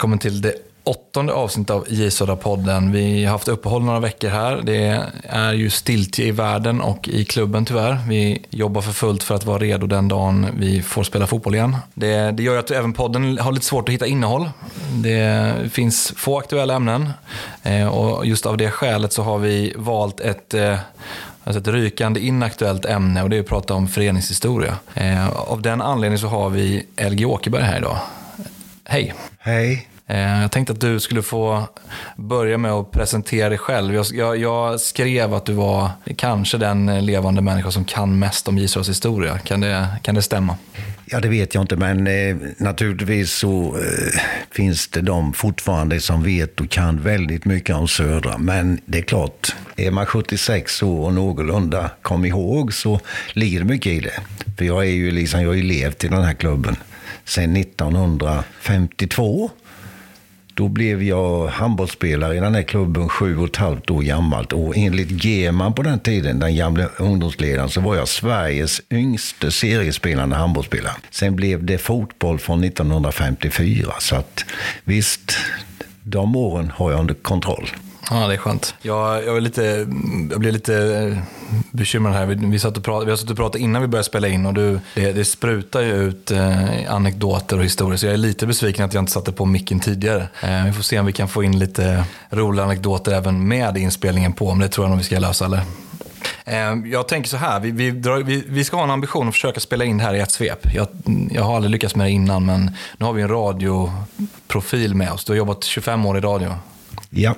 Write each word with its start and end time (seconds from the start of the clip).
Välkommen 0.00 0.18
till 0.18 0.40
det 0.40 0.54
åttonde 0.84 1.32
avsnittet 1.32 1.70
av 1.70 1.86
J-Soda-podden. 1.88 2.92
Vi 2.92 3.24
har 3.24 3.32
haft 3.32 3.48
uppehåll 3.48 3.84
några 3.84 4.00
veckor 4.00 4.28
här. 4.28 4.60
Det 4.62 5.06
är 5.22 5.52
ju 5.52 5.70
stiltje 5.70 6.26
i 6.26 6.30
världen 6.30 6.80
och 6.80 7.08
i 7.08 7.24
klubben 7.24 7.64
tyvärr. 7.64 7.98
Vi 8.08 8.46
jobbar 8.50 8.80
för 8.80 8.92
fullt 8.92 9.22
för 9.22 9.34
att 9.34 9.44
vara 9.44 9.58
redo 9.58 9.86
den 9.86 10.08
dagen 10.08 10.46
vi 10.58 10.82
får 10.82 11.02
spela 11.02 11.26
fotboll 11.26 11.54
igen. 11.54 11.76
Det, 11.94 12.30
det 12.30 12.42
gör 12.42 12.56
att 12.56 12.70
även 12.70 12.92
podden 12.92 13.38
har 13.38 13.52
lite 13.52 13.66
svårt 13.66 13.88
att 13.88 13.94
hitta 13.94 14.06
innehåll. 14.06 14.50
Det 15.02 15.54
finns 15.72 16.12
få 16.16 16.38
aktuella 16.38 16.74
ämnen 16.74 17.10
eh, 17.62 17.88
och 17.88 18.26
just 18.26 18.46
av 18.46 18.56
det 18.56 18.70
skälet 18.70 19.12
så 19.12 19.22
har 19.22 19.38
vi 19.38 19.72
valt 19.76 20.20
ett 20.20 20.54
eh, 20.54 20.78
Alltså 21.44 21.60
ett 21.60 21.68
rykande 21.68 22.20
inaktuellt 22.20 22.84
ämne 22.84 23.22
och 23.22 23.30
det 23.30 23.36
är 23.36 23.40
att 23.40 23.46
prata 23.46 23.74
om 23.74 23.88
föreningshistoria. 23.88 24.76
Eh, 24.94 25.30
av 25.30 25.62
den 25.62 25.82
anledningen 25.82 26.18
så 26.18 26.26
har 26.26 26.50
vi 26.50 26.86
LG 27.10 27.24
Åkerberg 27.24 27.62
här 27.62 27.78
idag. 27.78 27.98
Hej! 28.84 29.14
Hej! 29.38 29.89
Eh, 30.10 30.42
jag 30.42 30.50
tänkte 30.50 30.72
att 30.72 30.80
du 30.80 31.00
skulle 31.00 31.22
få 31.22 31.68
börja 32.16 32.58
med 32.58 32.72
att 32.72 32.90
presentera 32.90 33.48
dig 33.48 33.58
själv. 33.58 33.94
Jag, 33.94 34.06
jag, 34.12 34.36
jag 34.36 34.80
skrev 34.80 35.34
att 35.34 35.46
du 35.46 35.52
var 35.52 35.90
kanske 36.16 36.58
den 36.58 36.88
eh, 36.88 37.02
levande 37.02 37.42
människa 37.42 37.70
som 37.70 37.84
kan 37.84 38.18
mest 38.18 38.48
om 38.48 38.58
Israels 38.58 38.88
historia. 38.88 39.38
Kan 39.38 39.60
det, 39.60 39.88
kan 40.02 40.14
det 40.14 40.22
stämma? 40.22 40.56
Ja, 41.04 41.20
det 41.20 41.28
vet 41.28 41.54
jag 41.54 41.62
inte, 41.62 41.76
men 41.76 42.06
eh, 42.06 42.36
naturligtvis 42.56 43.32
så 43.32 43.76
eh, 43.76 44.20
finns 44.50 44.88
det 44.88 45.00
de 45.00 45.32
fortfarande 45.32 46.00
som 46.00 46.22
vet 46.22 46.60
och 46.60 46.70
kan 46.70 47.00
väldigt 47.00 47.44
mycket 47.44 47.76
om 47.76 47.88
södra. 47.88 48.38
Men 48.38 48.80
det 48.86 48.98
är 48.98 49.02
klart, 49.02 49.56
är 49.76 49.90
man 49.90 50.06
76 50.06 50.82
år 50.82 51.06
och 51.06 51.14
någorlunda 51.14 51.90
kom 52.02 52.24
ihåg 52.24 52.74
så 52.74 53.00
ligger 53.32 53.58
det 53.58 53.64
mycket 53.64 53.92
i 53.92 54.00
det. 54.00 54.20
För 54.58 54.64
jag, 54.64 54.82
är 54.82 54.90
ju 54.90 55.10
liksom, 55.10 55.40
jag 55.40 55.48
har 55.48 55.54
ju 55.54 55.62
levt 55.62 56.04
i 56.04 56.08
den 56.08 56.24
här 56.24 56.34
klubben 56.34 56.76
sedan 57.24 57.56
1952. 57.56 59.50
Då 60.54 60.68
blev 60.68 61.02
jag 61.02 61.46
handbollsspelare 61.46 62.36
i 62.36 62.40
den 62.40 62.54
här 62.54 62.62
klubben 62.62 63.08
sju 63.08 63.38
och 63.38 63.48
ett 63.48 63.56
halvt 63.56 63.90
år 63.90 64.02
gammalt. 64.02 64.52
Och 64.52 64.76
enligt 64.76 65.24
Geman 65.24 65.74
på 65.74 65.82
den 65.82 65.98
tiden, 65.98 66.38
den 66.38 66.56
gamla 66.56 66.86
ungdomsledaren, 66.98 67.68
så 67.68 67.80
var 67.80 67.96
jag 67.96 68.08
Sveriges 68.08 68.82
yngste 68.90 69.50
seriespelande 69.50 70.36
handbollsspelare. 70.36 70.94
Sen 71.10 71.36
blev 71.36 71.64
det 71.64 71.78
fotboll 71.78 72.38
från 72.38 72.64
1954. 72.64 73.92
Så 73.98 74.16
att 74.16 74.44
visst, 74.84 75.36
de 76.02 76.36
åren 76.36 76.72
har 76.74 76.90
jag 76.90 77.00
under 77.00 77.14
kontroll. 77.14 77.68
Ja, 78.10 78.26
det 78.26 78.34
är 78.34 78.38
skönt. 78.38 78.74
Jag, 78.82 79.24
jag, 79.24 79.36
är 79.36 79.40
lite, 79.40 79.86
jag 80.30 80.40
blev 80.40 80.52
lite 80.52 80.76
eh, 80.76 81.18
bekymrad 81.70 82.14
här. 82.14 82.26
Vi, 82.26 82.34
vi, 82.34 82.58
satt 82.58 82.76
och 82.76 82.84
pratade, 82.84 83.04
vi 83.04 83.10
har 83.10 83.16
suttit 83.16 83.30
och 83.30 83.36
pratat 83.36 83.60
innan 83.60 83.82
vi 83.82 83.88
började 83.88 84.04
spela 84.04 84.28
in 84.28 84.46
och 84.46 84.54
du, 84.54 84.80
det, 84.94 85.12
det 85.12 85.24
sprutar 85.24 85.80
ju 85.80 85.92
ut 85.92 86.30
eh, 86.30 86.94
anekdoter 86.94 87.58
och 87.58 87.64
historier. 87.64 87.96
Så 87.96 88.06
jag 88.06 88.12
är 88.12 88.18
lite 88.18 88.46
besviken 88.46 88.84
att 88.84 88.94
jag 88.94 89.02
inte 89.02 89.12
satte 89.12 89.32
på 89.32 89.44
micken 89.44 89.80
tidigare. 89.80 90.28
Eh, 90.42 90.64
vi 90.64 90.72
får 90.72 90.82
se 90.82 90.98
om 90.98 91.06
vi 91.06 91.12
kan 91.12 91.28
få 91.28 91.44
in 91.44 91.58
lite 91.58 92.04
roliga 92.30 92.64
anekdoter 92.64 93.12
även 93.12 93.48
med 93.48 93.76
inspelningen 93.76 94.32
på. 94.32 94.54
Men 94.54 94.58
det 94.58 94.68
tror 94.68 94.84
jag 94.84 94.90
nog 94.90 94.98
vi 94.98 95.04
ska 95.04 95.18
lösa, 95.18 95.44
eller? 95.44 95.60
Eh, 96.44 96.90
jag 96.92 97.08
tänker 97.08 97.28
så 97.30 97.36
här, 97.36 97.60
vi, 97.60 97.70
vi, 97.70 97.90
drar, 97.90 98.18
vi, 98.18 98.44
vi, 98.48 98.64
ska 98.64 98.76
ha 98.76 98.84
en 98.84 98.90
ambition 98.90 99.28
att 99.28 99.34
försöka 99.34 99.60
spela 99.60 99.84
in 99.84 99.98
det 99.98 100.04
här 100.04 100.14
i 100.14 100.20
ett 100.20 100.30
svep. 100.30 100.74
Jag, 100.74 100.86
jag 101.30 101.42
har 101.42 101.56
aldrig 101.56 101.70
lyckats 101.70 101.96
med 101.96 102.06
det 102.06 102.10
innan, 102.10 102.46
men 102.46 102.70
nu 102.98 103.06
har 103.06 103.12
vi 103.12 103.22
en 103.22 103.28
radioprofil 103.28 104.94
med 104.94 105.12
oss. 105.12 105.24
Du 105.24 105.32
har 105.32 105.36
jobbat 105.36 105.64
25 105.64 106.06
år 106.06 106.18
i 106.18 106.20
radio. 106.20 106.54
Ja 107.10 107.34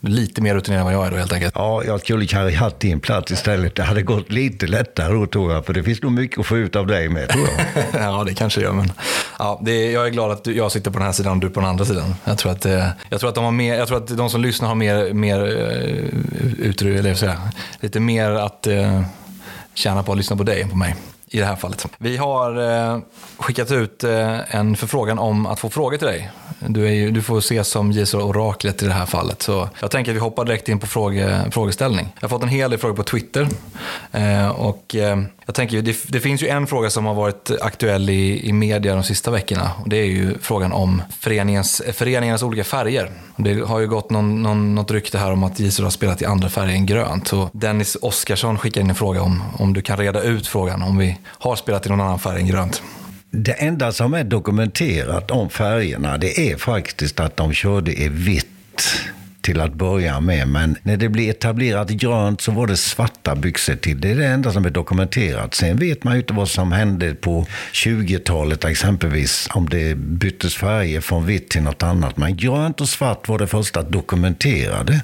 lite 0.00 0.42
mer 0.42 0.54
rutinerad 0.54 0.80
än 0.80 0.84
vad 0.84 0.94
jag 0.94 1.06
är 1.06 1.10
då 1.10 1.16
helt 1.16 1.32
enkelt. 1.32 1.54
Ja, 1.56 1.84
jag 1.84 2.00
skulle 2.00 2.26
kanske 2.26 2.58
haft 2.58 2.80
din 2.80 3.00
plats 3.00 3.32
istället. 3.32 3.74
Det 3.74 3.82
hade 3.82 4.02
gått 4.02 4.32
lite 4.32 4.66
lättare 4.66 5.14
då 5.14 5.26
tror 5.26 5.52
jag. 5.52 5.66
För 5.66 5.72
det 5.72 5.82
finns 5.82 6.02
nog 6.02 6.12
mycket 6.12 6.38
att 6.38 6.46
få 6.46 6.56
ut 6.56 6.76
av 6.76 6.86
dig 6.86 7.08
med 7.08 7.28
tror 7.28 7.48
jag. 7.56 8.02
ja, 8.02 8.24
det 8.24 8.34
kanske 8.34 8.60
gör. 8.60 8.72
Men 8.72 8.92
ja, 9.38 9.60
det 9.62 9.92
jag 9.92 10.06
är 10.06 10.10
glad 10.10 10.30
att 10.30 10.46
jag 10.46 10.72
sitter 10.72 10.90
på 10.90 10.98
den 10.98 11.06
här 11.06 11.12
sidan 11.12 11.32
och 11.32 11.38
du 11.38 11.50
på 11.50 11.60
den 11.60 11.68
andra 11.68 11.84
sidan. 11.84 12.14
Jag 12.24 12.38
tror 12.38 12.52
att, 12.52 12.66
eh, 12.66 12.88
jag 13.08 13.20
tror 13.20 13.28
att, 13.28 13.34
de, 13.34 13.44
har 13.44 13.52
mer, 13.52 13.74
jag 13.74 13.88
tror 13.88 13.98
att 13.98 14.16
de 14.16 14.30
som 14.30 14.40
lyssnar 14.40 14.68
har 14.68 14.74
mer, 14.74 15.12
mer 15.12 15.40
uh, 15.40 16.58
utrymme, 16.58 16.98
eller 16.98 17.14
säga, 17.14 17.40
lite 17.80 18.00
mer 18.00 18.30
att 18.30 18.66
uh, 18.66 19.02
tjäna 19.74 20.02
på 20.02 20.12
att 20.12 20.18
lyssna 20.18 20.36
på 20.36 20.42
dig 20.42 20.62
än 20.62 20.70
på 20.70 20.76
mig 20.76 20.96
i 21.28 21.38
det 21.38 21.44
här 21.46 21.56
fallet. 21.56 21.86
Vi 21.98 22.16
har 22.16 22.70
eh, 22.92 22.98
skickat 23.36 23.70
ut 23.70 24.04
eh, 24.04 24.54
en 24.56 24.76
förfrågan 24.76 25.18
om 25.18 25.46
att 25.46 25.60
få 25.60 25.70
frågor 25.70 25.96
till 25.96 26.06
dig. 26.06 26.30
Du, 26.68 26.86
är 26.86 26.92
ju, 26.92 27.10
du 27.10 27.22
får 27.22 27.38
ses 27.38 27.68
som 27.68 27.92
Jesus 27.92 28.14
oraklet 28.14 28.82
i 28.82 28.86
det 28.86 28.92
här 28.92 29.06
fallet. 29.06 29.42
Så 29.42 29.68
jag 29.80 29.90
tänker 29.90 30.10
att 30.10 30.16
vi 30.16 30.20
hoppar 30.20 30.44
direkt 30.44 30.68
in 30.68 30.78
på 30.78 30.86
fråge, 30.86 31.50
frågeställning. 31.50 32.08
Jag 32.14 32.22
har 32.22 32.28
fått 32.28 32.42
en 32.42 32.48
hel 32.48 32.70
del 32.70 32.80
frågor 32.80 32.96
på 32.96 33.02
Twitter. 33.02 33.48
Eh, 34.12 34.48
och 34.48 34.94
eh, 34.94 35.18
jag 35.46 35.54
tänker, 35.54 35.82
det, 35.82 35.96
det, 36.08 36.20
finns 36.20 36.42
ju 36.42 36.48
en 36.48 36.66
fråga 36.66 36.90
som 36.90 37.06
har 37.06 37.14
varit 37.14 37.50
aktuell 37.60 38.10
i, 38.10 38.48
i 38.48 38.52
media 38.52 38.94
de 38.94 39.02
sista 39.02 39.30
veckorna. 39.30 39.70
Och 39.82 39.88
det 39.88 39.96
är 39.96 40.06
ju 40.06 40.38
frågan 40.38 40.72
om 40.72 41.02
föreningens, 41.20 41.82
föreningarnas 41.92 42.42
olika 42.42 42.64
färger. 42.64 43.10
Det 43.36 43.60
har 43.60 43.80
ju 43.80 43.86
gått 43.86 44.10
någon, 44.10 44.42
någon, 44.42 44.74
något 44.74 44.90
rykte 44.90 45.18
här 45.18 45.32
om 45.32 45.44
att 45.44 45.60
Jesus 45.60 45.84
har 45.84 45.90
spelat 45.90 46.22
i 46.22 46.24
andra 46.24 46.48
färger 46.48 46.74
än 46.74 46.86
grönt. 46.86 47.28
Så 47.28 47.50
Dennis 47.52 47.96
Oskarsson 48.02 48.58
skickar 48.58 48.80
in 48.80 48.90
en 48.90 48.96
fråga 48.96 49.22
om, 49.22 49.42
om 49.58 49.72
du 49.72 49.82
kan 49.82 49.96
reda 49.96 50.22
ut 50.22 50.46
frågan 50.46 50.82
om 50.82 50.98
vi 50.98 51.18
har 51.26 51.56
spelat 51.56 51.86
i 51.86 51.88
någon 51.88 52.00
annan 52.00 52.18
färg 52.18 52.40
än 52.40 52.46
grönt. 52.46 52.82
Det 53.30 53.52
enda 53.52 53.92
som 53.92 54.14
är 54.14 54.24
dokumenterat 54.24 55.30
om 55.30 55.50
färgerna 55.50 56.18
det 56.18 56.52
är 56.52 56.56
faktiskt 56.56 57.20
att 57.20 57.36
de 57.36 57.52
körde 57.52 57.92
i 57.92 58.08
vitt 58.08 58.46
till 59.40 59.60
att 59.60 59.74
börja 59.74 60.20
med. 60.20 60.48
Men 60.48 60.76
när 60.82 60.96
det 60.96 61.08
blev 61.08 61.30
etablerat 61.30 61.88
grönt 61.88 62.40
så 62.40 62.52
var 62.52 62.66
det 62.66 62.76
svarta 62.76 63.34
byxor 63.34 63.76
till. 63.76 64.00
Det 64.00 64.10
är 64.10 64.14
det 64.14 64.26
enda 64.26 64.52
som 64.52 64.64
är 64.64 64.70
dokumenterat. 64.70 65.54
Sen 65.54 65.76
vet 65.76 66.04
man 66.04 66.14
ju 66.14 66.20
inte 66.20 66.32
vad 66.32 66.48
som 66.48 66.72
hände 66.72 67.14
på 67.14 67.46
20-talet 67.72 68.64
exempelvis. 68.64 69.48
Om 69.50 69.68
det 69.68 69.94
byttes 69.94 70.54
färger 70.54 71.00
från 71.00 71.26
vitt 71.26 71.48
till 71.48 71.62
något 71.62 71.82
annat. 71.82 72.16
Men 72.16 72.36
grönt 72.36 72.80
och 72.80 72.88
svart 72.88 73.28
var 73.28 73.38
det 73.38 73.46
första 73.46 73.82
dokumenterade 73.82 75.02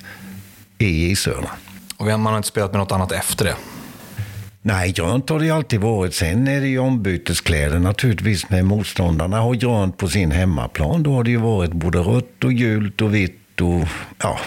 i 0.78 1.10
isöarna. 1.10 1.50
Och 1.97 2.06
man 2.06 2.27
har 2.27 2.37
inte 2.37 2.49
spelat 2.49 2.72
med 2.72 2.78
något 2.78 2.93
annat 2.93 3.12
efter 3.12 3.44
det? 3.44 3.54
Nej, 4.65 4.93
grönt 4.93 5.28
har 5.28 5.41
det 5.41 5.50
alltid 5.50 5.81
varit. 5.81 6.15
Sen 6.15 6.49
är 6.49 6.61
det 6.61 6.69
ju 6.69 6.78
ombyteskläder 6.78 7.78
naturligtvis 7.78 8.50
när 8.50 8.62
motståndarna 8.62 9.41
har 9.41 9.55
grönt 9.55 9.97
på 9.97 10.09
sin 10.09 10.31
hemmaplan. 10.31 11.03
Då 11.03 11.15
har 11.15 11.25
det 11.25 11.31
ju 11.31 11.37
varit 11.37 11.73
både 11.73 11.99
rött 11.99 12.45
och 12.45 12.53
gult 12.53 13.01
och 13.03 13.15
vitt 13.15 13.61
och 13.61 13.89
ja. 14.22 14.39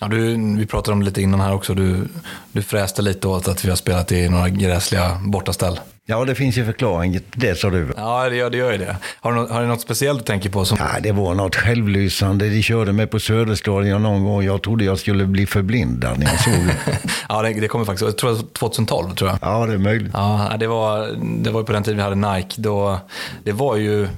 Ja, 0.00 0.08
du, 0.08 0.36
vi 0.56 0.66
pratade 0.66 0.92
om 0.92 1.00
det 1.00 1.04
lite 1.04 1.22
innan 1.22 1.40
här 1.40 1.54
också. 1.54 1.74
Du, 1.74 2.08
du 2.52 2.62
fräste 2.62 3.02
lite 3.02 3.28
åt 3.28 3.48
att 3.48 3.64
vi 3.64 3.68
har 3.68 3.76
spelat 3.76 4.12
i 4.12 4.28
några 4.28 4.48
gräsliga 4.48 5.20
bortaställ. 5.24 5.80
Ja, 6.10 6.24
det 6.24 6.34
finns 6.34 6.58
ju 6.58 6.64
förklaring 6.64 7.20
det 7.32 7.54
sa 7.54 7.70
du. 7.70 7.88
Ja, 7.96 8.28
det 8.28 8.36
gör, 8.36 8.50
det 8.50 8.56
gör 8.56 8.72
ju 8.72 8.78
det. 8.78 8.96
Har 9.20 9.32
du, 9.32 9.52
har 9.52 9.60
du 9.60 9.66
något 9.66 9.80
speciellt 9.80 10.18
du 10.18 10.24
tänker 10.24 10.50
på? 10.50 10.64
Som... 10.64 10.78
Ja, 10.80 11.00
det 11.00 11.12
var 11.12 11.34
något 11.34 11.56
självlysande. 11.56 12.48
De 12.48 12.62
körde 12.62 12.92
mig 12.92 13.06
på 13.06 13.20
Söderstadion 13.20 14.02
någon 14.02 14.24
gång. 14.24 14.44
Jag 14.44 14.62
trodde 14.62 14.84
jag 14.84 14.98
skulle 14.98 15.26
bli 15.26 15.46
förblindad 15.46 16.18
när 16.18 16.26
jag 16.26 16.40
såg 16.40 16.52
det. 16.52 16.98
ja, 17.28 17.42
det, 17.42 17.60
det 17.60 17.68
kommer 17.68 17.84
faktiskt. 17.84 18.06
Jag 18.06 18.18
tror 18.18 18.52
2012, 18.52 19.14
tror 19.14 19.30
jag. 19.30 19.38
Ja, 19.42 19.66
det 19.66 19.72
är 19.72 19.78
möjligt. 19.78 20.10
Ja, 20.12 20.52
det 20.58 20.66
var, 20.66 21.08
det 21.42 21.50
var 21.50 21.62
på 21.62 21.72
den 21.72 21.82
tiden 21.82 21.96
vi 21.96 22.02
hade 22.02 22.34
Nike. 22.36 22.54
Då, 22.56 22.98
det 23.44 23.52
var 23.52 23.76
ju 23.76 24.08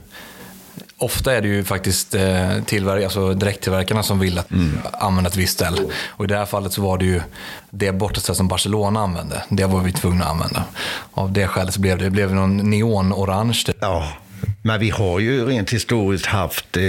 ofta 1.00 1.32
är 1.32 1.40
det 1.40 1.48
ju 1.48 1.64
faktiskt 1.64 2.14
eh, 2.14 2.62
tillverk 2.66 3.04
alltså 3.04 3.34
direkttillverkarna 3.34 4.02
som 4.02 4.18
vill 4.18 4.38
att 4.38 4.50
mm. 4.50 4.78
använda 4.92 5.30
ett 5.30 5.36
visst 5.36 5.52
ställ. 5.52 5.80
Och 6.06 6.24
i 6.24 6.28
det 6.28 6.36
här 6.36 6.46
fallet 6.46 6.72
så 6.72 6.82
var 6.82 6.98
det 6.98 7.04
ju 7.04 7.20
det 7.70 7.92
bortaställ 7.92 8.34
som 8.34 8.48
Barcelona 8.48 9.00
använde. 9.00 9.42
Det 9.48 9.64
var 9.64 9.80
vi 9.80 9.92
tvungna 9.92 10.24
att 10.24 10.30
använda. 10.30 10.64
Av 11.12 11.32
det 11.32 11.46
skälet 11.46 11.74
så 11.74 11.80
blev 11.80 11.98
det, 11.98 12.04
det 12.04 12.10
blev 12.10 12.34
någon 12.34 12.56
neonorange. 12.56 13.62
Typ. 13.66 13.76
Ja. 13.80 14.08
Men 14.62 14.80
vi 14.80 14.90
har 14.90 15.20
ju 15.20 15.44
rent 15.44 15.72
historiskt 15.72 16.26
haft 16.26 16.76
eh, 16.76 16.82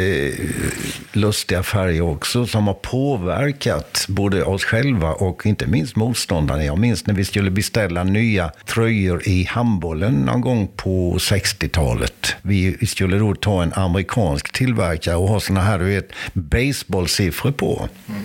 lustiga 1.14 1.64
färger 1.64 2.02
också 2.02 2.48
som 2.48 2.68
har 2.68 2.74
påverkat 2.74 4.06
både 4.10 4.44
oss 4.44 4.64
själva 4.64 5.14
och 5.14 5.46
inte 5.46 5.68
minst 5.68 5.96
motståndarna. 5.96 6.64
Jag 6.64 6.80
minns 6.80 7.08
när 7.08 7.14
vi 7.14 7.26
skulle 7.26 7.52
beställa 7.52 8.04
nya 8.04 8.52
tröjor 8.66 9.28
i 9.28 9.44
handbollen 9.44 10.14
någon 10.14 10.42
gång 10.42 10.68
på 10.76 11.18
60-talet. 11.18 12.36
Vi, 12.42 12.88
skulle 12.88 13.18
då 13.18 13.36
ta 13.36 13.64
en 13.64 13.74
amerikansk 13.74 14.54
tillverkare 14.54 15.16
och 15.16 15.28
ha 15.28 15.40
sådana 15.40 15.62
här, 15.62 15.80
du 15.80 15.86
vet, 15.86 16.10
baseballsiffror 16.34 17.52
på. 17.52 17.90
Mm. 18.10 18.22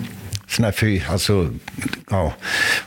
Såna 0.47 0.71
fy, 0.71 1.01
alltså, 1.09 1.49
ja. 2.09 2.33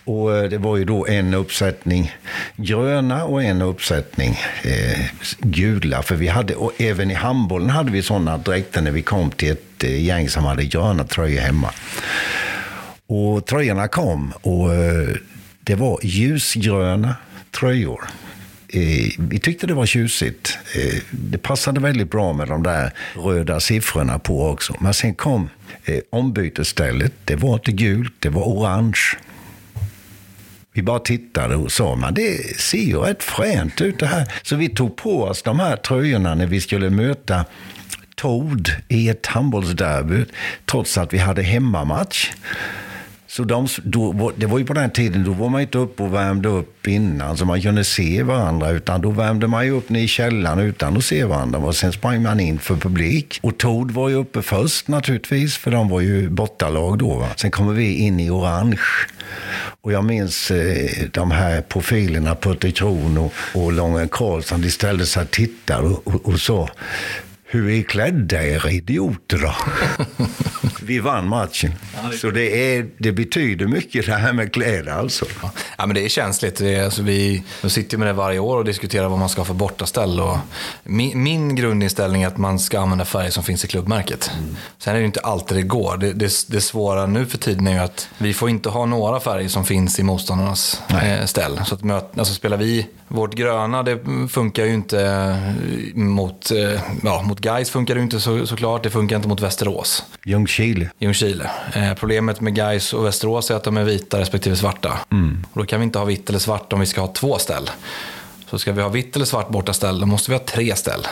Och 0.05 0.37
eh, 0.37 0.51
det 0.51 0.59
var 0.59 0.77
ju 0.77 0.85
då 0.85 1.07
en 1.07 1.35
uppsättning 1.35 2.13
gröna 2.57 3.25
och 3.25 3.43
en 3.43 3.63
uppsättning 3.63 4.39
eh, 4.63 5.01
gula. 5.39 6.03
För 6.03 6.15
vi 6.15 6.29
hade, 6.29 6.55
och 6.55 6.73
även 6.81 7.11
i 7.11 7.15
handbollen 7.15 7.71
hade 7.71 7.91
vi 7.91 8.03
sådana 8.03 8.39
dräkter 8.39 8.83
när 8.83 8.91
vi 8.91 9.03
kom 9.03 9.31
till 9.31 9.51
ett 9.51 9.85
eh, 9.85 10.05
gäng 10.05 10.29
som 10.29 10.45
hade 10.45 10.65
gröna 10.65 11.05
tröjor 11.05 11.41
hemma. 11.41 11.71
Och 13.07 13.47
tröjorna 13.47 13.89
kom 13.89 14.33
och 14.43 14.75
eh, 14.75 15.17
det 15.61 15.75
var 15.75 15.99
ljusgröna 16.03 17.17
tröjor. 17.51 18.05
Eh, 18.69 19.11
vi 19.19 19.39
tyckte 19.39 19.67
det 19.67 19.75
var 19.75 19.87
tjusigt. 19.87 20.59
Eh, 20.77 21.03
det 21.11 21.39
passade 21.39 21.81
väldigt 21.81 22.11
bra 22.11 22.33
med 22.33 22.49
de 22.49 22.63
där 22.63 22.93
röda 23.15 23.61
siffrorna 23.61 24.19
på 24.19 24.49
också. 24.49 24.75
Men 24.81 24.95
sen 24.95 25.15
kom 25.15 25.49
eh, 25.95 26.01
ombytesstället. 26.11 27.13
Det 27.25 27.37
var 27.37 27.55
inte 27.55 27.73
gult, 27.73 28.13
det 28.19 28.29
var 28.29 28.43
orange. 28.43 29.01
Vi 30.73 30.83
bara 30.83 30.99
tittade 30.99 31.57
och 31.57 31.73
sa, 31.73 31.97
men 31.97 32.15
det 32.15 32.61
ser 32.61 32.79
ju 32.79 32.99
rätt 32.99 33.23
fränt 33.23 33.81
ut 33.81 33.99
det 33.99 34.07
här. 34.07 34.33
Så 34.43 34.57
vi 34.57 34.69
tog 34.69 34.97
på 34.97 35.23
oss 35.23 35.43
de 35.43 35.61
här 35.61 35.77
tröjorna 35.77 36.35
när 36.35 36.47
vi 36.47 36.61
skulle 36.61 36.91
möta 36.91 37.45
Tord 38.15 38.71
i 38.89 39.09
ett 39.09 39.27
handbollsderby 39.27 40.25
trots 40.67 40.99
att 40.99 41.15
vi 41.15 41.19
hade 41.19 41.43
hemmamatch. 41.43 42.31
Så 43.31 43.45
de, 43.45 43.67
då, 43.83 44.33
det 44.37 44.47
var 44.47 44.59
ju 44.59 44.65
på 44.65 44.73
den 44.73 44.91
tiden, 44.91 45.25
då 45.25 45.33
var 45.33 45.49
man 45.49 45.61
inte 45.61 45.79
uppe 45.79 46.03
och 46.03 46.15
värmde 46.15 46.49
upp 46.49 46.87
innan 46.87 47.37
så 47.37 47.45
man 47.45 47.63
kunde 47.63 47.85
se 47.85 48.23
varandra. 48.23 48.71
Utan 48.71 49.01
då 49.01 49.11
värmde 49.11 49.47
man 49.47 49.65
ju 49.65 49.71
upp 49.71 49.89
ner 49.89 50.01
i 50.01 50.09
källaren 50.09 50.59
utan 50.59 50.97
att 50.97 51.05
se 51.05 51.25
varandra. 51.25 51.59
Och 51.59 51.77
sen 51.77 51.93
sprang 51.93 52.23
man 52.23 52.41
in 52.41 52.59
för 52.59 52.77
publik. 52.77 53.39
Och 53.43 53.59
Tord 53.59 53.91
var 53.91 54.09
ju 54.09 54.15
uppe 54.15 54.43
först 54.43 54.89
naturligtvis, 54.89 55.57
för 55.57 55.71
de 55.71 55.89
var 55.89 56.01
ju 56.01 56.29
bortalag 56.29 56.99
då. 56.99 57.15
Va? 57.15 57.29
Sen 57.37 57.51
kommer 57.51 57.73
vi 57.73 57.95
in 57.95 58.21
i 58.21 58.31
orange. 58.31 58.81
Och 59.81 59.93
jag 59.93 60.05
minns 60.05 60.51
eh, 60.51 61.09
de 61.13 61.31
här 61.31 61.61
profilerna, 61.61 62.35
Putte 62.35 62.71
Kron 62.71 63.19
och, 63.19 63.33
och 63.55 63.73
Lången 63.73 64.09
Karlsson, 64.09 64.61
de 64.61 64.71
ställde 64.71 65.07
sig 65.07 65.23
och 65.23 65.31
tittade 65.31 65.89
och, 65.89 66.07
och, 66.07 66.29
och 66.29 66.41
sa 66.41 66.69
hur 67.53 67.71
är 67.71 67.83
klädda 67.83 68.43
era 68.43 68.71
idioter 68.71 69.39
då? 69.39 69.55
Vi 70.83 70.99
vann 70.99 71.29
matchen. 71.29 71.73
Så 72.21 72.31
det, 72.31 72.77
är, 72.77 72.87
det 72.99 73.13
betyder 73.13 73.67
mycket 73.67 74.07
det 74.07 74.13
här 74.13 74.33
med 74.33 74.53
kläder 74.53 74.93
alltså. 74.93 75.25
Ja, 75.79 75.87
men 75.87 75.95
det 75.95 76.05
är 76.05 76.09
känsligt. 76.09 76.57
Det 76.57 76.75
är, 76.75 76.85
alltså, 76.85 77.03
vi, 77.03 77.43
vi 77.63 77.71
sitter 77.71 77.99
med 77.99 78.09
det 78.09 78.13
varje 78.13 78.39
år 78.39 78.57
och 78.57 78.65
diskuterar 78.65 79.09
vad 79.09 79.19
man 79.19 79.29
ska 79.29 79.41
ha 79.41 79.47
för 79.47 79.55
bortaställ. 79.55 80.21
Och 80.21 80.37
min, 80.85 81.23
min 81.23 81.55
grundinställning 81.55 82.23
är 82.23 82.27
att 82.27 82.39
man 82.39 82.59
ska 82.59 82.81
använda 82.81 83.05
färger 83.05 83.31
som 83.31 83.45
finns 83.45 83.65
i 83.65 83.69
klubbmärket. 83.69 84.31
Mm. 84.39 84.57
Sen 84.79 84.95
är 84.95 85.01
det 85.01 85.07
inte 85.07 85.21
alltid 85.21 85.57
det 85.57 85.63
går. 85.63 85.97
Det, 85.97 86.13
det, 86.13 86.33
det 86.49 86.61
svåra 86.61 87.07
nu 87.07 87.27
för 87.27 87.39
tiden 87.39 87.67
är 87.67 87.73
ju 87.73 87.79
att 87.79 88.09
vi 88.19 88.35
får 88.35 88.51
inte 88.51 88.69
ha 88.69 88.87
några 88.87 89.21
färger 89.21 89.49
som 89.49 89.65
finns 89.65 89.99
i 89.99 90.03
motståndarnas 90.03 90.83
eh, 91.03 91.25
ställ. 91.27 91.61
Så 91.67 91.75
att 91.75 91.85
möt, 91.85 92.19
alltså, 92.19 92.35
spelar 92.35 92.57
vi 92.57 92.87
vårt 93.09 93.35
gröna, 93.35 93.83
det 93.83 93.99
funkar 94.31 94.65
ju 94.65 94.75
inte 94.75 95.03
eh, 95.03 95.97
mot, 95.97 96.51
eh, 96.51 96.81
ja, 97.03 97.23
mot 97.23 97.40
Gais 97.41 97.71
funkar 97.71 97.95
det 97.95 98.01
inte 98.01 98.21
så, 98.21 98.47
såklart. 98.47 98.83
Det 98.83 98.91
funkar 98.91 99.17
inte 99.17 99.29
mot 99.29 99.41
Västerås. 99.41 100.05
Ljungskile. 100.25 100.91
Ljungskile. 100.99 101.51
Eh, 101.75 101.95
problemet 101.95 102.41
med 102.41 102.55
Gais 102.55 102.93
och 102.93 103.07
Västerås 103.07 103.51
är 103.51 103.55
att 103.55 103.65
de 103.65 103.77
är 103.77 103.85
vita 103.85 104.21
respektive 104.21 104.57
svarta. 104.57 104.99
Mm. 105.13 105.45
Och 105.53 105.61
då 105.61 105.67
kan 105.67 105.81
vi 105.81 105.85
inte 105.85 105.99
ha 105.99 106.07
vitt 106.07 106.29
eller 106.29 106.39
svart 106.39 106.73
om 106.73 106.81
vi 106.81 106.87
ska 106.87 107.01
ha 107.01 107.13
två 107.13 107.39
ställ. 107.39 107.71
Så 108.47 108.59
ska 108.59 108.73
vi 108.73 108.83
ha 108.83 108.89
vitt 108.89 109.17
eller 109.17 109.27
svart 109.27 109.49
borta 109.49 109.73
ställ, 109.73 110.01
då 110.01 110.07
måste 110.07 110.31
vi 110.31 110.37
ha 110.37 110.45
tre 110.45 110.77
ställ. 110.77 111.07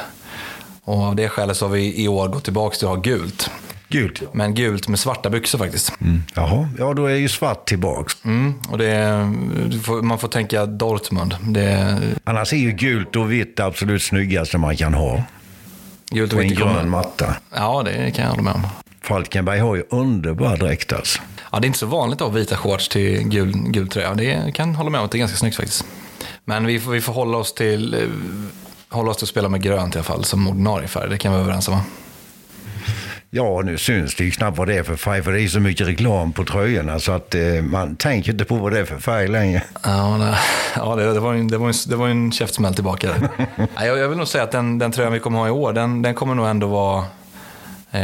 Och 0.84 1.02
av 1.02 1.16
det 1.16 1.28
skälet 1.28 1.56
så 1.56 1.64
har 1.66 1.72
vi 1.72 2.02
i 2.02 2.08
år 2.08 2.28
gått 2.28 2.44
tillbaka 2.44 2.76
till 2.76 2.86
att 2.86 2.94
ha 2.94 3.02
gult. 3.02 3.50
Gult? 3.88 4.22
Men 4.32 4.54
gult 4.54 4.88
med 4.88 4.98
svarta 4.98 5.30
byxor 5.30 5.58
faktiskt. 5.58 5.92
Mm. 6.00 6.22
Jaha, 6.34 6.68
ja 6.78 6.94
då 6.94 7.06
är 7.06 7.14
ju 7.14 7.28
svart 7.28 7.68
tillbaks. 7.68 8.16
Mm, 8.24 8.54
och 8.70 8.78
det 8.78 9.26
man 10.02 10.18
får 10.18 10.28
tänka 10.28 10.66
Dortmund. 10.66 11.36
Det, 11.40 11.98
Annars 12.24 12.52
är 12.52 12.56
ju 12.56 12.72
gult 12.72 13.16
och 13.16 13.32
vitt 13.32 13.56
det 13.56 13.64
absolut 13.64 14.02
snyggaste 14.02 14.58
man 14.58 14.76
kan 14.76 14.94
ha. 14.94 15.22
Gult 16.10 16.32
och 16.32 16.42
en 16.42 16.54
grön 16.54 16.90
matta. 16.90 17.36
Ja, 17.54 17.82
det 17.82 18.10
kan 18.10 18.24
jag 18.24 18.30
hålla 18.30 18.42
med 18.42 18.54
om. 18.54 18.66
Falkenberg 19.02 19.58
har 19.58 19.76
ju 19.76 19.84
underbar 19.90 20.56
dräkt 20.56 20.92
alltså. 20.92 21.20
Ja, 21.52 21.60
det 21.60 21.64
är 21.64 21.66
inte 21.66 21.78
så 21.78 21.86
vanligt 21.86 22.20
att 22.20 22.28
ha 22.28 22.34
vita 22.34 22.56
shorts 22.56 22.88
till 22.88 23.28
gul, 23.28 23.52
gul 23.52 23.88
tröja. 23.88 24.14
Det 24.14 24.52
kan 24.54 24.74
hålla 24.74 24.90
med 24.90 25.00
om 25.00 25.04
att 25.04 25.10
det 25.12 25.16
är 25.16 25.20
ganska 25.20 25.36
snyggt 25.36 25.56
faktiskt. 25.56 25.84
Men 26.44 26.66
vi 26.66 26.80
får, 26.80 26.90
vi 26.90 27.00
får 27.00 27.12
hålla 27.12 27.38
oss 27.38 27.54
till 27.54 27.94
eh, 27.94 28.00
hålla 28.88 29.10
oss 29.10 29.16
till 29.16 29.24
att 29.24 29.28
spela 29.28 29.48
med 29.48 29.62
grönt 29.62 29.94
i 29.94 29.98
alla 29.98 30.04
fall 30.04 30.24
som 30.24 30.48
ordinarie 30.48 30.88
färg. 30.88 31.10
Det 31.10 31.18
kan 31.18 31.32
vi 31.32 31.36
vara 31.36 31.44
överens 31.44 31.68
om 31.68 31.80
Ja, 33.30 33.62
nu 33.64 33.78
syns 33.78 34.14
det 34.14 34.24
ju 34.24 34.30
knappt 34.30 34.58
vad 34.58 34.68
det 34.68 34.78
är 34.78 34.82
för 34.82 34.96
färg, 34.96 35.22
för 35.22 35.32
det 35.32 35.42
är 35.42 35.48
så 35.48 35.60
mycket 35.60 35.86
reklam 35.86 36.32
på 36.32 36.44
tröjorna 36.44 36.98
så 36.98 37.12
att 37.12 37.34
eh, 37.34 37.62
man 37.62 37.96
tänker 37.96 38.32
inte 38.32 38.44
på 38.44 38.54
vad 38.54 38.72
det 38.72 38.80
är 38.80 38.84
för 38.84 38.98
färg 38.98 39.28
längre. 39.28 39.62
Ja, 39.82 40.16
det, 40.20 40.38
ja, 40.76 40.96
det, 40.96 41.12
det 41.12 41.20
var, 41.20 41.34
en, 41.34 41.48
det, 41.48 41.58
var 41.58 41.68
en, 41.68 41.74
det 41.88 41.96
var 41.96 42.08
en 42.08 42.32
käftsmäll 42.32 42.74
tillbaka 42.74 43.14
jag, 43.80 43.98
jag 43.98 44.08
vill 44.08 44.18
nog 44.18 44.28
säga 44.28 44.44
att 44.44 44.52
den, 44.52 44.78
den 44.78 44.92
tröjan 44.92 45.12
vi 45.12 45.20
kommer 45.20 45.38
ha 45.38 45.48
i 45.48 45.50
år, 45.50 45.72
den, 45.72 46.02
den 46.02 46.14
kommer 46.14 46.34
nog 46.34 46.46
ändå 46.46 46.66
vara 46.66 47.04
Eh, 47.90 48.00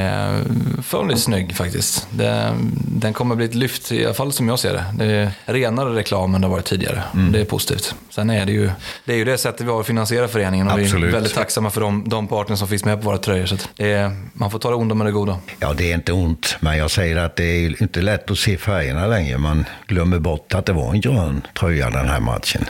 förhållandevis 0.82 1.24
snygg 1.24 1.56
faktiskt. 1.56 2.06
Det, 2.10 2.54
den 2.88 3.12
kommer 3.12 3.34
bli 3.34 3.44
ett 3.44 3.54
lyft, 3.54 3.92
i 3.92 4.04
alla 4.04 4.14
fall 4.14 4.32
som 4.32 4.48
jag 4.48 4.58
ser 4.58 4.72
det. 4.72 4.84
Det 4.98 5.04
är 5.04 5.30
renare 5.44 5.94
reklam 5.94 6.34
än 6.34 6.40
det 6.40 6.46
har 6.46 6.52
varit 6.52 6.64
tidigare. 6.64 7.02
Mm. 7.14 7.32
Det 7.32 7.40
är 7.40 7.44
positivt. 7.44 7.94
Sen 8.10 8.30
är 8.30 8.46
det 8.46 8.52
ju 8.52 8.70
det, 9.04 9.12
är 9.12 9.16
ju 9.16 9.24
det 9.24 9.38
sättet 9.38 9.66
vi 9.66 9.70
har 9.70 9.80
att 9.80 9.86
finansiera 9.86 10.28
föreningen 10.28 10.66
och 10.68 10.72
Absolut. 10.80 11.04
vi 11.04 11.08
är 11.08 11.12
väldigt 11.12 11.34
tacksamma 11.34 11.70
för 11.70 11.80
de, 11.80 12.08
de 12.08 12.28
partner 12.28 12.56
som 12.56 12.68
finns 12.68 12.84
med 12.84 13.00
på 13.00 13.04
våra 13.06 13.18
tröjor. 13.18 13.46
Så 13.46 13.56
är, 13.76 14.16
man 14.32 14.50
får 14.50 14.58
ta 14.58 14.68
det 14.68 14.76
onda 14.76 14.94
med 14.94 15.06
det 15.06 15.12
goda. 15.12 15.38
Ja, 15.58 15.72
det 15.72 15.90
är 15.90 15.94
inte 15.94 16.12
ont, 16.12 16.56
men 16.60 16.78
jag 16.78 16.90
säger 16.90 17.16
att 17.16 17.36
det 17.36 17.44
är 17.44 17.82
inte 17.82 18.02
lätt 18.02 18.30
att 18.30 18.38
se 18.38 18.56
färgerna 18.56 19.06
längre. 19.06 19.38
Man 19.38 19.64
glömmer 19.86 20.18
bort 20.18 20.54
att 20.54 20.66
det 20.66 20.72
var 20.72 20.90
en 20.90 21.00
grön 21.00 21.46
tröja 21.58 21.90
den 21.90 22.08
här 22.08 22.20
matchen. 22.20 22.64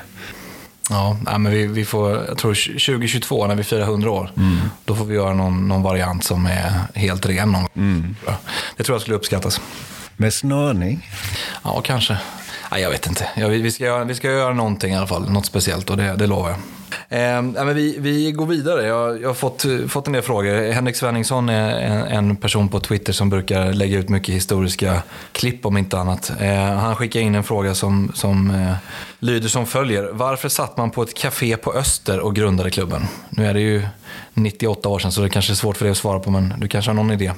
Ja, 0.90 1.16
men 1.38 1.52
vi, 1.52 1.66
vi 1.66 1.84
får, 1.84 2.10
jag 2.10 2.38
tror 2.38 2.54
2022 2.54 3.46
när 3.46 3.54
vi 3.54 3.64
firar 3.64 3.82
100 3.82 4.10
år, 4.10 4.30
mm. 4.36 4.56
då 4.84 4.94
får 4.94 5.04
vi 5.04 5.14
göra 5.14 5.34
någon, 5.34 5.68
någon 5.68 5.82
variant 5.82 6.24
som 6.24 6.46
är 6.46 6.72
helt 6.94 7.26
ren. 7.26 7.52
Någon. 7.52 7.66
Mm. 7.76 8.16
Det 8.76 8.84
tror 8.84 8.94
jag 8.94 9.02
skulle 9.02 9.16
uppskattas. 9.16 9.60
Med 10.16 10.34
snörning? 10.34 11.10
Ja, 11.62 11.80
kanske. 11.80 12.16
Nej, 12.70 12.82
jag 12.82 12.90
vet 12.90 13.06
inte. 13.06 13.28
Ja, 13.36 13.48
vi, 13.48 13.62
vi, 13.62 13.70
ska 13.70 13.84
göra, 13.84 14.04
vi 14.04 14.14
ska 14.14 14.30
göra 14.30 14.54
någonting 14.54 14.92
i 14.92 14.96
alla 14.96 15.06
fall, 15.06 15.30
något 15.30 15.46
speciellt 15.46 15.90
och 15.90 15.96
det, 15.96 16.16
det 16.16 16.26
lovar 16.26 16.50
jag. 16.50 16.58
Eh, 17.08 17.42
men 17.42 17.74
vi, 17.74 17.96
vi 17.98 18.32
går 18.32 18.46
vidare. 18.46 18.86
Jag, 18.86 19.22
jag 19.22 19.28
har 19.28 19.34
fått, 19.34 19.64
eh, 19.64 19.86
fått 19.86 20.06
en 20.06 20.12
del 20.12 20.22
frågor. 20.22 20.72
Henrik 20.72 20.96
Svenningsson 20.96 21.48
är 21.48 21.80
en, 21.80 22.02
en, 22.02 22.36
person 22.36 22.68
på 22.68 22.80
Twitter 22.80 23.12
som 23.12 23.30
brukar 23.30 23.72
lägga 23.72 23.98
ut 23.98 24.08
mycket 24.08 24.34
historiska 24.34 25.02
klipp 25.32 25.66
om 25.66 25.76
inte 25.76 25.98
annat. 25.98 26.32
Eh, 26.40 26.54
han 26.54 26.96
skickar 26.96 27.20
in 27.20 27.34
en 27.34 27.44
fråga 27.44 27.74
som, 27.74 28.12
som 28.14 28.50
eh, 28.50 28.74
lyder 29.18 29.48
som 29.48 29.66
följer. 29.66 30.10
Varför 30.12 30.48
satt 30.48 30.76
man 30.76 30.90
på 30.90 31.02
ett 31.02 31.14
café 31.14 31.56
på 31.56 31.72
Öster 31.72 32.20
och 32.20 32.34
grundade 32.36 32.70
klubben? 32.70 33.02
Nu 33.30 33.46
är 33.46 33.54
det 33.54 33.60
ju 33.60 33.82
98 34.34 34.88
år 34.88 34.98
sedan 34.98 35.12
så 35.12 35.20
det 35.20 35.28
kanske 35.28 35.52
är 35.52 35.54
svårt 35.54 35.76
för 35.76 35.84
dig 35.84 35.92
att 35.92 35.98
svara 35.98 36.20
på 36.20 36.30
men 36.30 36.54
du 36.58 36.68
kanske 36.68 36.90
har 36.90 36.94
någon 36.94 37.12
idé? 37.12 37.32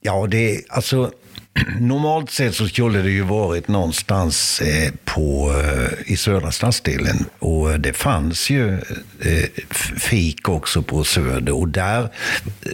Ja, 0.00 0.26
det 0.26 0.54
är 0.54 0.60
alltså 0.68 1.10
Normalt 1.80 2.30
sett 2.30 2.54
så 2.54 2.68
skulle 2.68 3.02
det 3.02 3.10
ju 3.10 3.22
varit 3.22 3.68
någonstans 3.68 4.60
eh, 4.60 4.92
på, 5.04 5.54
eh, 5.64 6.12
i 6.12 6.16
södra 6.16 6.52
stadsdelen. 6.52 7.24
Och 7.38 7.70
eh, 7.70 7.78
det 7.78 7.92
fanns 7.92 8.50
ju 8.50 8.74
eh, 9.20 9.64
fik 9.96 10.48
också 10.48 10.82
på 10.82 11.04
Söder. 11.04 11.54
Och 11.54 11.68
där 11.68 12.08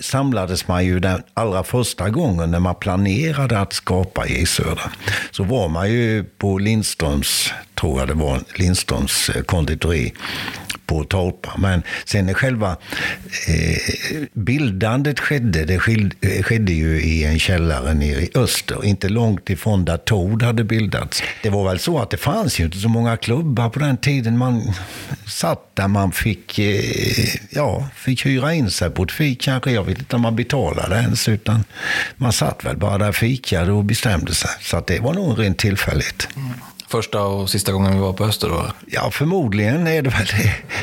samlades 0.01 0.69
man 0.69 0.85
ju 0.85 1.01
den 1.01 1.23
allra 1.35 1.65
första 1.65 2.11
gången 2.11 2.51
när 2.51 2.61
man 2.61 2.75
planerade 2.75 3.61
att 3.61 3.73
skapa 3.73 4.27
i 4.27 4.47
Södra. 4.47 4.93
Så 5.31 5.45
var 5.45 5.69
man 5.69 5.91
ju 5.91 6.25
på 6.25 6.59
Lindströms, 6.59 7.53
tror 7.75 7.99
jag 7.99 8.09
det 8.09 8.15
var, 8.15 8.41
Lindströms 8.55 9.29
eh, 9.29 9.43
konditori 9.43 10.13
på 10.87 11.05
Torpa. 11.05 11.53
Men 11.59 11.83
sen 12.05 12.27
när 12.27 12.35
själva 12.35 12.77
eh, 13.49 14.23
bildandet 14.33 15.21
skedde, 15.21 15.65
det 15.65 15.75
eh, 15.75 16.43
skedde 16.43 16.73
ju 16.73 17.03
i 17.03 17.25
en 17.25 17.39
källare 17.39 17.95
nere 17.95 18.21
i 18.21 18.31
öster, 18.35 18.85
inte 18.85 19.09
långt 19.09 19.51
ifrån 19.51 19.85
där 19.85 19.97
Tord 19.97 20.43
hade 20.43 20.65
bildats. 20.65 21.23
Det 21.43 21.51
var 21.51 21.69
väl 21.69 21.79
så 21.79 21.99
att 21.99 22.11
det 22.11 22.17
fanns 22.17 22.61
ju 22.61 22.65
inte 22.65 22.79
så 22.79 22.89
många 22.89 23.17
klubbar 23.17 23.69
på 23.69 23.79
den 23.79 23.97
tiden. 23.97 24.39
Man 24.39 24.75
satt 25.27 25.77
där 25.77 25.89
man 25.89 26.13
fick, 26.13 26.59
eh, 26.59 27.35
ja, 27.51 27.89
fick 27.95 28.27
hyra 28.27 28.55
in 28.55 28.71
sig 28.71 28.91
på 28.91 29.03
ett 29.03 29.13
fik 29.13 29.41
kanske. 29.41 29.71
Jag 29.71 29.85
vet 29.85 29.99
inte 29.99 30.17
om 30.17 30.23
man 30.23 30.37
betalade 30.37 30.97
ens, 30.97 31.29
utan 31.29 31.65
man 32.17 32.33
satt 32.33 32.65
väl 32.65 32.77
bara 32.77 32.99
där 32.99 33.09
och 33.09 33.15
fikade 33.15 33.73
och 33.73 33.85
bestämde 33.85 34.35
sig. 34.35 34.51
Så 34.61 34.77
att 34.77 34.87
det 34.87 35.01
var 35.01 35.15
nog 35.15 35.39
rent 35.39 35.59
tillfälligt. 35.59 36.29
Mm 36.37 36.53
första 36.93 37.23
och 37.23 37.51
sista 37.51 37.73
gången 37.73 37.93
vi 37.95 37.99
var 37.99 38.13
på 38.13 38.25
Öster 38.25 38.49
då? 38.49 38.67
Ja, 38.87 39.11
förmodligen 39.11 39.87
är 39.87 40.03
det, 40.03 40.11
väl 40.11 40.27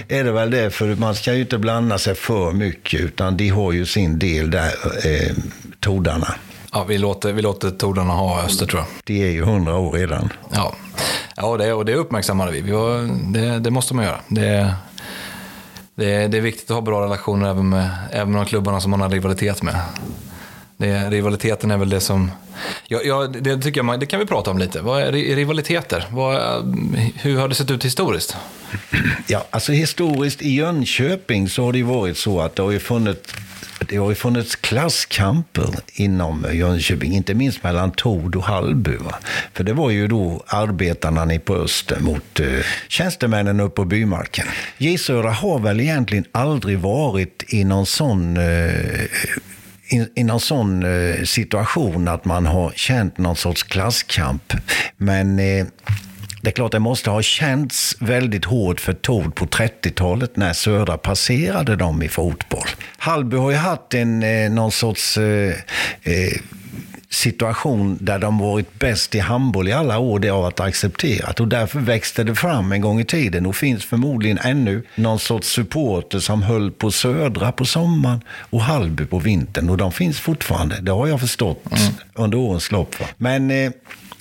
det, 0.08 0.18
är 0.20 0.24
det 0.24 0.32
väl 0.32 0.52
det. 0.52 0.70
För 0.70 0.96
man 0.96 1.16
ska 1.16 1.34
ju 1.34 1.42
inte 1.42 1.58
blanda 1.58 1.98
sig 1.98 2.16
för 2.16 2.52
mycket, 2.52 3.00
utan 3.00 3.38
de 3.38 3.50
har 3.50 3.72
ju 3.72 3.86
sin 3.86 4.20
del 4.20 4.52
där, 4.52 4.72
eh, 5.06 5.36
tordarna. 5.80 6.36
Ja, 6.72 6.84
vi 6.84 6.98
låter, 6.98 7.34
vi 7.34 7.42
låter 7.42 7.72
tordarna 7.72 8.14
ha 8.14 8.44
Öster 8.44 8.66
tror 8.66 8.80
jag. 8.80 8.88
De 9.04 9.22
är 9.22 9.32
ju 9.32 9.44
hundra 9.44 9.76
år 9.76 9.92
redan. 9.92 10.30
Ja, 10.52 10.74
ja 11.36 11.58
det, 11.58 11.74
och 11.74 11.86
det 11.86 11.96
uppmärksammade 11.96 12.52
vi. 12.52 12.62
vi 12.62 12.72
var, 12.72 13.10
det, 13.34 13.60
det 13.60 13.72
måste 13.72 13.94
man 13.94 14.06
göra. 14.06 14.20
Det, 14.28 14.74
det, 15.96 16.28
det, 16.28 16.38
är 16.38 16.42
viktigt 16.42 16.72
att 16.72 16.76
ha 16.76 16.82
bra 16.82 17.04
relationer 17.04 17.50
även 17.50 17.70
med, 17.70 17.90
även 18.12 18.32
med 18.32 18.42
de 18.42 18.46
klubbarna 18.46 18.82
som 18.82 18.92
man 18.92 19.02
har 19.02 19.10
rivalitet 19.10 19.64
med. 19.64 19.76
Det, 20.80 21.10
rivaliteten 21.10 21.72
är 21.72 21.78
väl 21.78 21.90
det 21.90 22.00
som... 22.00 22.32
Ja, 22.88 23.00
ja, 23.04 23.28
det, 23.28 23.62
tycker 23.62 23.80
jag 23.80 23.86
man, 23.86 24.00
det 24.00 24.06
kan 24.06 24.20
vi 24.20 24.26
prata 24.26 24.52
om 24.52 24.58
lite. 24.58 24.82
Vad 24.82 25.02
är 25.02 25.12
rivaliteter? 25.12 26.06
Vad, 26.12 26.64
hur 27.16 27.38
har 27.40 27.48
det 27.48 27.56
sett 27.56 27.72
ut 27.72 27.86
historiskt? 27.86 28.38
Ja, 29.28 29.46
alltså 29.50 29.72
historiskt 29.72 30.42
i 30.42 30.56
Jönköping 30.56 31.50
så 31.50 31.66
har 31.66 31.74
det 31.74 31.84
varit 31.84 32.18
så 32.18 32.42
att 32.42 32.56
det 32.56 32.62
har 32.62 32.72
ju 32.72 32.80
funnits 32.80 33.36
det 33.80 33.98
har 33.98 34.10
ju 34.10 34.16
funnits 34.16 34.56
klasskamper 34.56 35.70
inom 35.94 36.46
Jönköping, 36.54 37.14
inte 37.14 37.34
minst 37.34 37.64
mellan 37.64 37.92
Tord 37.92 38.36
och 38.36 38.44
Hallby. 38.44 38.96
Va? 38.96 39.16
För 39.54 39.64
det 39.64 39.74
var 39.74 39.90
ju 39.90 40.08
då 40.08 40.44
arbetarna 40.48 41.26
nere 41.26 41.40
på 41.40 41.56
Öster 41.56 42.00
mot 42.00 42.40
eh, 42.40 42.48
tjänstemännen 42.88 43.60
uppe 43.60 43.76
på 43.76 43.86
bymarken. 43.86 44.48
Gisöra 44.78 45.32
har 45.32 45.60
väl 45.60 45.80
egentligen 45.80 46.26
aldrig 46.32 46.80
varit 46.80 47.44
i 47.48 47.64
någon 47.64 47.86
sån 47.86 48.38
eh, 48.38 49.06
i, 49.90 50.08
i 50.16 50.24
någon 50.24 50.40
sån 50.40 50.84
eh, 50.84 51.24
situation 51.24 52.08
att 52.08 52.26
man 52.26 52.46
har 52.46 52.72
känt 52.76 53.18
någon 53.18 53.36
sorts 53.36 53.64
klasskamp. 53.64 54.54
Men 54.98 55.40
eh, 55.40 55.66
det 56.42 56.50
är 56.50 56.52
klart, 56.52 56.72
det 56.72 56.80
måste 56.80 57.10
ha 57.10 57.22
känts 57.22 57.96
väldigt 58.00 58.46
hårt 58.46 58.80
för 58.80 58.94
Tord 58.94 59.36
på 59.36 59.46
30-talet 59.46 60.36
när 60.36 60.54
Södra 60.54 60.98
passerade 60.98 61.76
dem 61.76 62.04
i 62.04 62.10
fotboll. 62.10 62.68
Hallby 62.98 63.38
har 63.38 63.52
ju 63.52 63.58
haft 63.58 63.94
en, 63.94 64.24
eh, 64.24 64.52
någon 64.52 64.72
sorts 64.72 65.18
eh, 65.18 65.54
eh, 66.04 66.34
situation 67.10 67.98
där 68.02 68.20
de 68.20 68.38
varit 68.38 68.80
bäst 68.80 69.16
i 69.16 69.20
handboll 69.20 69.68
i 69.68 69.72
alla 69.72 70.00
år, 70.00 70.20
det 70.20 70.28
har 70.28 70.42
varit 70.42 70.60
accepterat. 70.60 71.40
Och 71.40 71.48
därför 71.48 71.80
växte 71.80 72.24
det 72.24 72.36
fram 72.36 72.72
en 72.72 72.82
gång 72.82 73.00
i 73.00 73.06
tiden 73.06 73.46
och 73.46 73.56
finns 73.56 73.86
förmodligen 73.86 74.38
ännu 74.38 74.84
någon 74.96 75.20
sorts 75.20 75.48
supporter 75.48 76.20
som 76.20 76.44
höll 76.44 76.72
på 76.72 76.92
Södra 76.92 77.52
på 77.52 77.66
sommaren 77.66 78.22
och 78.30 78.62
Hallby 78.62 79.06
på 79.06 79.20
vintern. 79.20 79.70
Och 79.70 79.78
de 79.78 79.92
finns 79.92 80.20
fortfarande, 80.20 80.82
det 80.82 80.92
har 80.92 81.08
jag 81.08 81.20
förstått 81.20 81.66
mm. 81.72 81.94
under 82.14 82.38
årens 82.38 82.72
lopp. 82.72 83.00
Va? 83.00 83.06
Men 83.18 83.52
eh, 83.52 83.72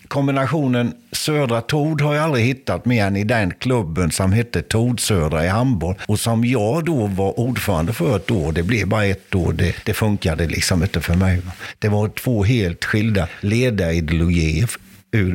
kombinationen 0.08 0.94
Södra 1.12 1.60
Tord 1.60 2.00
har 2.00 2.14
jag 2.14 2.24
aldrig 2.24 2.44
hittat 2.44 2.84
mer 2.84 3.04
än 3.04 3.16
i 3.16 3.24
den 3.24 3.50
klubben 3.50 4.10
som 4.10 4.32
hette 4.32 4.62
Tord 4.62 5.00
Södra 5.00 5.44
i 5.44 5.48
handboll 5.48 5.94
och 6.06 6.20
som 6.20 6.44
jag 6.44 6.84
då 6.84 7.06
var 7.06 7.40
ordförande 7.40 7.92
för 7.92 8.16
ett 8.16 8.30
år. 8.30 8.52
Det 8.52 8.62
blev 8.62 8.86
bara 8.86 9.04
ett 9.04 9.34
år. 9.34 9.52
Det, 9.52 9.74
det 9.84 9.94
funkade 9.94 10.46
liksom 10.46 10.82
inte 10.82 11.00
för 11.00 11.14
mig. 11.14 11.42
Det 11.78 11.88
var 11.88 12.08
två 12.08 12.44
helt 12.44 12.84
skilda 12.84 13.28
ledarideologier 13.40 14.68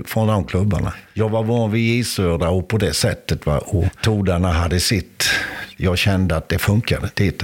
från 0.06 0.27
de 0.27 0.46
klubbarna. 0.46 0.94
Jag 1.13 1.30
var 1.30 1.44
van 1.44 1.72
vid 1.72 1.96
J 1.96 2.03
Södra 2.03 2.50
och 2.50 2.68
på 2.68 2.77
det 2.77 2.94
sättet. 2.94 3.46
Va? 3.46 3.58
Och 3.58 3.86
Tordarna 4.03 4.51
hade 4.51 4.80
sitt. 4.80 5.30
Jag 5.77 5.98
kände 5.98 6.36
att 6.36 6.50
det 6.50 6.60
funkade. 6.60 7.10
Det, 7.13 7.44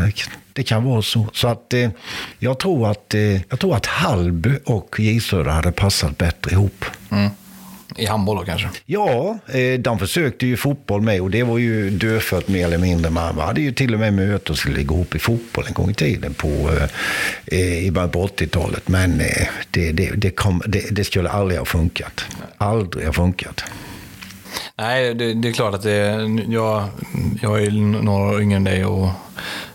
det 0.54 0.64
kan 0.64 0.84
vara 0.84 1.02
så. 1.02 1.28
Så 1.34 1.48
att 1.48 1.74
eh, 1.74 1.90
jag, 2.40 2.60
tror 2.60 2.92
att, 2.92 3.14
eh, 3.14 3.42
jag 3.50 3.60
tror 3.60 3.76
att 3.76 3.86
Hallby 3.86 4.52
och 4.66 4.96
J 5.00 5.20
Södra 5.20 5.52
hade 5.52 5.72
passat 5.72 6.18
bättre 6.18 6.52
ihop. 6.52 6.86
Mm. 7.12 7.30
I 7.96 8.06
handboll 8.06 8.38
då 8.38 8.44
kanske? 8.44 8.68
Ja, 8.86 9.40
eh, 9.48 9.80
de 9.80 10.00
försökte 10.00 10.46
ju 10.46 10.58
fotboll 10.58 11.02
med 11.02 11.22
och 11.22 11.32
det 11.32 11.44
var 11.44 11.58
ju 11.58 11.90
dödfött 11.90 12.48
mer 12.48 12.66
eller 12.66 12.78
mindre. 12.78 13.12
Man 13.12 13.40
hade 13.40 13.62
ju 13.62 13.72
till 13.72 13.94
och 13.94 14.00
med 14.00 14.14
möte 14.14 14.52
och 14.52 14.58
skulle 14.58 14.84
gå 14.84 14.96
ihop 14.96 15.16
i 15.16 15.20
fotboll 15.20 15.66
en 15.68 15.74
gång 15.74 15.90
i 15.90 15.94
tiden 15.94 16.34
på, 16.34 16.70
eh, 17.46 17.86
i 17.86 17.92
början 17.92 18.10
på 18.10 18.28
80-talet. 18.28 18.88
Men 18.88 19.22
eh, 19.22 19.48
det, 19.72 19.92
det, 19.92 20.12
det, 20.16 20.32
kom, 20.32 20.62
det, 20.92 21.04
skulle 21.04 21.30
aldrig 21.30 21.60
ha 21.60 21.66
funkat. 21.66 22.26
Aldrig 22.58 23.06
ha 23.06 23.14
funkat. 23.14 23.64
Nej, 24.76 25.14
det, 25.14 25.34
det, 25.34 25.48
är 25.48 25.54
klart 25.54 25.74
att 25.74 25.84
det, 25.84 26.30
jag, 26.48 26.88
jag 27.42 27.64
är 27.64 27.72
några 28.02 28.42
yngre 28.42 28.58
än 28.58 28.64
dig 28.64 28.86
och 28.86 29.10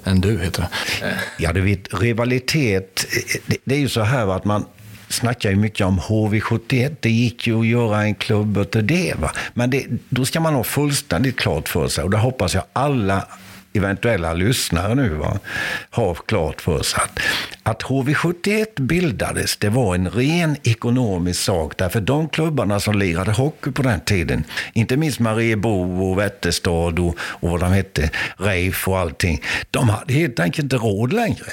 än 0.04 0.20
du 0.20 0.40
heter 0.40 0.62
det. 0.62 0.68
Ja, 1.38 1.52
du 1.52 1.60
vet, 1.60 1.94
rivalitet, 2.02 3.06
det, 3.46 3.56
det 3.64 3.74
är 3.74 3.78
ju 3.78 3.88
så 3.88 4.00
här 4.00 4.36
att 4.36 4.44
man 4.44 4.64
snackar 5.14 5.50
ju 5.50 5.56
mycket 5.56 5.86
om 5.86 6.00
HV71. 6.00 6.96
Det 7.00 7.10
gick 7.10 7.46
ju 7.46 7.60
att 7.60 7.66
göra 7.66 8.02
en 8.02 8.14
klubb 8.14 8.58
av 8.58 8.66
det. 8.86 9.14
Va? 9.18 9.32
Men 9.54 9.70
det, 9.70 9.86
då 10.08 10.24
ska 10.24 10.40
man 10.40 10.54
ha 10.54 10.64
fullständigt 10.64 11.36
klart 11.36 11.68
för 11.68 11.88
sig. 11.88 12.04
Och 12.04 12.10
det 12.10 12.18
hoppas 12.18 12.54
jag 12.54 12.64
alla 12.72 13.26
eventuella 13.74 14.32
lyssnare 14.32 14.94
nu 14.94 15.08
va, 15.08 15.38
har 15.90 16.14
klart 16.14 16.60
för 16.60 16.82
sig 16.82 17.02
att, 17.02 17.20
att 17.62 17.82
HV71 17.82 18.80
bildades, 18.80 19.56
det 19.56 19.68
var 19.68 19.94
en 19.94 20.10
ren 20.10 20.56
ekonomisk 20.62 21.42
sak. 21.42 21.78
Därför 21.78 22.00
de 22.00 22.28
klubbarna 22.28 22.80
som 22.80 22.98
lirade 22.98 23.32
hockey 23.32 23.70
på 23.70 23.82
den 23.82 24.00
tiden, 24.00 24.44
inte 24.72 24.96
minst 24.96 25.20
Mariebo 25.20 26.10
och 26.10 26.18
Vätterstad 26.18 26.70
och, 27.00 27.16
och 27.18 27.50
vad 27.50 27.60
de 27.60 27.72
hette, 27.72 28.10
Reif 28.36 28.88
och 28.88 28.98
allting, 28.98 29.42
de 29.70 29.88
hade 29.88 30.12
helt 30.12 30.40
enkelt 30.40 30.62
inte 30.64 30.76
råd 30.76 31.12
längre 31.12 31.52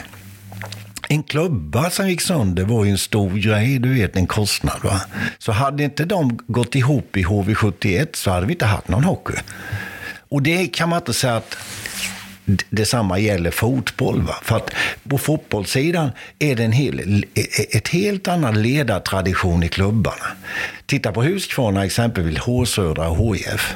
en 1.12 1.24
klubba 1.24 1.90
som 1.90 2.10
gick 2.10 2.22
sönder 2.22 2.64
var 2.64 2.86
ju 2.86 2.92
en 2.92 2.98
stor 2.98 3.30
grej, 3.30 3.80
du 3.80 3.94
vet, 3.94 4.16
en 4.16 4.28
kostnad. 4.28 4.80
Va? 4.84 5.02
Så 5.38 5.52
hade 5.52 5.84
inte 5.84 6.06
de 6.06 6.40
gått 6.48 6.76
ihop 6.76 7.18
i 7.18 7.24
HV71 7.24 8.08
så 8.14 8.32
hade 8.32 8.46
vi 8.46 8.54
inte 8.54 8.66
haft 8.66 8.88
någon 8.88 9.04
hockey. 9.04 9.34
Och 10.30 10.42
det 10.42 10.68
kan 10.68 10.90
man 10.90 11.00
inte 11.00 11.14
säga 11.14 11.36
att 11.36 11.58
detsamma 12.70 13.20
gäller 13.20 13.52
fotboll. 13.52 14.22
Va? 14.22 14.36
För 14.44 14.56
att 14.56 14.72
på 15.10 15.18
fotbollssidan 15.18 16.12
är 16.40 16.56
det 16.56 16.64
en 16.64 16.72
hel, 16.72 17.00
e-, 17.00 17.26
e-, 17.36 17.78
ett 17.78 17.88
helt 17.88 18.28
annan 18.28 18.62
ledartradition 18.62 19.64
i 19.64 19.70
klubbarna. 19.70 20.26
Titta 20.86 21.12
på 21.12 21.24
Huskvarna 21.24 21.86
exempelvis, 21.86 22.40
H 22.40 22.66
Södra 22.66 23.10
och 23.10 23.36
HIF. 23.36 23.76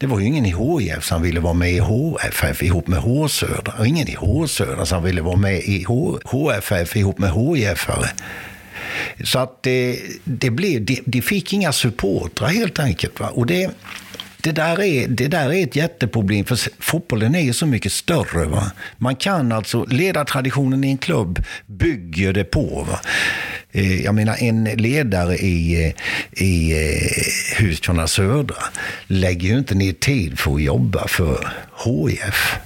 Det 0.00 0.06
var 0.06 0.20
ju 0.20 0.26
ingen 0.26 0.46
i 0.46 0.54
HIF 0.54 1.04
som 1.04 1.22
ville 1.22 1.40
vara 1.40 1.54
med 1.54 1.72
i 1.72 1.78
HFF 1.78 2.62
ihop 2.62 2.86
med 2.86 2.98
H 2.98 3.28
Södra. 3.28 3.72
Och 3.78 3.86
ingen 3.86 4.08
i 4.08 4.14
H 4.14 4.46
Södra 4.48 4.86
som 4.86 5.02
ville 5.02 5.22
vara 5.22 5.36
med 5.36 5.58
i 5.58 5.84
HFF 6.24 6.96
ihop 6.96 7.18
med 7.18 7.30
HIF-are. 7.30 8.06
Så 9.24 9.38
att 9.38 9.62
det, 9.62 10.00
det, 10.24 10.50
blev, 10.50 10.84
de, 10.84 11.00
de, 11.04 11.22
fick 11.22 11.52
inga 11.52 11.72
supportrar 11.72 12.48
helt 12.48 12.78
enkelt. 12.78 13.20
Va? 13.20 13.28
Och 13.28 13.46
det, 13.46 13.70
det 14.42 14.52
där, 14.52 14.82
är, 14.82 15.08
det 15.08 15.28
där 15.28 15.52
är 15.52 15.62
ett 15.62 15.76
jätteproblem, 15.76 16.44
för 16.44 16.58
fotbollen 16.78 17.34
är 17.34 17.40
ju 17.40 17.52
så 17.52 17.66
mycket 17.66 17.92
större. 17.92 18.46
Va? 18.46 18.70
Man 18.98 19.16
kan 19.16 19.52
alltså, 19.52 19.84
ledartraditionen 19.84 20.84
i 20.84 20.90
en 20.90 20.98
klubb 20.98 21.44
bygger 21.66 22.32
det 22.32 22.44
på. 22.44 22.86
Va? 22.90 23.00
Eh, 23.72 24.04
jag 24.04 24.14
menar, 24.14 24.36
en 24.38 24.64
ledare 24.64 25.36
i, 25.36 25.86
eh, 25.86 25.92
i 26.44 26.72
eh, 26.72 27.62
Huskvarna 27.64 28.06
Södra 28.06 28.56
lägger 29.06 29.48
ju 29.48 29.58
inte 29.58 29.74
ner 29.74 29.92
tid 29.92 30.38
för 30.38 30.54
att 30.54 30.62
jobba 30.62 31.08
för 31.08 31.52
HIF. 31.84 32.56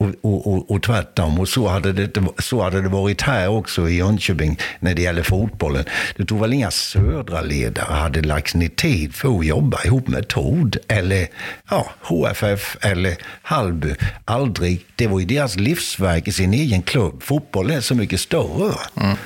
Och, 0.00 0.10
och, 0.20 0.46
och, 0.46 0.70
och 0.70 0.82
tvärtom. 0.82 1.40
Och 1.40 1.48
så 1.48 1.68
hade, 1.68 1.92
det, 1.92 2.20
så 2.38 2.62
hade 2.62 2.82
det 2.82 2.88
varit 2.88 3.22
här 3.22 3.48
också 3.48 3.88
i 3.88 3.96
Jönköping 3.96 4.58
när 4.78 4.94
det 4.94 5.02
gäller 5.02 5.22
fotbollen. 5.22 5.84
Det 6.16 6.24
tog 6.24 6.40
väl 6.40 6.52
inga 6.52 6.70
södra 6.70 7.40
ledare 7.40 7.94
hade 7.94 8.22
lagt 8.22 8.54
ner 8.54 8.68
tid 8.68 9.14
för 9.14 9.38
att 9.38 9.46
jobba 9.46 9.84
ihop 9.84 10.08
med 10.08 10.28
Tord 10.28 10.76
eller 10.88 11.28
ja, 11.70 11.90
HFF 12.00 12.76
eller 12.80 13.16
Hallby. 13.42 13.94
Aldrig. 14.24 14.84
Det 14.96 15.06
var 15.06 15.20
ju 15.20 15.26
deras 15.26 15.56
livsverk 15.56 16.28
i 16.28 16.32
sin 16.32 16.54
egen 16.54 16.82
klubb. 16.82 17.22
Fotbollen 17.22 17.76
är 17.76 17.80
så 17.80 17.94
mycket 17.94 18.20
större. 18.20 18.74
Mm. 19.00 19.16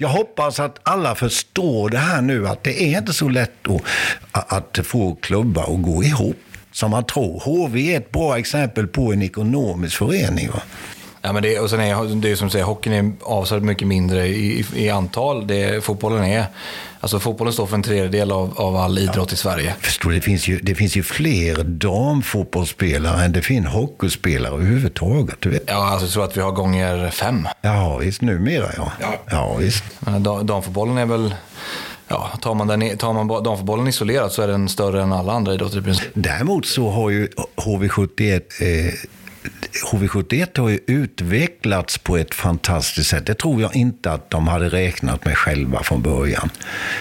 Jag 0.00 0.08
hoppas 0.08 0.60
att 0.60 0.78
alla 0.82 1.14
förstår 1.14 1.90
det 1.90 1.98
här 1.98 2.22
nu, 2.22 2.48
att 2.48 2.64
det 2.64 2.82
är 2.82 2.98
inte 2.98 3.12
så 3.12 3.28
lätt 3.28 3.68
att, 4.32 4.52
att 4.52 4.86
få 4.86 5.14
klubbar 5.14 5.74
att 5.74 5.82
gå 5.82 6.04
ihop 6.04 6.36
som 6.78 6.90
man 6.90 7.04
tror. 7.04 7.40
HV 7.40 7.94
är 7.94 7.96
ett 7.96 8.12
bra 8.12 8.38
exempel 8.38 8.86
på 8.86 9.12
en 9.12 9.22
ekonomisk 9.22 9.96
förening. 9.96 10.48
Va? 10.50 10.62
Ja, 11.22 11.32
men 11.32 11.42
det, 11.42 11.58
och 11.58 11.70
sen 11.70 11.80
är 11.80 12.20
det 12.20 12.30
är 12.30 12.36
som 12.36 12.46
du 12.46 12.52
säger, 12.52 12.64
hockeyn 12.64 12.92
är 12.92 13.12
avsevärt 13.22 13.62
mycket 13.62 13.88
mindre 13.88 14.26
i, 14.26 14.64
i 14.74 14.90
antal. 14.90 15.46
Det, 15.46 15.84
fotbollen 15.84 16.24
är 16.24 16.46
Alltså 17.00 17.20
fotbollen 17.20 17.52
står 17.52 17.66
för 17.66 17.74
en 17.74 17.82
tredjedel 17.82 18.32
av, 18.32 18.60
av 18.60 18.76
all 18.76 18.98
idrott 18.98 19.28
ja. 19.30 19.34
i 19.34 19.36
Sverige. 19.36 19.74
Förstår, 19.80 20.10
det, 20.10 20.20
finns 20.20 20.48
ju, 20.48 20.58
det 20.58 20.74
finns 20.74 20.96
ju 20.96 21.02
fler 21.02 21.64
damfotbollsspelare 21.64 23.24
än 23.24 23.32
det 23.32 23.42
finns 23.42 23.66
hockeyspelare 23.66 24.54
överhuvudtaget. 24.54 25.36
Du 25.40 25.50
vet. 25.50 25.62
Ja, 25.66 25.88
alltså 25.88 26.06
jag 26.06 26.12
tror 26.12 26.24
att 26.24 26.36
vi 26.36 26.40
har 26.40 26.52
gånger 26.52 27.10
fem. 27.10 27.48
Ja, 27.60 27.96
visst. 27.96 28.20
Numera, 28.20 28.66
ja. 28.76 28.92
Ja, 29.00 29.14
ja 29.30 29.54
visst. 29.54 29.84
Damfotbollen 30.42 30.98
är 30.98 31.06
väl... 31.06 31.34
Ja, 32.08 32.30
tar 32.40 32.54
man, 32.54 32.66
den, 32.66 32.98
tar 32.98 33.12
man 33.12 33.42
damfotbollen 33.42 33.88
isolerat 33.88 34.32
så 34.32 34.42
är 34.42 34.48
den 34.48 34.68
större 34.68 35.02
än 35.02 35.12
alla 35.12 35.32
andra 35.32 35.54
idrotter 35.54 35.78
i 35.78 35.82
princip. 35.82 36.08
Däremot 36.14 36.66
så 36.66 36.90
har 36.90 37.10
ju 37.10 37.28
HV71 37.56 38.42
eh, 38.60 38.94
HV71 39.90 40.60
har 40.60 40.68
ju 40.68 40.80
utvecklats 40.86 41.98
på 41.98 42.16
ett 42.16 42.34
fantastiskt 42.34 43.10
sätt. 43.10 43.26
Det 43.26 43.34
tror 43.34 43.60
jag 43.60 43.76
inte 43.76 44.12
att 44.12 44.30
de 44.30 44.48
hade 44.48 44.68
räknat 44.68 45.24
med 45.24 45.36
själva 45.36 45.82
från 45.82 46.02
början. 46.02 46.50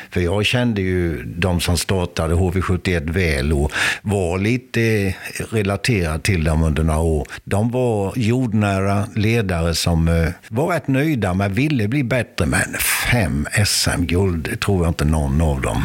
För 0.10 0.22
jag 0.22 0.46
kände 0.46 0.82
ju 0.82 1.24
de 1.24 1.62
som 1.62 1.78
startade 1.78 2.36
HV71 2.36 3.12
väl 3.12 3.54
och 3.54 3.72
var 4.02 4.38
lite 4.38 5.16
relaterad 5.52 6.24
till 6.24 6.44
dem 6.44 6.64
under 6.64 6.84
några 6.84 7.00
år. 7.00 7.28
De 7.44 7.72
var 7.72 8.14
jordnära 8.16 9.08
ledare 9.16 9.76
som 9.76 10.08
eh, 10.08 10.30
var 10.48 10.68
rätt 10.68 10.88
nöjda 10.88 11.34
men 11.34 11.54
ville 11.54 11.88
bli 11.88 12.04
bättre. 12.04 12.46
Men 12.46 12.74
fem 13.12 13.48
SM-guld 13.66 14.60
tror 14.60 14.84
jag 14.84 14.90
inte 14.90 15.06
någon 15.06 15.42
av 15.42 15.62
dem 15.62 15.84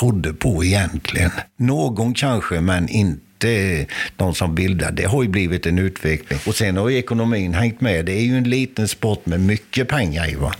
trodde 0.00 0.32
på 0.32 0.64
egentligen. 0.64 1.30
Någon 1.56 2.14
kanske, 2.14 2.60
men 2.60 2.88
inte 2.88 3.29
inte 3.44 3.86
de 4.16 4.34
som 4.34 4.54
bildar. 4.54 4.92
Det 4.92 5.04
har 5.04 5.22
ju 5.22 5.28
blivit 5.28 5.66
en 5.66 5.78
utveckling. 5.78 6.38
Och 6.46 6.54
sen 6.54 6.76
har 6.76 6.88
ju 6.88 6.98
ekonomin 6.98 7.54
hängt 7.54 7.80
med. 7.80 8.04
Det 8.04 8.12
är 8.12 8.22
ju 8.22 8.36
en 8.36 8.50
liten 8.50 8.88
sport 8.88 9.26
med 9.26 9.40
mycket 9.40 9.88
pengar 9.88 10.30
i. 10.30 10.34
Va? 10.34 10.52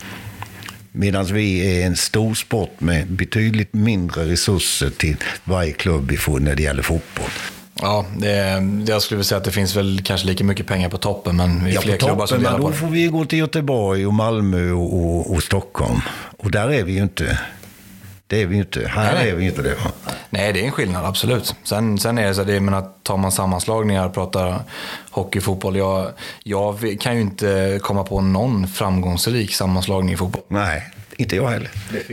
Medan 0.91 1.25
vi 1.25 1.81
är 1.81 1.85
en 1.85 1.95
stor 1.95 2.33
sport 2.33 2.81
med 2.81 3.07
betydligt 3.07 3.73
mindre 3.73 4.25
resurser 4.25 4.89
till 4.89 5.15
varje 5.43 5.71
klubb 5.71 6.09
vi 6.09 6.17
får 6.17 6.39
när 6.39 6.55
det 6.55 6.63
gäller 6.63 6.83
fotboll. 6.83 7.29
Ja, 7.81 8.05
det, 8.17 8.63
jag 8.87 9.01
skulle 9.01 9.17
vilja 9.17 9.23
säga 9.23 9.37
att 9.37 9.43
det 9.43 9.51
finns 9.51 9.75
väl 9.75 10.01
kanske 10.03 10.27
lika 10.27 10.43
mycket 10.43 10.67
pengar 10.67 10.89
på 10.89 10.97
toppen, 10.97 11.35
men 11.35 11.63
vi 11.65 11.71
är 11.71 11.75
ja, 11.75 11.81
fler 11.81 11.97
klubbar 11.97 12.25
som 12.25 12.37
delar 12.37 12.57
på 12.57 12.69
det. 12.69 12.73
Då 12.73 12.73
får 12.73 12.87
vi 12.87 13.07
gå 13.07 13.25
till 13.25 13.39
Göteborg 13.39 14.07
och 14.07 14.13
Malmö 14.13 14.71
och, 14.71 14.93
och, 14.93 15.33
och 15.33 15.43
Stockholm. 15.43 16.01
Och 16.37 16.51
där 16.51 16.71
är 16.71 16.83
vi 16.83 16.93
ju 16.93 17.01
inte. 17.01 17.39
Det 18.31 18.41
är 18.41 18.45
vi 18.45 18.55
ju 18.55 18.61
inte. 18.61 18.87
Här 18.87 19.13
Nej. 19.13 19.29
är 19.29 19.35
vi 19.35 19.45
inte 19.45 19.61
det. 19.61 19.75
Nej, 20.29 20.53
det 20.53 20.61
är 20.61 20.65
en 20.65 20.71
skillnad, 20.71 21.05
absolut. 21.05 21.55
Sen, 21.63 21.99
sen 21.99 22.17
är 22.17 22.27
det 22.27 22.33
så 22.33 22.41
att, 22.41 22.49
jag 22.49 22.63
menar, 22.63 22.87
tar 23.03 23.17
man 23.17 23.31
sammanslagningar 23.31 24.05
och 24.05 24.13
pratar 24.13 24.63
hockey, 25.09 25.41
fotboll. 25.41 25.77
Jag, 25.77 26.11
jag 26.43 26.97
kan 26.99 27.15
ju 27.15 27.21
inte 27.21 27.79
komma 27.81 28.03
på 28.03 28.21
någon 28.21 28.67
framgångsrik 28.67 29.53
sammanslagning 29.53 30.13
i 30.13 30.17
fotboll. 30.17 30.41
Nej, 30.47 30.83
Inte 31.21 31.35
jag 31.35 31.49
heller. 31.49 31.69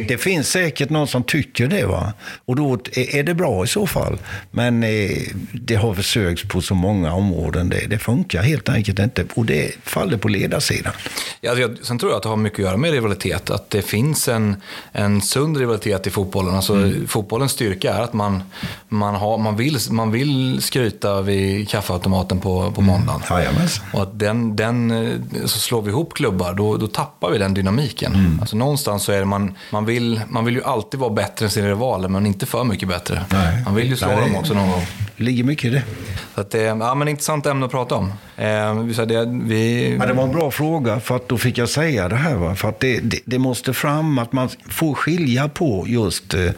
Det 0.08 0.18
finns. 0.18 0.48
säkert 0.48 0.90
någon 0.90 1.08
som 1.08 1.22
tycker 1.22 1.66
det. 1.66 1.86
va. 1.86 2.12
Och 2.44 2.56
då 2.56 2.78
är 2.94 3.22
det 3.22 3.34
bra 3.34 3.64
i 3.64 3.66
så 3.66 3.86
fall. 3.86 4.18
Men 4.50 4.82
eh, 4.82 5.10
det 5.52 5.74
har 5.74 5.94
försökts 5.94 6.48
på 6.48 6.60
så 6.60 6.74
många 6.74 7.14
områden. 7.14 7.68
Det, 7.68 7.86
det 7.86 7.98
funkar 7.98 8.42
helt 8.42 8.68
enkelt 8.68 8.98
inte. 8.98 9.24
Och 9.34 9.46
det 9.46 9.74
faller 9.82 10.16
på 10.16 10.28
ledarsidan. 10.28 10.92
Ja, 11.40 11.50
alltså, 11.50 11.62
jag, 11.62 11.78
sen 11.82 11.98
tror 11.98 12.12
jag 12.12 12.16
att 12.16 12.22
det 12.22 12.28
har 12.28 12.36
mycket 12.36 12.58
att 12.58 12.64
göra 12.64 12.76
med 12.76 12.92
rivalitet. 12.92 13.50
Att 13.50 13.70
det 13.70 13.82
finns 13.82 14.28
en, 14.28 14.56
en 14.92 15.20
sund 15.22 15.56
rivalitet 15.56 16.06
i 16.06 16.10
fotbollen. 16.10 16.54
Alltså, 16.54 16.74
mm. 16.74 17.08
Fotbollens 17.08 17.52
styrka 17.52 17.94
är 17.94 18.00
att 18.00 18.12
man, 18.12 18.42
man, 18.88 19.14
har, 19.14 19.38
man, 19.38 19.56
vill, 19.56 19.78
man 19.90 20.10
vill 20.10 20.62
skryta 20.62 21.22
vid 21.22 21.68
kaffeautomaten 21.68 22.40
på, 22.40 22.72
på 22.72 22.80
måndagen. 22.80 23.22
Mm. 23.30 23.54
Och 23.92 24.02
att 24.02 24.18
den, 24.18 24.56
den, 24.56 24.92
så 25.44 25.58
slår 25.58 25.82
vi 25.82 25.90
ihop 25.90 26.14
klubbar, 26.14 26.52
då, 26.52 26.76
då 26.76 26.86
tappar 26.86 27.30
vi 27.30 27.38
den 27.38 27.54
dynamiken. 27.54 28.14
Mm. 28.14 28.40
Alltså, 28.40 28.56
någonstans 28.56 28.97
så 29.00 29.12
är 29.12 29.18
det 29.18 29.24
man, 29.24 29.54
man, 29.72 29.84
vill, 29.84 30.20
man 30.28 30.44
vill 30.44 30.54
ju 30.54 30.62
alltid 30.62 31.00
vara 31.00 31.10
bättre 31.10 31.46
än 31.46 31.50
sina 31.50 31.68
rivaler, 31.68 32.08
men 32.08 32.26
inte 32.26 32.46
för 32.46 32.64
mycket 32.64 32.88
bättre. 32.88 33.24
Nej. 33.32 33.62
Man 33.64 33.74
vill 33.74 33.88
ju 33.88 33.96
slå 33.96 34.08
Nej. 34.08 34.20
dem 34.20 34.36
också 34.36 34.54
någon 34.54 34.70
gång. 34.70 34.86
Det 35.16 35.24
ligger 35.24 35.44
mycket 35.44 35.64
i 35.64 35.68
det. 35.70 35.82
Så 36.34 36.40
att 36.40 36.50
det 36.50 36.62
ja, 36.62 36.94
men 36.94 37.08
intressant 37.08 37.46
ämne 37.46 37.66
att 37.66 37.70
prata 37.70 37.94
om. 37.94 38.12
Eh, 38.36 39.04
det, 39.06 39.26
vi... 39.42 39.96
ja, 40.00 40.06
det 40.06 40.12
var 40.12 40.24
en 40.24 40.32
bra 40.32 40.50
fråga, 40.50 41.00
för 41.00 41.16
att 41.16 41.28
då 41.28 41.38
fick 41.38 41.58
jag 41.58 41.68
säga 41.68 42.08
det 42.08 42.16
här. 42.16 42.34
Va? 42.34 42.54
För 42.54 42.68
att 42.68 42.80
det, 42.80 43.00
det, 43.00 43.18
det 43.24 43.38
måste 43.38 43.74
fram 43.74 44.18
att 44.18 44.32
man 44.32 44.48
får 44.68 44.94
skilja 44.94 45.48
på 45.48 45.84
just 45.88 46.34
eh, 46.34 46.44
eh 46.44 46.52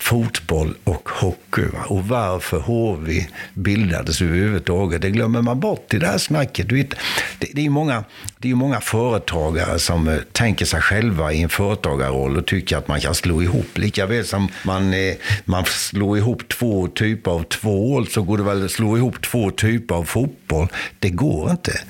fotboll 0.00 0.74
och 0.84 1.08
hockey. 1.08 1.64
Va? 1.72 1.84
Och 1.88 2.08
varför 2.08 2.60
HV 2.60 3.26
bildades 3.54 4.22
överhuvudtaget. 4.22 5.02
Det 5.02 5.10
glömmer 5.10 5.42
man 5.42 5.60
bort 5.60 5.94
i 5.94 5.98
det 5.98 6.06
här 6.06 6.18
snacket. 6.18 6.68
Du 6.68 6.74
vet, 6.74 6.94
det, 7.38 7.48
det 7.52 7.66
är 7.66 7.70
många, 7.70 8.04
det 8.46 8.48
är 8.48 8.52
ju 8.52 8.56
många 8.56 8.80
företagare 8.80 9.78
som 9.78 10.08
eh, 10.08 10.18
tänker 10.32 10.66
sig 10.66 10.80
själva 10.80 11.32
i 11.32 11.42
en 11.42 11.48
företagarroll 11.48 12.36
och 12.36 12.46
tycker 12.46 12.76
att 12.76 12.88
man 12.88 13.00
kan 13.00 13.14
slå 13.14 13.42
ihop. 13.42 13.78
Lika 13.78 14.06
väl 14.06 14.24
som 14.24 14.48
man, 14.64 14.94
eh, 14.94 15.14
man 15.44 15.64
slår 15.64 16.18
ihop 16.18 16.48
två 16.48 16.88
typer 16.88 17.30
av 17.30 17.42
tvål 17.42 18.08
så 18.08 18.22
går 18.22 18.38
det 18.38 18.44
väl 18.44 18.64
att 18.64 18.70
slå 18.70 18.96
ihop 18.96 19.22
två 19.22 19.50
typer 19.50 19.94
av 19.94 20.04
fotboll. 20.04 20.68
Det 20.98 21.10
går 21.10 21.50
inte. 21.50 21.80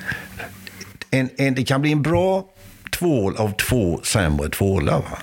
En, 1.10 1.30
en, 1.36 1.54
det 1.54 1.64
kan 1.64 1.82
bli 1.82 1.92
en 1.92 2.02
bra 2.02 2.44
tvål 2.98 3.36
av 3.36 3.52
två 3.56 4.00
sämre 4.02 4.48
tvålar. 4.48 4.98
Va? 4.98 5.18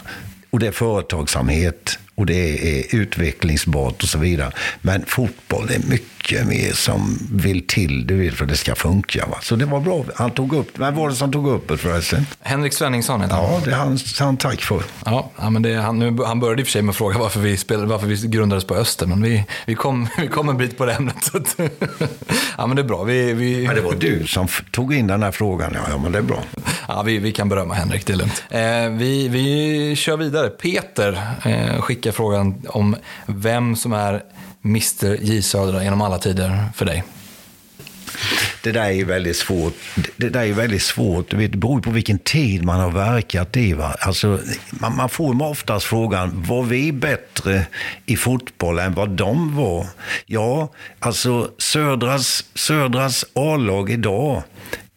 Och 0.49 0.59
det 0.59 0.67
är 0.67 0.71
företagsamhet 0.71 1.99
och 2.15 2.25
det 2.25 2.79
är 2.79 2.95
utvecklingsbart 2.95 4.03
och 4.03 4.09
så 4.09 4.17
vidare. 4.17 4.51
Men 4.81 5.05
fotboll 5.05 5.69
är 5.71 5.89
mycket 5.89 6.47
mer 6.47 6.71
som 6.71 7.17
vill 7.31 7.67
till 7.67 8.07
du 8.07 8.17
vet, 8.17 8.33
för 8.33 8.43
att 8.43 8.49
det 8.49 8.57
ska 8.57 8.75
funka. 8.75 9.25
Va? 9.25 9.37
Så 9.41 9.55
det 9.55 9.65
var 9.65 9.79
bra. 9.79 10.05
Han 10.15 10.31
tog 10.31 10.53
upp, 10.53 10.79
vem 10.79 10.95
var 10.95 11.09
det 11.09 11.15
som 11.15 11.31
tog 11.31 11.47
upp 11.47 11.67
det 11.67 11.77
förresten? 11.77 12.25
Henrik 12.41 12.73
Svenningsson 12.73 13.21
heter 13.21 13.35
han. 13.35 13.43
Ja, 13.43 13.61
det 13.65 13.75
han, 13.75 13.99
han 14.19 14.37
tack 14.37 14.61
för. 14.61 14.83
Ja, 15.05 15.31
men 15.49 15.61
det, 15.61 15.75
han, 15.75 15.99
nu, 15.99 16.17
han 16.25 16.39
började 16.39 16.61
i 16.61 16.63
och 16.63 16.67
för 16.67 16.71
sig 16.71 16.81
med 16.81 16.89
att 16.89 16.95
fråga 16.95 17.17
varför 17.17 17.39
vi, 17.39 17.57
spelade, 17.57 17.87
varför 17.87 18.07
vi 18.07 18.27
grundades 18.27 18.65
på 18.65 18.75
Öster, 18.75 19.05
men 19.05 19.21
vi, 19.21 19.45
vi, 19.65 19.75
kom, 19.75 20.07
vi 20.17 20.27
kom 20.27 20.49
en 20.49 20.57
bit 20.57 20.77
på 20.77 20.85
det 20.85 20.93
ämnet. 20.93 21.23
Så 21.23 21.37
att, 21.37 21.55
ja, 22.57 22.67
men 22.67 22.75
det 22.75 22.81
är 22.81 22.87
bra. 22.87 23.03
Vi, 23.03 23.33
vi... 23.33 23.65
Ja, 23.65 23.73
det 23.73 23.81
var 23.81 23.95
du 23.95 24.27
som 24.27 24.47
tog 24.71 24.93
in 24.93 25.07
den 25.07 25.23
här 25.23 25.31
frågan. 25.31 25.71
Ja, 25.73 25.81
ja 25.89 25.97
men 25.97 26.11
det 26.11 26.17
är 26.17 26.21
bra. 26.23 26.43
Ja, 26.93 27.01
vi, 27.01 27.17
vi 27.17 27.31
kan 27.31 27.49
berömma 27.49 27.73
Henrik, 27.73 28.05
det 28.05 28.13
är 28.13 28.17
lugnt. 28.17 28.43
Eh, 28.49 28.89
vi, 28.89 29.27
vi 29.27 29.95
kör 29.95 30.17
vidare. 30.17 30.49
Peter 30.49 31.21
eh, 31.45 31.81
skickar 31.81 32.11
frågan 32.11 32.61
om 32.67 32.95
vem 33.25 33.75
som 33.75 33.93
är 33.93 34.23
Mr 34.65 35.17
J 35.21 35.41
Södra 35.41 35.83
genom 35.83 36.01
alla 36.01 36.17
tider 36.17 36.65
för 36.75 36.85
dig. 36.85 37.03
Det 38.63 38.71
där 38.71 38.89
är 38.89 39.05
väldigt 39.05 39.37
svårt. 39.37 39.73
Det 40.17 40.29
där 40.29 40.43
är 40.43 40.53
väldigt 40.53 40.81
svårt. 40.81 41.31
Det 41.31 41.47
beror 41.47 41.81
på 41.81 41.91
vilken 41.91 42.19
tid 42.19 42.63
man 42.63 42.79
har 42.79 42.91
verkat 42.91 43.57
i. 43.57 43.73
Va? 43.73 43.95
Alltså, 43.99 44.39
man, 44.69 44.95
man 44.95 45.09
får 45.09 45.43
oftast 45.43 45.85
frågan, 45.85 46.43
var 46.47 46.63
vi 46.63 46.91
bättre 46.91 47.65
i 48.05 48.15
fotboll 48.15 48.79
än 48.79 48.93
vad 48.93 49.09
de 49.09 49.55
var? 49.55 49.87
Ja, 50.25 50.69
alltså 50.99 51.51
Södras, 51.57 52.45
Södras 52.55 53.25
A-lag 53.33 53.89
idag 53.89 54.43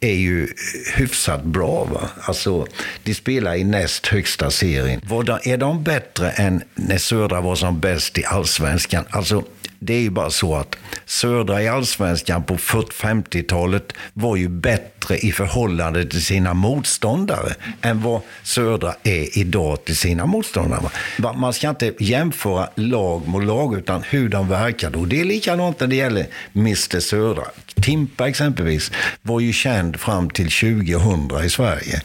är 0.07 0.17
ju 0.17 0.49
hyfsat 0.95 1.45
bra. 1.45 1.85
Va? 1.85 2.09
Alltså, 2.21 2.67
de 3.03 3.15
spelar 3.15 3.55
i 3.55 3.65
näst 3.65 4.07
högsta 4.07 4.51
serien. 4.51 5.01
Är 5.43 5.57
de 5.57 5.83
bättre 5.83 6.31
än 6.31 6.63
när 6.75 6.99
Södra 6.99 7.41
var 7.41 7.55
som 7.55 7.81
bäst 7.81 8.19
i 8.19 8.25
allsvenskan? 8.25 9.05
Alltså, 9.11 9.45
det 9.79 9.95
är 9.95 10.01
ju 10.01 10.11
bara 10.11 10.31
så 10.31 10.55
att 10.55 10.77
Södra 11.05 11.63
i 11.63 11.69
allsvenskan 11.69 12.43
på 12.43 12.57
40-50-talet 12.57 13.93
var 14.13 14.37
ju 14.37 14.49
bättre 14.49 15.19
i 15.19 15.33
förhållande 15.33 16.05
till 16.05 16.25
sina 16.25 16.55
motståndare 16.55 17.55
än 17.83 18.03
vad 18.03 18.21
Södra 18.43 18.95
är 19.03 19.39
idag 19.39 19.85
till 19.85 19.97
sina 19.97 20.27
motståndare. 20.27 20.91
Man 21.35 21.53
ska 21.53 21.71
inte 21.71 21.93
jämföra 21.99 22.69
lag 22.75 23.29
mot 23.29 23.45
lag 23.45 23.79
utan 23.79 24.03
hur 24.03 24.29
de 24.29 24.49
verkade. 24.49 24.99
Och 24.99 25.09
det 25.09 25.21
är 25.21 25.25
likadant 25.25 25.81
när 25.81 25.87
det 25.87 25.97
gäller 25.97 26.27
Mr 26.55 27.01
Södra. 27.01 27.45
Timpa 27.75 28.29
exempelvis 28.29 28.93
var 29.23 29.41
ju 29.41 29.53
känd 29.53 30.01
fram 30.01 30.31
till 30.31 30.51
2000 30.51 31.45
i 31.45 31.51
Sverige 31.51 32.03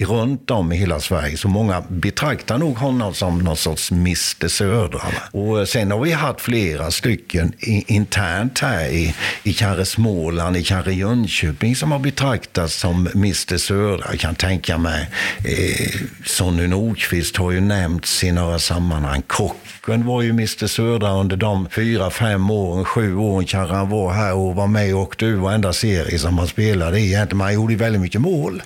runt 0.00 0.50
om 0.50 0.72
i 0.72 0.76
hela 0.76 1.00
Sverige. 1.00 1.36
Så 1.36 1.48
många 1.48 1.82
betraktar 1.88 2.58
nog 2.58 2.76
honom 2.76 3.14
som 3.14 3.38
någon 3.38 3.56
sorts 3.56 3.90
Mr 3.92 4.48
Södra. 4.48 5.00
Och 5.30 5.60
eh, 5.60 5.64
sen 5.64 5.90
har 5.90 6.00
vi 6.00 6.12
haft 6.12 6.40
flera 6.40 6.90
stycken 6.90 7.52
internt 7.86 8.58
här 8.58 8.88
i, 8.88 9.14
i 9.42 9.52
kanske 9.52 9.84
Småland, 9.84 10.56
i 10.56 10.64
kanske 10.64 10.92
Jönköping 10.92 11.76
som 11.76 11.92
har 11.92 11.98
betraktats 11.98 12.74
som 12.74 13.08
Mr 13.14 13.56
Södra. 13.56 14.06
Jag 14.10 14.20
kan 14.20 14.34
tänka 14.34 14.78
mig 14.78 15.10
eh, 15.44 16.00
Sonny 16.24 16.66
Nordqvist 16.66 17.36
har 17.36 17.50
ju 17.50 17.60
nämnts 17.60 18.24
i 18.24 18.32
några 18.32 18.58
sammanhang. 18.58 19.22
Kocken 19.26 20.06
var 20.06 20.22
ju 20.22 20.30
Mr 20.30 20.66
Södra 20.66 21.10
under 21.12 21.36
de 21.36 21.68
fyra, 21.70 22.10
fem 22.10 22.50
åren, 22.50 22.84
sju 22.84 23.16
åren 23.16 23.46
kanske 23.46 23.74
han 23.74 23.88
var 23.90 24.12
här 24.12 24.34
och 24.34 24.54
var 24.54 24.66
med 24.66 24.94
och 24.94 25.00
åkte 25.00 25.24
ur 25.24 25.36
varenda 25.36 25.72
serie 25.72 26.18
som 26.18 26.38
han 26.38 26.48
spelade 26.48 27.00
i. 27.00 27.14
Han 27.14 27.54
gjorde 27.54 27.76
väldigt 27.76 28.02
mycket 28.02 28.20
mål. 28.20 28.62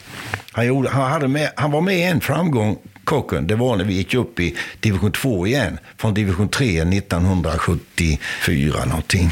Han, 0.58 0.66
gjorde, 0.66 0.88
han, 0.88 1.10
hade 1.10 1.28
med, 1.28 1.50
han 1.56 1.70
var 1.70 1.80
med 1.80 1.98
i 1.98 2.02
en 2.02 2.20
framgång, 2.20 2.78
Kocken. 3.04 3.46
Det 3.46 3.54
var 3.54 3.76
när 3.76 3.84
vi 3.84 3.94
gick 3.94 4.14
upp 4.14 4.40
i 4.40 4.56
division 4.80 5.12
2 5.12 5.46
igen. 5.46 5.78
Från 5.96 6.14
division 6.14 6.48
3 6.48 6.80
1974 6.80 8.84
någonting. 8.84 9.30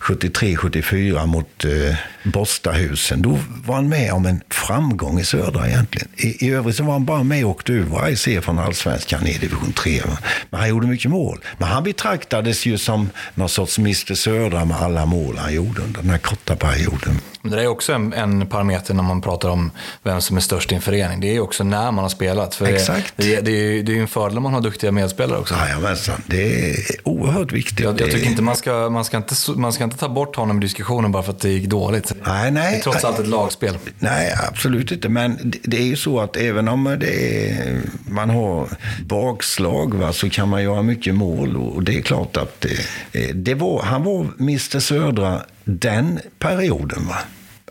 73-74 0.00 1.26
mot 1.26 1.64
eh, 1.64 1.96
Borstahusen. 2.22 3.22
Då 3.22 3.38
var 3.64 3.74
han 3.74 3.88
med 3.88 4.12
om 4.12 4.26
en 4.26 4.40
framgång 4.50 5.20
i 5.20 5.24
södra 5.24 5.68
egentligen. 5.68 6.08
I, 6.16 6.46
I 6.46 6.50
övrigt 6.50 6.76
så 6.76 6.84
var 6.84 6.92
han 6.92 7.04
bara 7.04 7.22
med 7.22 7.44
och 7.44 7.50
åkte 7.50 7.72
ur 7.72 8.16
serie 8.16 8.42
från 8.42 8.58
allsvenskan 8.58 9.26
i 9.26 9.38
division 9.38 9.72
3. 9.72 10.02
Men 10.50 10.60
han 10.60 10.68
gjorde 10.68 10.86
mycket 10.86 11.10
mål. 11.10 11.40
Men 11.58 11.68
han 11.68 11.82
betraktades 11.82 12.66
ju 12.66 12.78
som 12.78 13.10
någon 13.34 13.48
sorts 13.48 13.78
Mr 13.78 14.14
Södra 14.14 14.64
med 14.64 14.76
alla 14.76 15.06
mål 15.06 15.38
han 15.38 15.54
gjorde 15.54 15.82
under 15.82 16.02
den 16.02 16.10
här 16.10 16.18
korta 16.18 16.56
perioden. 16.56 17.20
Det 17.42 17.62
är 17.62 17.66
också 17.66 17.92
en, 17.92 18.12
en 18.12 18.46
parameter 18.46 18.94
när 18.94 19.02
man 19.02 19.20
pratar 19.20 19.48
om 19.48 19.70
vem 20.02 20.20
som 20.20 20.36
är 20.36 20.40
störst 20.40 20.72
i 20.72 20.74
en 20.74 20.80
förening. 20.80 21.20
Det 21.20 21.36
är 21.36 21.40
också 21.40 21.64
när 21.64 21.92
man 21.92 21.98
har 21.98 22.08
spelat. 22.08 22.54
För 22.54 22.66
Exakt. 22.66 23.12
Det, 23.16 23.40
det, 23.40 23.50
är, 23.50 23.82
det 23.82 23.92
är 23.92 23.94
ju 23.94 24.00
en 24.00 24.08
fördel 24.08 24.36
om 24.36 24.42
man 24.42 24.54
har 24.54 24.60
duktiga 24.60 24.92
medspelare 24.92 25.38
också. 25.38 25.54
Jajamensan, 25.54 26.22
det 26.26 26.70
är 26.70 26.76
oerhört 27.04 27.52
viktigt. 27.52 27.80
Jag, 27.80 28.00
jag 28.00 28.10
tycker 28.10 28.26
inte 28.26 28.42
man 28.42 28.56
ska, 28.56 28.90
man, 28.90 29.04
ska 29.04 29.16
inte, 29.16 29.34
man 29.56 29.65
ska 29.72 29.84
inte 29.84 29.96
ta 29.96 30.08
bort 30.08 30.36
honom 30.36 30.56
i 30.56 30.60
diskussionen 30.60 31.12
bara 31.12 31.22
för 31.22 31.32
att 31.32 31.40
det 31.40 31.48
gick 31.48 31.66
dåligt. 31.66 32.12
Nej, 32.26 32.50
nej. 32.50 32.72
Det 32.72 32.78
är 32.78 32.82
trots 32.82 33.04
allt 33.04 33.18
ett 33.18 33.26
lagspel. 33.26 33.78
Nej, 33.98 34.34
absolut 34.48 34.92
inte. 34.92 35.08
Men 35.08 35.38
det, 35.44 35.58
det 35.62 35.76
är 35.76 35.84
ju 35.86 35.96
så 35.96 36.20
att 36.20 36.36
även 36.36 36.68
om 36.68 36.96
det 37.00 37.50
är, 37.50 37.80
man 38.08 38.30
har 38.30 38.68
bakslag 39.04 39.94
va, 39.94 40.12
så 40.12 40.30
kan 40.30 40.48
man 40.48 40.62
göra 40.62 40.82
mycket 40.82 41.14
mål. 41.14 41.56
Och 41.56 41.82
det 41.82 41.96
är 41.96 42.02
klart 42.02 42.36
att 42.36 42.66
det, 43.12 43.32
det 43.32 43.54
var, 43.54 43.82
han 43.82 44.04
var 44.04 44.26
Mr 44.40 44.80
Södra 44.80 45.40
den 45.64 46.20
perioden. 46.38 47.06
Va? 47.06 47.16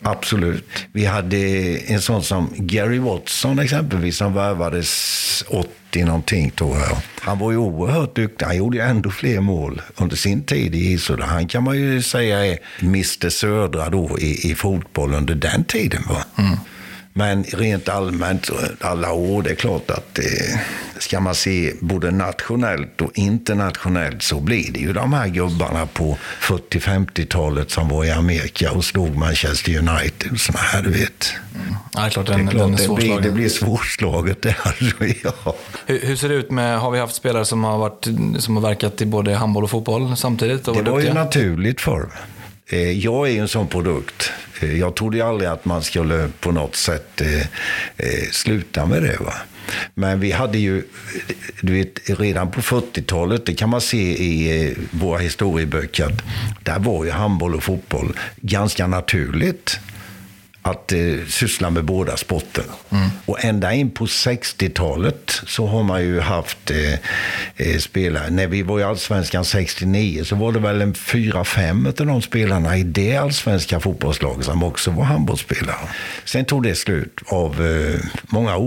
Absolut. 0.08 0.66
Vi 0.92 1.06
hade 1.06 1.38
en 1.78 2.02
sån 2.02 2.24
som 2.24 2.50
Gary 2.58 3.00
Watson 3.00 3.60
exempelvis 3.60 4.18
som 4.18 4.34
värvades 4.34 5.44
80 5.48 6.06
någonting 6.06 6.52
tror 6.52 6.78
jag. 6.78 6.98
Han 7.20 7.40
var 7.40 7.52
ju 7.52 7.58
oerhört 7.58 8.16
duktig. 8.16 8.46
Han 8.46 8.58
gjorde 8.58 8.78
ju 8.78 8.84
ändå 8.84 9.10
fler 9.10 9.40
mål 9.40 9.82
under 9.96 10.16
sin 10.16 10.44
tid 10.44 10.76
i 10.76 10.92
Isöda. 10.92 11.26
Han 11.26 11.48
kan 11.48 11.64
man 11.64 11.78
ju 11.78 12.02
säga 12.02 12.46
är 12.46 12.58
Mr 12.82 13.30
Södra 13.30 13.90
då 13.90 14.20
i, 14.20 14.52
i 14.52 14.56
fotboll 14.56 15.14
under 15.14 15.36
den 15.36 15.64
tiden. 15.64 16.04
Va? 16.10 16.26
Mm. 16.38 16.58
Men 17.18 17.44
rent 17.44 17.90
allmänt, 17.90 18.50
alla 18.82 19.14
år, 19.14 19.42
det 19.42 19.50
är 19.50 19.56
klart 19.56 19.92
att 19.92 20.20
eh, 20.20 20.60
ska 21.00 21.20
man 21.20 21.36
se 21.36 21.74
både 21.80 22.12
nationellt 22.12 23.02
och 23.02 23.12
internationellt 23.14 24.24
så 24.24 24.40
blir 24.40 24.72
det 24.72 24.80
ju 24.80 24.94
de 24.94 25.14
här 25.14 25.28
gubbarna 25.28 25.86
på 25.86 26.18
40-50-talet 26.42 27.72
som 27.72 27.90
var 27.90 28.06
i 28.06 28.12
Amerika 28.12 28.72
och 28.72 28.86
slog 28.86 29.16
Manchester 29.16 29.78
United 29.78 30.32
och 30.32 30.40
sådana 30.40 30.64
här, 30.64 30.82
du 30.82 30.90
vet. 30.90 31.34
Mm. 31.56 31.76
Ja, 31.94 32.10
klart, 32.10 32.28
den, 32.28 32.46
det, 32.46 32.52
klart, 32.52 32.78
den 32.78 32.88
det, 32.88 32.96
blir, 32.96 33.20
det 33.20 33.32
blir 33.32 33.50
svårslaget 33.50 34.42
det 34.42 34.56
här, 34.64 34.76
ja. 35.24 35.56
hur, 35.86 36.00
hur, 36.00 36.16
ser 36.16 36.30
det 36.30 36.36
ut 36.36 36.52
med, 36.52 36.80
har 36.80 36.92
vi 36.92 37.00
haft 37.00 37.16
spelare 37.16 37.46
som 37.46 37.64
har, 37.64 37.78
varit, 37.78 38.08
som 38.40 38.56
har 38.56 38.62
verkat 38.62 39.02
i 39.02 39.06
både 39.06 39.36
handboll 39.36 39.64
och 39.64 39.70
fotboll 39.70 40.18
samtidigt? 40.18 40.68
Och 40.68 40.84
det 40.84 40.92
var 40.92 41.00
ju 41.00 41.14
naturligt 41.14 41.82
förr. 41.82 42.10
Eh, 42.14 42.35
Eh, 42.68 42.92
jag 42.92 43.28
är 43.28 43.32
ju 43.32 43.40
en 43.40 43.48
sån 43.48 43.68
produkt. 43.68 44.32
Eh, 44.62 44.80
jag 44.80 44.96
trodde 44.96 45.26
aldrig 45.26 45.50
att 45.50 45.66
man 45.66 45.84
skulle 45.84 46.30
på 46.40 46.52
något 46.52 46.76
sätt 46.76 47.22
eh, 47.22 47.48
sluta 48.32 48.86
med 48.86 49.04
det. 49.04 49.18
Va? 49.20 49.34
Men 49.94 50.20
vi 50.20 50.32
hade 50.32 50.58
ju, 50.58 50.84
du 51.62 51.74
vet, 51.74 52.20
redan 52.20 52.52
på 52.52 52.62
40-talet, 52.62 53.46
det 53.46 53.54
kan 53.54 53.70
man 53.70 53.82
se 53.82 54.24
i 54.24 54.76
våra 54.92 55.20
historieböcker, 55.20 56.12
där 56.64 56.80
var 56.80 57.06
ju 57.06 57.12
handboll 57.12 57.56
och 57.56 57.64
fotboll 57.64 58.14
ganska 58.42 58.88
naturligt 58.88 59.80
att 60.66 60.92
eh, 60.92 61.00
syssla 61.28 61.70
med 61.70 61.86
båda 61.86 62.18
sporterna. 62.18 62.74
Mm. 62.90 63.10
Och 63.26 63.46
ända 63.46 63.74
in 63.74 63.92
på 63.92 64.06
60-talet 64.06 65.42
så 65.48 65.68
har 65.68 65.84
man 65.84 66.02
ju 66.02 66.20
haft 66.20 66.72
eh, 66.72 66.94
eh, 67.56 67.78
spelare. 67.80 68.30
När 68.30 68.48
vi 68.48 68.62
var 68.62 68.80
i 68.80 68.84
Allsvenskan 68.84 69.46
69 69.46 70.24
så 70.24 70.36
var 70.36 70.52
det 70.52 70.60
väl 70.60 70.82
en 70.82 70.94
fyra, 70.94 71.44
fem 71.44 71.88
av 72.00 72.06
de 72.06 72.22
spelarna 72.22 72.78
i 72.78 72.84
det 72.84 73.16
allsvenska 73.18 73.80
fotbollslaget 73.80 74.46
som 74.46 74.64
också 74.64 74.92
var 74.92 75.04
handbollsspelare. 75.04 75.76
Sen 76.26 76.46
tog 76.46 76.64
det 76.64 76.76
slut 76.76 77.20
av 77.28 77.66
eh, 77.66 78.00
många 78.28 78.58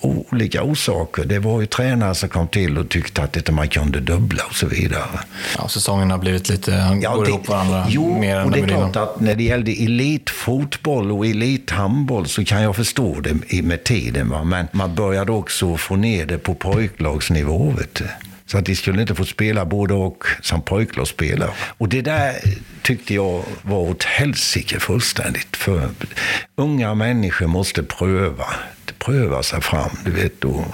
olika 0.00 0.62
orsaker. 0.62 1.24
Det 1.24 1.38
var 1.38 1.60
ju 1.60 1.66
tränare 1.66 2.14
som 2.14 2.28
kom 2.28 2.48
till 2.48 2.78
och 2.78 2.88
tyckte 2.88 3.22
att 3.22 3.36
inte 3.36 3.52
man 3.52 3.68
kunde 3.68 4.00
dubbla 4.00 4.42
och 4.48 4.54
så 4.54 4.66
vidare. 4.66 5.20
Ja, 5.58 5.68
säsongen 5.68 6.10
har 6.10 6.18
blivit 6.18 6.48
lite, 6.48 6.98
ja, 7.02 7.14
går 7.14 7.24
det, 7.24 7.30
ihop 7.30 7.48
varandra 7.48 7.86
jo, 7.88 8.18
mer 8.18 8.36
än 8.36 8.44
och 8.44 8.50
det 8.50 8.60
är 8.60 8.68
klart 8.68 8.96
att 8.96 9.20
när 9.20 9.34
det 9.34 9.44
gällde 9.44 9.72
elitfotboll 9.72 11.12
och 11.12 11.26
elit 11.26 11.45
elithandboll 11.46 12.26
så 12.26 12.44
kan 12.44 12.62
jag 12.62 12.76
förstå 12.76 13.20
det 13.20 13.62
med 13.62 13.84
tiden. 13.84 14.28
Va? 14.28 14.44
Men 14.44 14.66
man 14.72 14.94
började 14.94 15.32
också 15.32 15.76
få 15.76 15.96
ner 15.96 16.26
det 16.26 16.38
på 16.38 16.54
pojklagsnivå. 16.54 17.70
Vet 17.70 17.94
du. 17.94 18.04
Så 18.46 18.58
att 18.58 18.64
de 18.64 18.76
skulle 18.76 19.00
inte 19.00 19.14
få 19.14 19.24
spela 19.24 19.64
både 19.64 19.94
och 19.94 20.24
som 20.42 20.62
pojklagsspelare. 20.62 21.50
Och 21.78 21.88
det 21.88 22.02
där 22.02 22.32
tyckte 22.82 23.14
jag 23.14 23.42
var 23.62 23.78
åt 23.78 24.04
helsike 24.04 24.80
fullständigt. 24.80 25.56
För 25.56 25.88
unga 26.56 26.94
människor 26.94 27.46
måste 27.46 27.82
pröva 27.82 28.46
pröva 28.98 29.42
sig 29.42 29.60
fram, 29.60 29.90
du 30.04 30.10
vet, 30.10 30.44
och 30.44 30.64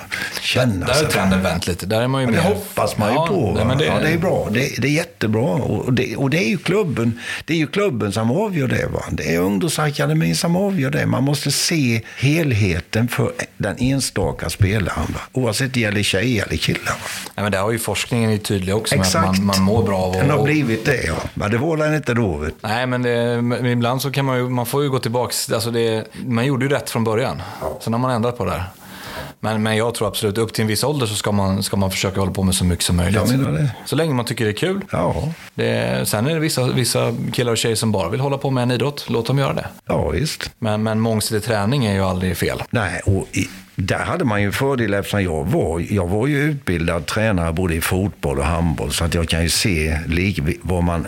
känna 0.40 0.86
där, 0.86 0.94
sig 0.94 1.02
Där 1.02 1.04
har 1.04 1.12
trenden 1.12 1.42
vänt 1.42 1.66
lite. 1.66 1.86
Där 1.86 2.02
är 2.02 2.08
man 2.08 2.20
ju 2.20 2.26
men 2.26 2.36
det 2.36 2.40
hoppas 2.40 2.98
man 2.98 3.08
ju 3.08 3.14
ja, 3.14 3.26
på. 3.26 3.64
Nej, 3.64 3.76
det... 3.78 3.84
Ja, 3.84 3.98
det 3.98 4.08
är 4.08 4.18
bra. 4.18 4.48
Det, 4.50 4.74
det 4.78 4.88
är 4.88 4.92
jättebra. 4.92 5.42
Och 5.42 5.92
det, 5.92 6.16
och 6.16 6.30
det, 6.30 6.38
är 6.38 6.48
ju 6.48 6.58
klubben, 6.58 7.20
det 7.44 7.52
är 7.52 7.58
ju 7.58 7.66
klubben 7.66 8.12
som 8.12 8.30
avgör 8.30 8.68
det. 8.68 8.86
Va? 8.86 9.02
Det 9.10 9.34
är 9.34 9.40
ungdomsakademin 9.40 10.36
som 10.36 10.56
avgör 10.56 10.90
det. 10.90 11.06
Man 11.06 11.24
måste 11.24 11.50
se 11.50 12.00
helheten 12.18 13.08
för 13.08 13.32
den 13.56 13.76
enstaka 13.78 14.50
spelaren. 14.50 15.06
Va? 15.14 15.20
Oavsett 15.32 15.74
det 15.74 15.80
gäller 15.80 16.02
tjejer 16.02 16.46
eller 16.46 16.56
killar. 16.56 16.84
Va? 16.84 16.92
Nej, 17.34 17.42
men 17.42 17.52
det 17.52 17.58
har 17.58 17.72
ju 17.72 17.78
forskningen 17.78 18.30
är 18.30 18.38
tydlig 18.38 18.76
också. 18.76 18.94
Exakt. 18.94 19.26
Man, 19.26 19.46
man 19.46 19.62
mår 19.62 19.82
bra 19.82 19.98
av 19.98 20.12
Den 20.12 20.30
har 20.30 20.44
blivit 20.44 20.84
det, 20.84 21.02
ja. 21.06 21.16
Men 21.34 21.50
det 21.50 21.58
var 21.58 21.76
den 21.76 21.94
inte 21.94 22.14
då. 22.14 22.36
Vet. 22.36 22.54
Nej, 22.60 22.86
men, 22.86 23.02
det, 23.02 23.42
men 23.42 23.66
ibland 23.66 24.02
så 24.02 24.10
kan 24.10 24.24
man 24.24 24.36
ju, 24.36 24.48
man 24.48 24.66
får 24.66 24.82
ju 24.82 24.90
gå 24.90 24.98
tillbaka. 24.98 25.34
Alltså 25.54 25.70
det, 25.70 26.04
man 26.26 26.46
gjorde 26.46 26.64
ju 26.64 26.70
rätt 26.70 26.90
från 26.90 27.04
början. 27.04 27.42
Ja. 27.60 27.78
Man 28.02 28.10
ändrat 28.10 28.38
på 28.38 28.44
det 28.44 28.50
här. 28.50 28.64
Men, 29.40 29.62
men 29.62 29.76
jag 29.76 29.94
tror 29.94 30.08
absolut, 30.08 30.38
upp 30.38 30.52
till 30.52 30.62
en 30.62 30.68
viss 30.68 30.84
ålder 30.84 31.06
så 31.06 31.14
ska 31.14 31.32
man, 31.32 31.62
ska 31.62 31.76
man 31.76 31.90
försöka 31.90 32.20
hålla 32.20 32.32
på 32.32 32.42
med 32.42 32.54
så 32.54 32.64
mycket 32.64 32.84
som 32.84 32.96
möjligt. 32.96 33.22
Så 33.84 33.96
länge 33.96 34.14
man 34.14 34.24
tycker 34.24 34.44
det 34.44 34.50
är 34.50 34.52
kul. 34.52 34.80
Ja. 34.90 35.32
Det, 35.54 36.08
sen 36.08 36.26
är 36.26 36.34
det 36.34 36.40
vissa, 36.40 36.66
vissa 36.66 37.14
killar 37.32 37.52
och 37.52 37.58
tjejer 37.58 37.76
som 37.76 37.92
bara 37.92 38.08
vill 38.08 38.20
hålla 38.20 38.38
på 38.38 38.50
med 38.50 38.62
en 38.62 38.70
idrott. 38.70 39.04
Låt 39.08 39.26
dem 39.26 39.38
göra 39.38 39.52
det. 39.52 39.66
Ja, 39.86 40.08
visst. 40.08 40.50
Men, 40.58 40.82
men 40.82 41.00
mångsidig 41.00 41.42
träning 41.42 41.84
är 41.84 41.94
ju 41.94 42.00
aldrig 42.00 42.36
fel. 42.36 42.62
Nej, 42.70 43.00
och 43.04 43.26
i, 43.32 43.48
där 43.74 43.98
hade 43.98 44.24
man 44.24 44.42
ju 44.42 44.52
fördel 44.52 44.94
eftersom 44.94 45.22
jag 45.22 45.44
var, 45.44 45.84
jag 45.90 46.08
var 46.08 46.26
ju 46.26 46.42
utbildad 46.42 47.06
tränare 47.06 47.52
både 47.52 47.74
i 47.74 47.80
fotboll 47.80 48.38
och 48.38 48.44
handboll. 48.44 48.92
Så 48.92 49.04
att 49.04 49.14
jag 49.14 49.28
kan 49.28 49.42
ju 49.42 49.48
se 49.48 49.98
vad 50.62 50.82
man 50.82 51.06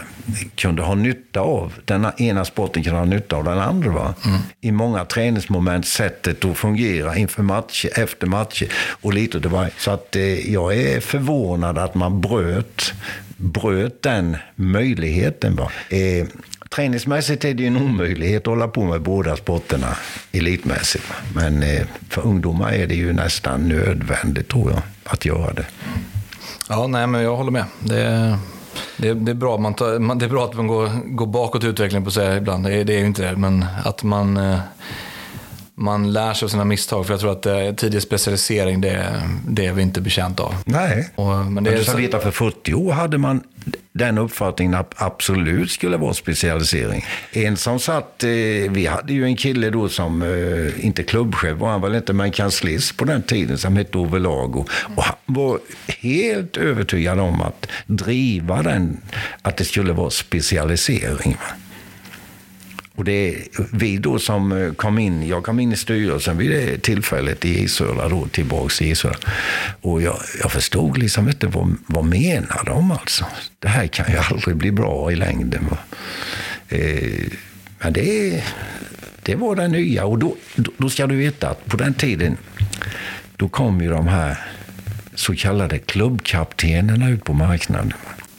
kunde 0.55 0.83
ha 0.83 0.95
nytta 0.95 1.41
av. 1.41 1.73
Den 1.85 2.07
ena 2.19 2.45
sporten 2.45 2.83
kunde 2.85 2.99
ha 2.99 3.05
nytta 3.05 3.37
av 3.37 3.45
den 3.45 3.59
andra. 3.59 3.91
Va? 3.91 4.15
Mm. 4.25 4.39
I 4.61 4.73
många 4.73 5.05
träningsmoment, 5.05 5.87
sättet 5.87 6.45
att 6.45 6.57
fungera 6.57 7.17
inför 7.17 7.43
matcher, 7.43 7.91
efter 7.99 8.27
matcher 8.27 8.73
och 9.03 9.15
lite 9.15 9.39
det 9.39 9.49
var. 9.49 9.71
Så 9.79 9.91
att 9.91 10.17
eh, 10.17 10.53
jag 10.53 10.77
är 10.77 11.01
förvånad 11.01 11.79
att 11.79 11.95
man 11.95 12.21
bröt, 12.21 12.93
bröt 13.37 14.03
den 14.03 14.37
möjligheten. 14.55 15.57
Va? 15.57 15.71
Eh, 15.89 16.27
träningsmässigt 16.75 17.45
är 17.45 17.55
det 17.55 17.63
ju 17.63 17.67
en 17.67 17.77
omöjlighet 17.77 18.43
att 18.43 18.47
hålla 18.47 18.69
på 18.69 18.85
med 18.85 19.01
båda 19.01 19.37
sporterna 19.37 19.97
elitmässigt. 20.33 21.05
Men 21.35 21.63
eh, 21.63 21.87
för 22.09 22.27
ungdomar 22.27 22.73
är 22.73 22.87
det 22.87 22.95
ju 22.95 23.13
nästan 23.13 23.69
nödvändigt 23.69 24.49
tror 24.49 24.71
jag, 24.71 24.83
att 25.05 25.25
göra 25.25 25.53
det. 25.53 25.67
Ja, 26.69 26.87
nej 26.87 27.07
men 27.07 27.23
jag 27.23 27.37
håller 27.37 27.51
med. 27.51 27.65
Det, 27.81 28.39
det, 28.97 29.09
är, 29.09 29.15
det 29.15 29.33
är, 29.33 29.35
bra 29.35 29.59
man 29.59 29.75
tar, 29.75 30.15
det 30.15 30.25
är 30.25 30.29
bra 30.29 30.45
att 30.45 30.55
man 30.55 30.67
går, 30.67 30.91
går 31.05 31.27
bakåt 31.27 31.65
i 31.65 31.67
utvecklingen 31.67 32.05
på 32.05 32.11
sig 32.11 32.37
ibland. 32.37 32.65
Det 32.65 32.75
är, 32.75 32.85
det 32.85 32.95
är 32.95 32.99
ju 32.99 33.07
inte 33.07 33.31
det, 33.31 33.37
men 33.37 33.67
att 33.85 34.03
man 34.03 34.37
eh, 34.37 34.59
man 35.75 36.13
lär 36.13 36.35
sig 36.35 36.47
av 36.47 36.51
sina 36.51 36.65
misstag. 36.65 37.07
För 37.07 37.13
jag 37.13 37.21
tror 37.21 37.33
att 37.33 37.47
eh, 37.47 37.75
tidig 37.75 38.03
specialisering, 38.03 38.81
det, 38.81 39.23
det 39.49 39.67
är 39.67 39.73
vi 39.73 39.83
inte 39.83 40.01
bekänt 40.01 40.41
av. 40.41 40.55
Nej, 40.65 41.11
och, 41.15 41.27
men, 41.27 41.55
det 41.55 41.61
men 41.71 41.79
du 41.79 41.85
ska 41.85 41.97
veta 41.97 42.21
för 42.21 42.31
40 42.31 42.75
år 42.75 42.93
hade 42.93 43.19
man 43.19 43.43
den 43.93 44.19
uppfattningen 44.19 44.75
att 44.75 44.95
absolut 44.97 45.71
skulle 45.71 45.97
vara 45.97 46.15
specialisering. 46.15 47.05
En 47.33 47.57
som 47.57 47.81
satt, 47.81 48.25
eh, 48.25 48.29
vi 48.71 48.87
hade 48.87 49.13
ju 49.13 49.25
en 49.25 49.37
kille 49.37 49.71
då 49.71 49.89
som, 49.89 50.23
eh, 50.23 50.87
inte 50.87 51.03
klubbchef 51.03 51.59
var 51.59 51.71
han 51.71 51.81
väl 51.81 51.95
inte, 51.95 52.13
men 52.13 52.31
kanslist 52.33 52.97
på 52.97 53.05
den 53.05 53.23
tiden 53.23 53.59
som 53.59 53.77
hette 53.77 53.99
Ove 53.99 54.19
Lago. 54.19 54.65
Och 54.97 55.05
han 55.05 55.17
var 55.27 55.59
helt 56.03 56.57
övertygad 56.57 57.21
om 57.21 57.43
att 57.43 57.67
driva 57.87 58.63
den, 58.63 59.01
att 59.43 59.57
det 59.57 59.65
skulle 59.65 59.93
vara 59.93 60.11
specialisering. 60.11 61.37
Och 62.97 63.05
det 63.05 63.35
är 63.35 63.43
vi 63.73 63.97
då 63.97 64.19
som 64.19 64.53
eh, 64.53 64.73
kom 64.73 64.99
in, 64.99 65.27
jag 65.29 65.45
kom 65.45 65.61
in 65.61 65.73
i 65.73 65.77
styrelsen 65.77 66.39
vid 66.39 66.51
det 66.51 66.79
tillfället 66.79 67.45
i 67.45 67.63
Isöla 67.63 68.09
då, 68.09 68.27
tillbaks 68.27 68.83
i 68.83 68.91
Isöla. 68.91 69.17
Och 69.81 70.03
jag, 70.03 70.17
jag 70.43 70.53
förstod 70.53 70.99
liksom 70.99 71.29
inte 71.29 71.47
vad, 71.47 71.77
vad 71.87 72.05
menar 72.05 72.65
de 72.67 72.91
alltså? 72.91 73.25
Det 73.59 73.69
här 73.69 73.87
kan 73.87 74.13
ju 74.13 74.19
aldrig 74.19 74.57
bli 74.57 74.73
bra 74.73 75.13
i 75.13 75.17
längden. 75.17 75.67
Eh, 76.69 77.23
men 77.79 77.93
det, 77.93 78.45
det 79.23 79.35
var 79.35 79.57
det 79.57 79.69
nya 79.69 80.05
och 80.05 80.19
då, 80.19 80.37
då 80.77 80.91
ska 80.91 81.07
du 81.07 81.17
veta 81.17 81.49
att 81.49 81.67
på 81.67 81.77
den 81.77 81.95
tiden 81.95 82.37
då 83.37 83.49
kom 83.49 83.81
ju 83.81 83.91
de 83.91 84.09
här 84.09 84.39
så 85.15 85.35
kallade 85.35 85.79
klubbkaptenerna 85.79 87.11
ut 87.11 87.25
på 87.25 87.33
marknaden. 87.33 87.93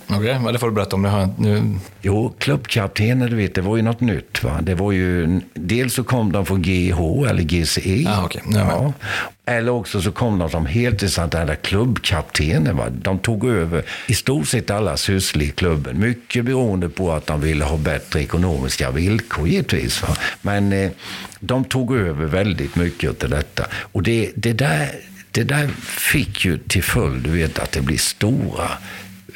Okej, 0.08 0.38
okay, 0.40 0.54
det 0.54 0.60
får 0.60 0.68
du 0.68 0.74
berätta 0.74 0.96
om. 0.96 1.02
Det 1.02 1.10
har 1.10 1.30
nu... 1.38 1.80
Jo, 2.02 2.34
klubbkaptener, 2.38 3.30
du 3.30 3.36
vet, 3.36 3.56
det 3.56 3.62
var 3.62 3.76
ju 3.76 3.82
något 3.82 4.02
nytt. 4.02 4.44
Va? 4.44 4.60
Det 4.62 4.76
var 4.76 4.92
ju, 4.92 5.42
dels 5.54 5.94
så 5.94 6.04
kom 6.04 6.32
de 6.32 6.46
från 6.46 6.62
GH 6.62 7.00
eller 7.30 7.44
GCE. 7.44 8.06
Ah, 8.08 8.26
okay. 8.26 8.42
ja. 8.46 8.94
Eller 9.46 9.72
också 9.72 10.02
så 10.02 10.12
kom 10.12 10.40
de 10.40 10.50
som 10.50 10.66
heltidsanställda 10.66 11.56
klubbkaptener. 11.56 12.74
Va? 12.74 12.90
De 12.90 13.20
tog 13.20 13.46
över 13.46 13.84
i 14.08 14.14
stort 14.14 14.48
sett 14.48 14.70
alla 14.72 14.98
sysslor 14.98 15.44
i 15.44 15.50
klubben. 15.50 16.00
Mycket 16.00 16.46
beroende 16.46 16.90
på 16.90 17.12
att 17.12 17.28
de 17.28 17.42
ville 17.42 17.66
ha 17.66 17.78
bättre 17.78 18.22
ekonomiska 18.22 18.92
villkor 18.92 19.48
givetvis. 19.48 20.02
Va? 20.02 20.16
Men 20.42 20.74
eh, 20.74 20.92
de 21.40 21.64
tog 21.64 21.96
över 21.96 22.26
väldigt 22.26 22.76
mycket 22.76 23.24
av 23.24 23.30
detta. 23.30 23.66
Och 23.74 24.04
det, 24.04 24.32
det, 24.36 24.54
där, 24.54 24.90
det 25.32 25.44
där 25.44 25.68
fick 25.84 26.46
ju 26.46 26.58
till 26.58 26.84
följd, 26.84 27.24
du 27.24 27.30
vet, 27.30 27.60
att 27.60 27.72
det 27.72 27.82
blir 27.82 27.98
stora 27.98 28.70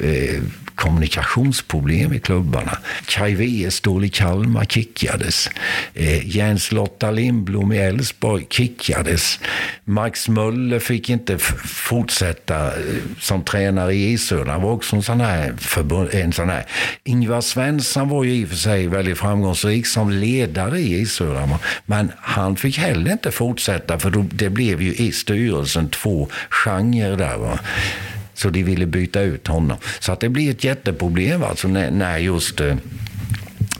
eh, 0.02 0.42
kommunikationsproblem 0.80 2.12
i 2.12 2.20
klubbarna. 2.20 2.78
Kaj 3.06 3.34
Wierstål 3.34 4.04
i 4.04 4.08
Kalmar 4.08 4.64
kickades. 4.64 5.50
Eh, 5.94 6.36
Jens 6.36 6.72
Lotta 6.72 7.10
Lindblom 7.10 7.72
i 7.72 7.78
Elfsborg 7.78 8.46
kickades. 8.50 9.38
Max 9.84 10.28
Möller 10.28 10.78
fick 10.78 11.10
inte 11.10 11.38
fortsätta 11.38 12.66
eh, 12.66 12.72
som 13.18 13.44
tränare 13.44 13.94
i 13.94 14.12
Isöna. 14.12 14.52
Han 14.52 14.62
var 14.62 14.72
också 14.72 14.96
en 14.96 15.02
sån 15.02 15.20
här, 15.20 15.54
en 16.12 16.32
sån 16.32 16.48
här. 16.48 16.66
Ingvar 17.04 17.40
Svensson 17.40 18.08
var 18.08 18.24
ju 18.24 18.34
i 18.34 18.44
och 18.44 18.48
för 18.48 18.56
sig 18.56 18.86
väldigt 18.86 19.18
framgångsrik 19.18 19.86
som 19.86 20.10
ledare 20.10 20.78
i 20.78 21.00
Isöna. 21.00 21.58
Men 21.86 22.12
han 22.20 22.56
fick 22.56 22.78
heller 22.78 23.12
inte 23.12 23.30
fortsätta 23.30 23.98
för 23.98 24.10
då, 24.10 24.26
det 24.32 24.50
blev 24.50 24.82
ju 24.82 24.94
i 24.94 25.12
styrelsen 25.12 25.88
två 25.88 26.28
genrer 26.50 27.16
där. 27.16 27.36
Va? 27.36 27.58
Så 28.40 28.50
de 28.50 28.62
ville 28.62 28.86
byta 28.86 29.20
ut 29.20 29.46
honom. 29.46 29.76
Så 29.98 30.12
att 30.12 30.20
det 30.20 30.28
blir 30.28 30.50
ett 30.50 30.64
jätteproblem 30.64 31.42
alltså 31.42 31.68
när, 31.68 31.90
när 31.90 32.18
just 32.18 32.60
eh, 32.60 32.76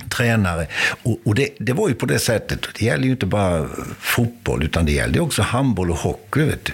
tränare. 0.09 0.67
Och, 1.03 1.19
och 1.25 1.35
det, 1.35 1.49
det, 1.59 1.73
var 1.73 1.89
ju 1.89 1.95
på 1.95 2.07
det 2.07 2.19
sättet, 2.19 2.67
det 2.79 2.85
gäller 2.85 3.05
ju 3.05 3.11
inte 3.11 3.27
bara 3.27 3.69
fotboll 3.99 4.63
utan 4.63 4.87
det 4.87 4.93
gällde 4.93 5.21
också 5.21 5.43
handboll 5.43 5.91
och 5.91 5.97
hockey. 5.97 6.45
Vet 6.45 6.73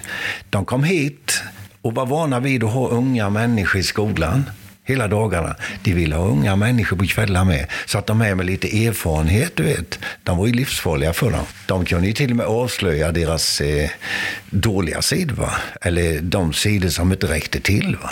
De 0.50 0.64
kom 0.64 0.84
hit 0.84 1.42
och 1.82 1.94
var 1.94 2.06
vana 2.06 2.40
vid 2.40 2.64
att 2.64 2.72
ha 2.72 2.88
unga 2.88 3.30
människor 3.30 3.80
i 3.80 3.84
skolan 3.84 4.44
hela 4.86 5.08
dagarna. 5.08 5.56
De 5.82 5.94
ville 5.94 6.16
ha 6.16 6.24
unga 6.24 6.56
människor 6.56 6.96
på 6.96 7.06
kvällar 7.06 7.44
med. 7.44 7.66
Så 7.86 7.98
att 7.98 8.06
de 8.06 8.20
är 8.20 8.34
med 8.34 8.46
lite 8.46 8.86
erfarenhet, 8.86 9.56
du 9.56 9.62
vet. 9.62 9.98
De 10.22 10.38
var 10.38 10.46
ju 10.46 10.52
livsfarliga 10.52 11.12
för 11.12 11.30
dem. 11.30 11.44
De 11.66 11.84
kunde 11.84 12.06
ju 12.06 12.12
till 12.12 12.30
och 12.30 12.36
med 12.36 12.46
avslöja 12.46 13.12
deras 13.12 13.60
eh, 13.60 13.90
dåliga 14.50 15.02
sidor, 15.02 15.34
va? 15.34 15.50
Eller 15.80 16.20
de 16.20 16.52
sidor 16.52 16.88
som 16.88 17.12
inte 17.12 17.26
räckte 17.26 17.60
till, 17.60 17.96
va? 18.02 18.10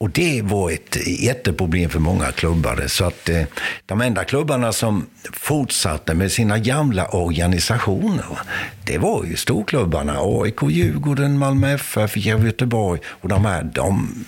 Och 0.00 0.10
det 0.10 0.42
var 0.42 0.70
ett 0.70 0.96
jätteproblem 1.06 1.90
för 1.90 1.98
många 1.98 2.32
klubbar. 2.32 2.84
Så 2.86 3.04
att 3.04 3.28
eh, 3.28 3.42
de 3.86 4.00
enda 4.00 4.24
klubbarna 4.24 4.72
som 4.72 5.06
fortsatte 5.32 6.14
med 6.14 6.32
sina 6.32 6.58
gamla 6.58 7.06
organisationer, 7.06 8.38
det 8.84 8.98
var 8.98 9.24
ju 9.24 9.36
storklubbarna. 9.36 10.16
AIK, 10.18 10.62
Djurgården, 10.62 11.38
Malmö 11.38 11.74
FF, 11.74 12.16
Göteborg 12.16 13.00
och 13.06 13.28
de 13.28 13.44
här, 13.44 13.62
de, 13.62 14.24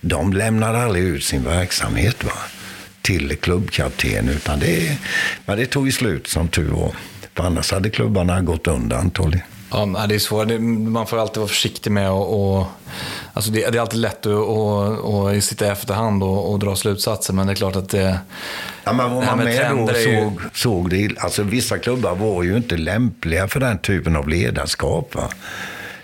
de 0.00 0.32
lämnade 0.32 0.78
aldrig 0.78 1.04
ut 1.04 1.24
sin 1.24 1.44
verksamhet 1.44 2.24
va? 2.24 2.32
till 3.02 3.36
klubbkapten. 3.36 4.28
Utan 4.28 4.58
det, 4.58 4.98
men 5.46 5.58
det 5.58 5.66
tog 5.66 5.86
ju 5.86 5.92
slut 5.92 6.26
som 6.26 6.48
tur 6.48 6.70
var. 6.70 6.92
För 7.34 7.44
annars 7.44 7.72
hade 7.72 7.90
klubbarna 7.90 8.40
gått 8.40 8.66
under 8.66 8.96
antagligen. 8.96 9.46
Ja, 9.76 10.06
det 10.06 10.14
är 10.14 10.18
svårt. 10.18 10.60
Man 10.90 11.06
får 11.06 11.18
alltid 11.18 11.36
vara 11.36 11.48
försiktig 11.48 11.90
med 11.90 12.10
och, 12.10 12.56
och 12.58 12.66
alltså 13.32 13.50
det, 13.50 13.70
det, 13.70 13.78
är 13.78 13.80
alltid 13.80 14.00
lätt 14.00 14.26
att, 14.26 14.32
att, 14.32 15.36
att 15.36 15.44
sitta 15.44 15.66
i 15.66 15.68
efterhand 15.68 16.22
och, 16.22 16.52
och, 16.52 16.58
dra 16.58 16.76
slutsatser, 16.76 17.34
men 17.34 17.46
det 17.46 17.52
är 17.52 17.54
klart 17.54 17.76
att 17.76 17.88
det... 17.88 18.18
Ja, 18.84 18.92
men 18.92 19.10
var 19.14 19.24
man 19.24 19.38
med, 19.38 19.76
då 19.76 19.86
såg, 19.86 19.96
ju... 19.96 20.30
såg 20.54 20.90
det, 20.90 21.18
alltså 21.18 21.42
vissa 21.42 21.78
klubbar 21.78 22.14
var 22.14 22.42
ju 22.42 22.56
inte 22.56 22.76
lämpliga 22.76 23.48
för 23.48 23.60
den 23.60 23.78
typen 23.78 24.16
av 24.16 24.28
ledarskap. 24.28 25.14
Va? 25.14 25.28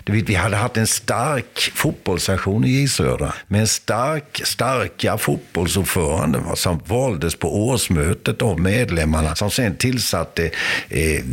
Vet, 0.05 0.29
vi 0.29 0.35
hade 0.35 0.55
haft 0.55 0.77
en 0.77 0.87
stark 0.87 1.71
fotbollssession 1.73 2.65
i 2.65 2.69
J 2.81 2.87
Södra 2.87 3.33
med 3.47 3.61
en 3.61 3.67
stark, 3.67 4.41
starka 4.43 5.17
fotbollsordförande 5.17 6.41
som 6.55 6.79
valdes 6.87 7.35
på 7.35 7.67
årsmötet 7.67 8.41
av 8.41 8.59
medlemmarna 8.59 9.35
som 9.35 9.51
sen 9.51 9.75
tillsatte 9.75 10.49
eh, 10.89 11.23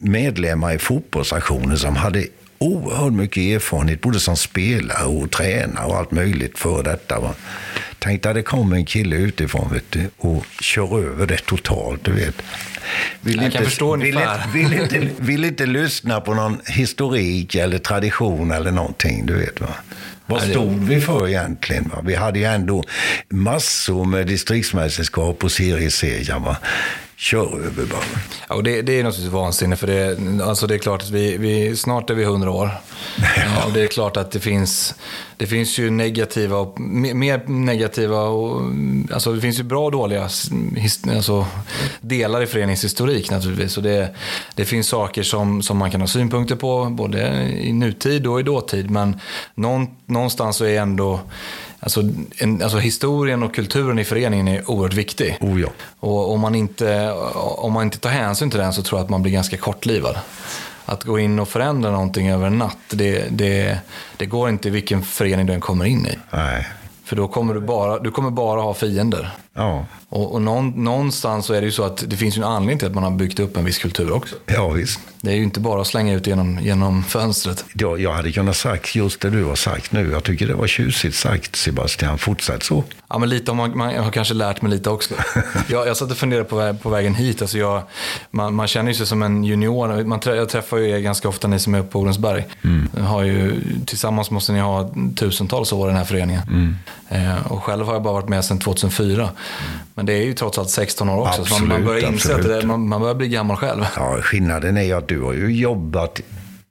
medlemmar 0.00 0.74
i 0.74 0.78
fotbollsstationen 0.78 1.78
som 1.78 1.96
hade 1.96 2.26
oerhört 2.58 3.12
mycket 3.12 3.42
erfarenhet, 3.42 4.00
både 4.00 4.20
som 4.20 4.36
spelare 4.36 5.04
och 5.04 5.30
tränare 5.30 5.86
och 5.86 5.96
allt 5.96 6.10
möjligt 6.10 6.58
för 6.58 6.82
detta. 6.82 7.20
Va. 7.20 7.34
Tänk 7.98 8.22
dig 8.22 8.30
att 8.30 8.36
det 8.36 8.42
kommer 8.42 8.76
en 8.76 8.84
kille 8.84 9.16
utifrån 9.16 9.72
vet 9.72 9.90
du, 9.90 10.10
och 10.16 10.44
kör 10.60 10.98
över 10.98 11.26
det 11.26 11.38
totalt. 11.38 12.04
Du 12.04 12.12
vet. 12.12 12.42
Vill 13.20 13.36
jag 13.36 13.44
inte, 13.44 13.56
kan 13.56 13.66
förstå 13.66 13.96
vill. 13.96 14.18
Vill, 14.54 14.68
vill, 14.68 14.80
inte, 14.80 15.08
vill 15.18 15.44
inte 15.44 15.66
lyssna 15.66 16.20
på 16.20 16.34
någon 16.34 16.60
historik 16.66 17.54
eller 17.54 17.78
tradition 17.78 18.50
eller 18.50 18.70
någonting. 18.70 19.26
Du 19.26 19.34
vet, 19.34 19.60
va? 19.60 19.68
Vad 20.26 20.42
stod 20.42 20.84
vi 20.84 21.00
för 21.00 21.28
egentligen? 21.28 21.88
Va? 21.88 22.00
Vi 22.04 22.14
hade 22.14 22.38
ju 22.38 22.44
ändå 22.44 22.84
massor 23.28 24.04
med 24.04 24.26
distriktsmästerskap 24.26 25.44
och 25.44 25.52
seriesegrar 25.52 26.56
kör 27.18 27.66
över 27.66 27.86
bara. 27.86 28.00
Ja, 28.48 28.54
och 28.54 28.62
det, 28.62 28.82
det 28.82 29.00
är 29.00 29.04
naturligtvis 29.04 29.32
vansinne, 29.32 29.76
för 29.76 29.86
det, 29.86 30.18
alltså 30.42 30.66
det 30.66 30.74
är 30.74 30.78
klart 30.78 31.02
att 31.02 31.10
vi, 31.10 31.36
vi, 31.36 31.76
snart 31.76 32.10
är 32.10 32.14
vi 32.14 32.22
100 32.22 32.50
år. 32.50 32.70
Ja. 33.36 33.64
Och 33.66 33.72
det 33.72 33.80
är 33.80 33.86
klart 33.86 34.16
att 34.16 34.30
det 34.30 34.40
finns, 34.40 34.94
det 35.36 35.46
finns 35.46 35.78
ju 35.78 35.90
negativa 35.90 36.56
och 36.56 36.80
mer 36.80 37.48
negativa 37.48 38.22
och, 38.22 38.62
alltså 39.12 39.32
det 39.32 39.40
finns 39.40 39.58
ju 39.58 39.62
bra 39.62 39.84
och 39.84 39.92
dåliga 39.92 40.22
alltså, 40.22 41.46
delar 42.00 42.42
i 42.42 42.46
föreningens 42.46 42.84
historik 42.84 43.30
naturligtvis. 43.30 43.76
Och 43.76 43.82
det, 43.82 44.14
det 44.54 44.64
finns 44.64 44.88
saker 44.88 45.22
som, 45.22 45.62
som 45.62 45.76
man 45.76 45.90
kan 45.90 46.00
ha 46.00 46.08
synpunkter 46.08 46.56
på, 46.56 46.84
både 46.90 47.48
i 47.60 47.72
nutid 47.72 48.26
och 48.26 48.40
i 48.40 48.42
dåtid, 48.42 48.90
men 48.90 49.20
någonstans 50.06 50.56
så 50.56 50.64
är 50.64 50.80
ändå 50.80 51.20
Alltså, 51.80 52.02
en, 52.38 52.62
alltså 52.62 52.78
historien 52.78 53.42
och 53.42 53.54
kulturen 53.54 53.98
i 53.98 54.04
föreningen 54.04 54.48
är 54.48 54.70
oerhört 54.70 54.94
viktig. 54.94 55.36
Oh 55.40 55.60
ja. 55.60 55.68
Och 56.00 56.32
om 56.32 56.40
man, 56.40 56.54
inte, 56.54 57.12
om 57.34 57.72
man 57.72 57.82
inte 57.84 57.98
tar 57.98 58.10
hänsyn 58.10 58.50
till 58.50 58.60
den 58.60 58.72
så 58.72 58.82
tror 58.82 58.98
jag 58.98 59.04
att 59.04 59.10
man 59.10 59.22
blir 59.22 59.32
ganska 59.32 59.56
kortlivad. 59.56 60.18
Att 60.84 61.04
gå 61.04 61.18
in 61.18 61.38
och 61.38 61.48
förändra 61.48 61.90
någonting 61.90 62.30
över 62.30 62.46
en 62.46 62.58
natt, 62.58 62.76
det, 62.90 63.24
det, 63.30 63.78
det 64.16 64.26
går 64.26 64.48
inte 64.48 64.68
i 64.68 64.70
vilken 64.70 65.02
förening 65.02 65.46
du 65.46 65.52
än 65.52 65.60
kommer 65.60 65.84
in 65.84 66.06
i. 66.06 66.18
Nej. 66.30 66.66
För 67.04 67.16
då 67.16 67.28
kommer 67.28 67.54
du 67.54 67.60
bara, 67.60 67.98
du 67.98 68.10
kommer 68.10 68.30
bara 68.30 68.60
ha 68.60 68.74
fiender. 68.74 69.30
Ja. 69.58 69.86
Och, 70.08 70.34
och 70.34 70.42
någonstans 70.42 71.46
så 71.46 71.54
är 71.54 71.60
det 71.60 71.64
ju 71.64 71.72
så 71.72 71.84
att 71.84 72.04
det 72.06 72.16
finns 72.16 72.36
ju 72.36 72.42
en 72.42 72.48
anledning 72.48 72.78
till 72.78 72.88
att 72.88 72.94
man 72.94 73.04
har 73.04 73.10
byggt 73.10 73.40
upp 73.40 73.56
en 73.56 73.64
viss 73.64 73.78
kultur 73.78 74.12
också. 74.12 74.36
Ja, 74.46 74.68
visst. 74.68 75.00
Det 75.20 75.30
är 75.30 75.34
ju 75.34 75.42
inte 75.42 75.60
bara 75.60 75.80
att 75.80 75.86
slänga 75.86 76.14
ut 76.14 76.26
genom, 76.26 76.58
genom 76.58 77.04
fönstret. 77.04 77.64
Ja, 77.74 77.96
jag 77.96 78.12
hade 78.12 78.32
kunnat 78.32 78.56
sagt 78.56 78.94
just 78.94 79.20
det 79.20 79.30
du 79.30 79.44
har 79.44 79.54
sagt 79.54 79.92
nu. 79.92 80.10
Jag 80.12 80.24
tycker 80.24 80.46
det 80.46 80.54
var 80.54 80.66
tjusigt 80.66 81.16
sagt 81.16 81.56
Sebastian. 81.56 82.18
Fortsätt 82.18 82.62
så. 82.62 82.84
Ja, 83.08 83.18
men 83.18 83.28
lite 83.28 83.52
man, 83.52 83.78
man 83.78 83.96
har 83.96 84.10
kanske 84.10 84.34
lärt 84.34 84.62
mig 84.62 84.70
lite 84.70 84.90
också. 84.90 85.14
jag, 85.68 85.86
jag 85.86 85.96
satt 85.96 86.10
och 86.10 86.16
funderade 86.16 86.44
på, 86.44 86.56
väg, 86.56 86.82
på 86.82 86.88
vägen 86.88 87.14
hit. 87.14 87.42
Alltså 87.42 87.58
jag, 87.58 87.82
man, 88.30 88.54
man 88.54 88.66
känner 88.66 88.92
sig 88.92 89.06
som 89.06 89.22
en 89.22 89.44
junior. 89.44 90.04
Man, 90.04 90.20
jag 90.24 90.48
träffar 90.48 90.76
ju 90.76 90.90
er 90.90 90.98
ganska 90.98 91.28
ofta, 91.28 91.48
ni 91.48 91.58
som 91.58 91.74
är 91.74 91.78
uppe 91.78 91.90
på 91.90 92.00
Odensberg. 92.00 92.46
Mm. 92.64 92.88
Har 93.06 93.22
ju, 93.22 93.60
tillsammans 93.86 94.30
måste 94.30 94.52
ni 94.52 94.60
ha 94.60 94.90
tusentals 95.16 95.72
år 95.72 95.88
i 95.88 95.90
den 95.90 95.98
här 95.98 96.04
föreningen. 96.04 96.42
Mm. 96.48 96.76
Eh, 97.08 97.52
och 97.52 97.64
själv 97.64 97.86
har 97.86 97.92
jag 97.92 98.02
bara 98.02 98.12
varit 98.12 98.28
med 98.28 98.44
sedan 98.44 98.58
2004. 98.58 99.22
Mm. 99.22 99.34
Men 99.94 100.06
det 100.06 100.12
är 100.12 100.22
ju 100.22 100.34
trots 100.34 100.58
allt 100.58 100.70
16 100.70 101.08
år 101.08 101.20
också. 101.20 101.40
Absolut, 101.40 101.58
så 101.58 101.64
man, 101.64 101.84
börjar 101.84 102.12
inse 102.12 102.34
absolut. 102.34 102.56
att 102.56 102.60
det, 102.60 102.66
man, 102.66 102.88
man 102.88 103.00
börjar 103.00 103.14
bli 103.14 103.28
gammal 103.28 103.56
själv. 103.56 103.86
Ja, 103.96 104.16
skillnaden 104.22 104.76
är 104.76 104.82
ju 104.82 104.92
att 104.92 105.08
du 105.08 105.20
har 105.20 105.32
ju 105.32 105.52
jobbat 105.52 106.20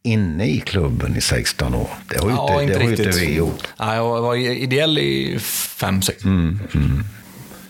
inne 0.04 0.46
i 0.46 0.60
klubben 0.60 1.16
i 1.16 1.22
16 1.22 1.76
år. 1.76 1.90
Det 2.10 2.20
har 2.20 2.30
ju 2.30 2.36
ja, 2.36 2.62
inte, 2.62 2.74
inte, 2.74 2.80
det 2.80 2.86
har 2.86 2.92
inte 2.92 3.20
vi 3.20 3.36
gjort. 3.36 3.68
Ja, 3.78 3.96
jag 3.96 4.22
var 4.22 4.36
ideell 4.36 4.98
i 4.98 5.38
5-6. 5.38 6.26
Mm, 6.26 6.60
mm. 6.74 7.04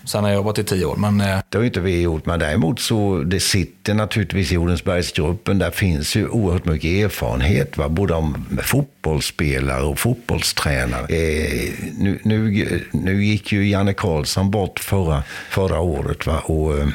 Sen 0.08 0.24
har 0.24 0.30
jag 0.30 0.36
jobbat 0.36 0.60
i 0.60 0.64
tio 0.64 0.86
år. 0.86 0.96
Men... 0.96 1.22
Eh, 1.22 1.40
det 1.50 1.58
har 1.58 1.62
ju 1.62 1.68
inte 1.68 1.80
vi 1.80 2.02
gjort, 2.02 2.26
men 2.26 2.40
däremot 2.40 2.80
så 2.80 3.24
det 3.26 3.40
sitter 3.40 3.94
naturligtvis 3.94 4.52
i 4.52 4.58
Odensbergsgruppen. 4.58 5.60
Där 5.60 5.72
finns 5.72 6.16
ju 6.16 6.28
oerhört 6.28 6.66
mycket 6.66 7.06
erfarenhet, 7.06 7.78
va? 7.78 7.90
både 7.90 8.14
om 8.14 8.46
fotbollsspelare 8.64 9.84
och 9.84 10.00
fotbollstränare. 10.00 11.02
Eh, 11.02 11.74
nu, 11.98 12.20
nu, 12.24 12.82
nu 12.92 13.26
gick 13.26 13.52
ju 13.52 13.70
Janne 13.70 13.94
Karlsson 13.94 14.52
bort 14.52 14.80
förra, 14.80 15.24
förra 15.50 15.80
året. 15.80 16.28
Va? 16.28 16.40
Och, 16.40 16.78
eh, 16.78 16.88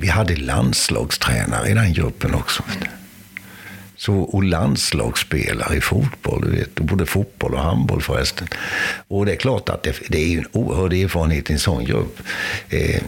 vi 0.00 0.08
hade 0.08 0.36
landslagstränare 0.36 1.68
i 1.68 1.74
den 1.74 1.92
gruppen 1.92 2.34
också. 2.34 2.62
Mm. 2.76 3.01
Så, 4.02 4.14
och 4.14 4.44
landslagsspelare 4.44 5.76
i 5.76 5.80
fotboll, 5.80 6.40
du 6.40 6.50
vet, 6.50 6.74
både 6.74 7.06
fotboll 7.06 7.54
och 7.54 7.60
handboll 7.60 8.02
förresten. 8.02 8.48
Och 9.08 9.26
det 9.26 9.32
är 9.32 9.36
klart 9.36 9.68
att 9.68 9.82
det, 9.82 9.96
det 10.08 10.18
är 10.18 10.38
en 10.38 10.46
oerhörd 10.52 10.92
erfarenhet 10.92 11.50
i 11.50 11.52
en 11.52 11.58
sån 11.58 11.84
grupp. 11.84 12.18
Eh, 12.68 13.02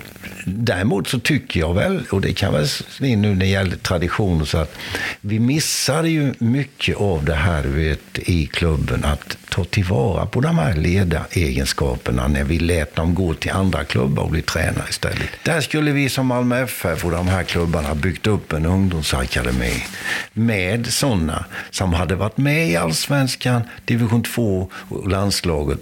däremot 0.44 1.08
så 1.08 1.18
tycker 1.18 1.60
jag 1.60 1.74
väl, 1.74 2.04
och 2.10 2.20
det 2.20 2.32
kan 2.32 2.52
väl 2.52 2.66
nu 3.00 3.16
när 3.16 3.34
det 3.34 3.46
gäller 3.46 3.76
tradition, 3.76 4.46
så 4.46 4.58
att 4.58 4.76
vi 5.20 5.38
missade 5.38 6.08
ju 6.08 6.34
mycket 6.38 6.96
av 6.96 7.24
det 7.24 7.34
här 7.34 7.62
vet, 7.62 8.18
i 8.18 8.46
klubben, 8.46 9.04
att 9.04 9.36
ta 9.48 9.64
tillvara 9.64 10.26
på 10.26 10.40
de 10.40 10.58
här 10.58 10.74
ledaregenskaperna 10.74 12.28
när 12.28 12.44
vi 12.44 12.58
lät 12.58 12.96
dem 12.96 13.14
gå 13.14 13.34
till 13.34 13.50
andra 13.50 13.84
klubbar 13.84 14.22
och 14.22 14.30
bli 14.30 14.42
tränare 14.42 14.86
istället. 14.90 15.28
Där 15.42 15.60
skulle 15.60 15.92
vi 15.92 16.08
som 16.08 16.26
Malmö 16.26 16.62
FF 16.62 17.04
och 17.04 17.10
de 17.10 17.28
här 17.28 17.42
klubbarna 17.42 17.94
byggt 17.94 18.26
upp 18.26 18.52
en 18.52 18.66
ungdomsakademi 18.66 19.84
med 20.32 20.83
sådana 20.90 21.44
som 21.70 21.92
hade 21.92 22.14
varit 22.14 22.36
med 22.36 22.68
i 22.68 22.76
allsvenskan, 22.76 23.62
division 23.84 24.22
2 24.22 24.70
och 24.88 25.08
landslaget. 25.08 25.80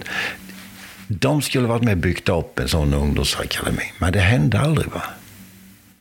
De 1.07 1.41
skulle 1.41 1.67
varit 1.67 1.83
med 1.83 1.91
och 1.91 1.97
byggt 1.97 2.29
upp 2.29 2.59
en 2.59 2.67
sån 2.67 2.93
ungdomsakademi. 2.93 3.83
Men 3.97 4.13
det 4.13 4.19
hände 4.19 4.59
aldrig. 4.59 4.87
va? 4.87 5.01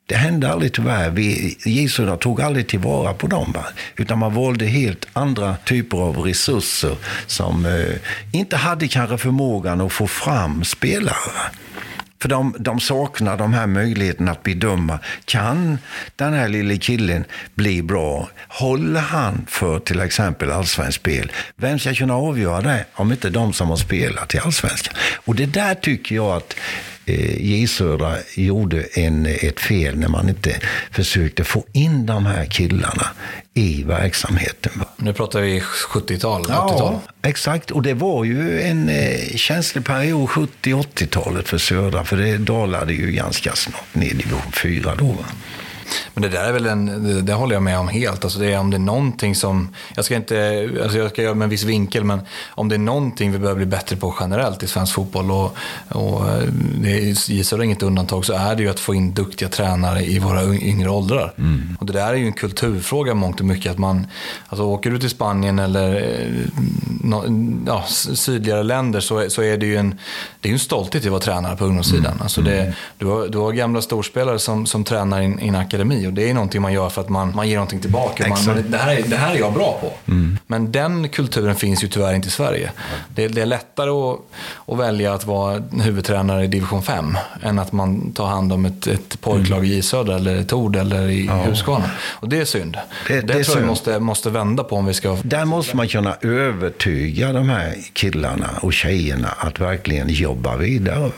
Det 0.07 0.15
hände 0.17 0.53
aldrig 0.53 0.73
tyvärr. 0.73 1.11
Vi, 1.11 1.57
J 1.65 1.89
tog 2.21 2.41
aldrig 2.41 2.69
tillvara 2.69 3.15
på 3.15 3.27
dem. 3.27 3.53
Va? 3.53 3.65
Utan 3.97 4.19
man 4.19 4.35
valde 4.35 4.67
helt 4.67 5.07
andra 5.13 5.57
typer 5.65 5.99
av 5.99 6.19
resurser 6.19 6.97
som 7.27 7.67
eh, 7.67 7.95
inte 8.33 8.57
hade 8.57 8.89
kanske 8.89 9.19
förmågan 9.19 9.81
att 9.81 9.93
få 9.93 10.07
fram 10.07 10.65
spelare. 10.65 11.51
För 12.23 12.29
de, 12.29 12.55
de 12.59 12.81
saknar 12.81 13.37
de 13.37 13.53
här 13.53 13.67
möjligheterna 13.67 14.31
att 14.31 14.43
bedöma. 14.43 14.99
Kan 15.25 15.79
den 16.17 16.33
här 16.33 16.49
lille 16.49 16.77
killen 16.77 17.25
bli 17.55 17.83
bra? 17.83 18.29
Håller 18.49 19.01
han 19.01 19.47
för 19.49 19.79
till 19.79 20.01
exempel 20.01 20.51
allsvenskt 20.51 21.01
spel? 21.01 21.33
Vem 21.57 21.79
ska 21.79 21.95
kunna 21.95 22.15
avgöra 22.15 22.61
det 22.61 22.85
om 22.95 23.13
inte 23.13 23.31
de 23.31 23.53
som 23.53 23.69
har 23.69 23.77
spelat 23.77 24.35
i 24.35 24.39
allsvenskan? 24.39 24.95
Och 25.25 25.35
det 25.35 25.47
där 25.47 25.75
tycker 25.75 26.15
jag 26.15 26.37
att 26.37 26.55
J 27.07 27.67
Södra 27.67 28.17
gjorde 28.35 28.83
en, 28.83 29.27
ett 29.27 29.61
fel 29.61 29.99
när 29.99 30.09
man 30.09 30.29
inte 30.29 30.61
försökte 30.91 31.45
få 31.45 31.65
in 31.73 32.07
de 32.07 32.27
här 32.27 32.45
killarna 32.45 33.07
i 33.55 33.83
verksamheten. 33.83 34.73
Nu 34.97 35.13
pratar 35.13 35.41
vi 35.41 35.61
70-tal, 35.61 36.43
80-tal. 36.43 36.79
Ja, 36.79 37.01
exakt. 37.23 37.71
Och 37.71 37.83
det 37.83 37.95
var 37.95 38.25
ju 38.25 38.61
en 38.61 38.89
eh, 38.89 39.37
känslig 39.37 39.85
period, 39.85 40.29
70-80-talet 40.29 41.49
för 41.49 41.59
Södra, 41.59 42.05
för 42.05 42.17
det 42.17 42.39
dalade 42.39 42.93
ju 42.93 43.13
ganska 43.13 43.53
snart 43.53 43.95
ner 43.95 44.07
i 44.07 44.15
division 44.15 44.53
4 44.53 44.95
då. 44.95 45.07
Va? 45.07 45.25
Men 46.15 46.23
det 46.23 46.29
där 46.29 46.45
är 46.45 46.53
väl 46.53 46.67
en, 46.67 47.05
det, 47.05 47.23
det 47.23 47.33
håller 47.33 47.55
jag 47.55 47.63
med 47.63 47.79
om 47.79 47.89
helt. 47.89 48.25
Alltså 48.25 48.39
det 48.39 48.53
är, 48.53 48.59
om 48.59 48.71
det 48.71 48.77
är 48.77 48.79
någonting 48.79 49.35
som, 49.35 49.75
jag 49.97 50.05
ska 50.05 50.17
inte, 50.17 50.69
alltså 50.83 50.99
jag 50.99 51.11
ska 51.11 51.23
göra 51.23 51.35
med 51.35 51.45
en 51.45 51.51
viss 51.51 51.65
vinkel, 51.65 52.05
men 52.05 52.21
om 52.49 52.69
det 52.69 52.75
är 52.75 52.79
någonting 52.79 53.33
vi 53.33 53.39
behöver 53.39 53.57
bli 53.57 53.67
bättre 53.67 53.97
på 53.97 54.15
generellt 54.21 54.63
i 54.63 54.67
svensk 54.67 54.95
fotboll 54.95 55.31
och, 55.31 55.57
och 55.89 56.25
det 56.81 57.29
gissar 57.29 57.63
inget 57.63 57.83
undantag 57.83 58.25
så 58.25 58.33
är 58.33 58.57
det 58.57 58.63
ju 58.63 58.69
att 58.69 58.81
få 58.81 58.95
in 58.95 59.15
duktiga 59.15 59.49
tränare 59.49 60.05
i 60.05 60.19
våra 60.19 60.45
yngre 60.55 60.91
åldrar. 60.91 61.35
Mm. 61.39 61.77
Och 61.81 61.87
det 61.87 61.93
där 61.93 62.13
är 62.13 62.17
ju 62.17 62.27
en 62.27 62.33
kulturfråga 62.33 63.15
mångt 63.15 63.41
och 63.41 63.47
mycket. 63.47 63.73
Att 63.73 63.79
man, 63.79 64.07
alltså 64.49 64.65
åker 64.65 64.91
du 64.91 64.99
till 64.99 65.11
Spanien 65.11 65.59
eller 65.59 65.95
eh, 65.95 67.23
ja, 67.67 67.85
sydligare 68.15 68.63
länder 68.63 69.01
så, 69.01 69.31
så 69.31 69.43
är 69.43 69.57
det 69.57 69.67
ju 69.67 69.77
en, 69.77 69.99
det 70.41 70.49
är 70.49 70.53
en 70.53 70.59
stolthet 70.59 71.05
att 71.05 71.11
vara 71.11 71.21
tränare 71.21 71.57
på 71.57 71.65
ungdomssidan. 71.65 72.13
Mm. 72.13 72.23
Alltså 72.23 72.41
det, 72.41 72.61
mm. 72.61 72.73
du, 72.99 73.07
har, 73.07 73.29
du 73.29 73.39
har 73.39 73.53
gamla 73.53 73.83
storspelare 73.83 74.39
som, 74.39 74.67
som 74.67 74.85
tränar 74.85 75.21
i 75.21 75.25
en 75.25 75.39
akademi 75.73 76.07
och 76.07 76.13
det 76.13 76.31
är 76.31 76.35
någonting 76.35 76.63
man 76.63 76.73
gör 76.73 76.89
för 76.89 77.01
att 77.01 77.09
man, 77.09 77.33
man 77.35 77.49
ger 77.49 77.57
någonting 77.57 77.81
tillbaka. 77.81 78.29
Man, 78.29 78.39
man, 78.47 78.65
det, 78.69 78.79
här 78.79 78.97
är, 78.97 79.03
det 79.03 79.17
här 79.17 79.35
är 79.35 79.39
jag 79.39 79.53
bra 79.53 79.79
på. 79.81 80.13
Mm. 80.13 80.39
Men 80.47 80.73
den 80.73 81.09
kulturen 81.09 81.57
finns 81.57 81.85
ju 81.85 81.89
tyvärr 81.89 82.15
inte 82.15 82.29
i 82.29 82.31
Sverige. 82.31 82.71
Det, 83.09 83.29
det 83.29 83.43
är 83.43 83.47
lättare 83.47 83.91
att, 83.91 84.21
att, 84.67 84.79
välja 84.79 85.15
att 85.15 85.27
vara 85.27 85.63
huvudtränare 85.83 86.45
i 86.45 86.47
division 86.47 86.83
5 86.83 87.19
än 87.43 87.59
att 87.59 87.73
man 87.73 88.13
tar 88.13 88.27
hand 88.27 88.53
om 88.53 88.65
ett, 88.65 88.87
ett 88.87 89.21
pojklag 89.21 89.67
i 89.67 89.83
Södra 89.83 90.17
eller 90.17 90.43
Tord 90.43 90.77
eller 90.77 91.09
i 91.09 91.27
ja. 91.27 91.45
Huskvarna. 91.45 91.91
Och 92.01 92.29
det 92.29 92.39
är 92.39 92.45
synd. 92.45 92.79
Det, 93.09 93.21
det, 93.21 93.21
det 93.21 93.45
tror 93.45 93.59
jag 93.59 93.67
måste, 93.67 93.99
måste 93.99 94.31
vända 94.31 94.65
på 94.65 94.77
om 94.77 94.87
vi 94.87 94.95
ska... 94.95 95.17
Där 95.23 95.45
måste 95.45 95.77
man 95.77 95.89
kunna 95.89 96.17
övertyga 96.21 97.33
de 97.33 97.49
här 97.49 97.75
killarna 97.93 98.51
och 98.61 98.73
tjejerna 98.73 99.29
att 99.29 99.61
verkligen 99.61 100.09
jobba 100.09 100.57
vidare. 100.57 101.11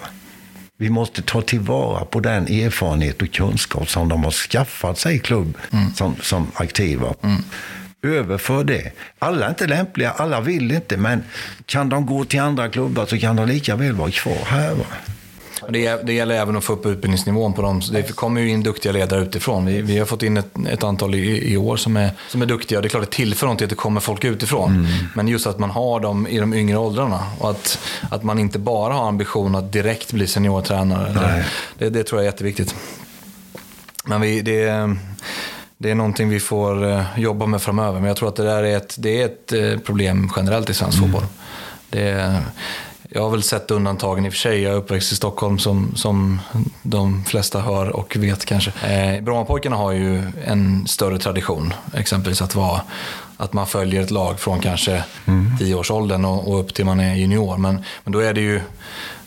Vi 0.79 0.91
måste 0.91 1.23
ta 1.23 1.43
tillvara 1.43 2.05
på 2.05 2.21
den 2.21 2.47
erfarenhet 2.47 3.23
och 3.23 3.33
kunskap 3.33 3.89
som 3.89 4.09
de 4.09 4.25
har 4.25 4.31
skaffat 4.31 4.99
sig 4.99 5.17
i 5.17 5.19
klubb 5.19 5.59
mm. 5.73 5.95
som, 5.95 6.17
som 6.21 6.47
aktiva. 6.55 7.15
Mm. 7.23 7.43
Överför 8.03 8.65
det. 8.65 8.93
Alla 9.19 9.47
är 9.47 9.49
inte 9.49 9.67
lämpliga, 9.67 10.11
alla 10.11 10.41
vill 10.41 10.73
inte, 10.73 10.97
men 10.97 11.25
kan 11.67 11.89
de 11.89 12.07
gå 12.07 12.25
till 12.25 12.41
andra 12.41 12.69
klubbar 12.69 13.07
så 13.07 13.19
kan 13.19 13.37
de 13.37 13.49
lika 13.49 13.77
väl 13.77 13.93
vara 13.93 14.11
kvar 14.11 14.45
här. 14.47 14.75
Va? 14.75 14.85
Det, 15.69 16.07
det 16.07 16.13
gäller 16.13 16.35
även 16.35 16.57
att 16.57 16.65
få 16.65 16.73
upp 16.73 16.87
utbildningsnivån 16.87 17.53
på 17.53 17.63
dem. 17.63 17.81
Det 17.93 18.17
kommer 18.17 18.41
ju 18.41 18.51
in 18.51 18.63
duktiga 18.63 18.93
ledare 18.93 19.23
utifrån. 19.23 19.67
Vi, 19.67 19.83
vi 19.83 19.99
har 19.99 20.07
fått 20.07 20.23
in 20.23 20.37
ett, 20.37 20.51
ett 20.69 20.85
antal 20.85 21.15
i, 21.15 21.53
i, 21.53 21.57
år 21.57 21.77
som 21.77 21.97
är, 21.97 22.11
som 22.29 22.43
är 22.43 22.47
duktiga. 22.47 22.81
Det 22.81 22.87
är 22.87 22.89
klart 22.89 23.03
det 23.03 23.17
tillför 23.17 23.47
någonting 23.47 23.65
att 23.65 23.71
det 23.71 23.77
kommer 23.77 24.01
folk 24.01 24.25
utifrån. 24.25 24.71
Mm. 24.71 24.87
Men 25.15 25.29
just 25.29 25.47
att 25.47 25.59
man 25.59 25.71
har 25.71 26.01
dem 26.01 26.27
i 26.27 26.39
de 26.39 26.55
yngre 26.55 26.77
åldrarna. 26.77 27.21
Och 27.39 27.51
att, 27.51 27.79
att 28.11 28.23
man 28.23 28.39
inte 28.39 28.59
bara 28.59 28.95
har 28.95 29.09
ambition 29.09 29.55
att 29.55 29.73
direkt 29.73 30.13
bli 30.13 30.27
seniortränare. 30.27 31.13
Det, 31.13 31.45
det, 31.79 31.91
det, 31.91 32.05
tror 32.05 32.21
jag 32.21 32.27
är 32.27 32.33
jätteviktigt. 32.33 32.75
Men 34.05 34.21
vi, 34.21 34.41
det, 34.43 34.97
det 35.79 35.91
är 35.91 35.95
någonting 35.95 36.29
vi 36.29 36.41
får 36.41 36.91
eh, 36.91 37.05
jobba 37.17 37.47
med 37.47 37.63
framöver. 37.63 38.01
Men 38.01 38.09
jag 38.09 38.17
tror 38.17 38.29
att 38.29 38.37
det 38.37 38.45
där 38.45 38.63
är 38.63 38.77
ett, 38.77 38.95
det 38.99 39.23
är 39.23 39.25
ett 39.25 39.53
eh, 39.53 39.79
problem 39.79 40.31
generellt 40.37 40.71
i 40.71 40.75
svensk 40.75 40.99
mm. 40.99 41.13
fotboll. 41.13 41.29
Det, 41.91 42.41
jag 43.15 43.23
har 43.23 43.31
väl 43.31 43.43
sett 43.43 43.71
undantagen 43.71 44.27
i 44.27 44.29
och 44.29 44.33
för 44.33 44.39
sig. 44.39 44.63
Jag 44.63 44.73
är 44.73 44.77
uppväxt 44.77 45.13
i 45.13 45.17
Stockholm 45.17 45.59
som, 45.59 45.93
som 45.97 46.41
de 46.83 47.25
flesta 47.25 47.61
hör 47.61 47.89
och 47.89 48.17
vet 48.17 48.45
kanske. 48.45 48.71
Eh, 48.71 49.23
Brommapojkarna 49.23 49.77
har 49.77 49.93
ju 49.93 50.23
en 50.45 50.87
större 50.87 51.19
tradition. 51.19 51.75
Exempelvis 51.95 52.43
att, 52.43 52.55
vara, 52.55 52.81
att 53.37 53.53
man 53.53 53.67
följer 53.67 54.03
ett 54.03 54.11
lag 54.11 54.41
från 54.41 54.61
kanske 54.61 55.05
mm. 55.27 55.51
10-årsåldern 55.61 56.25
och, 56.25 56.49
och 56.49 56.61
upp 56.61 56.75
till 56.75 56.85
man 56.85 57.01
är 57.01 57.15
junior. 57.15 57.57
Men, 57.57 57.85
men 58.05 58.13
då 58.13 58.19
är 58.19 58.35
det 58.35 58.41
ju 58.41 58.61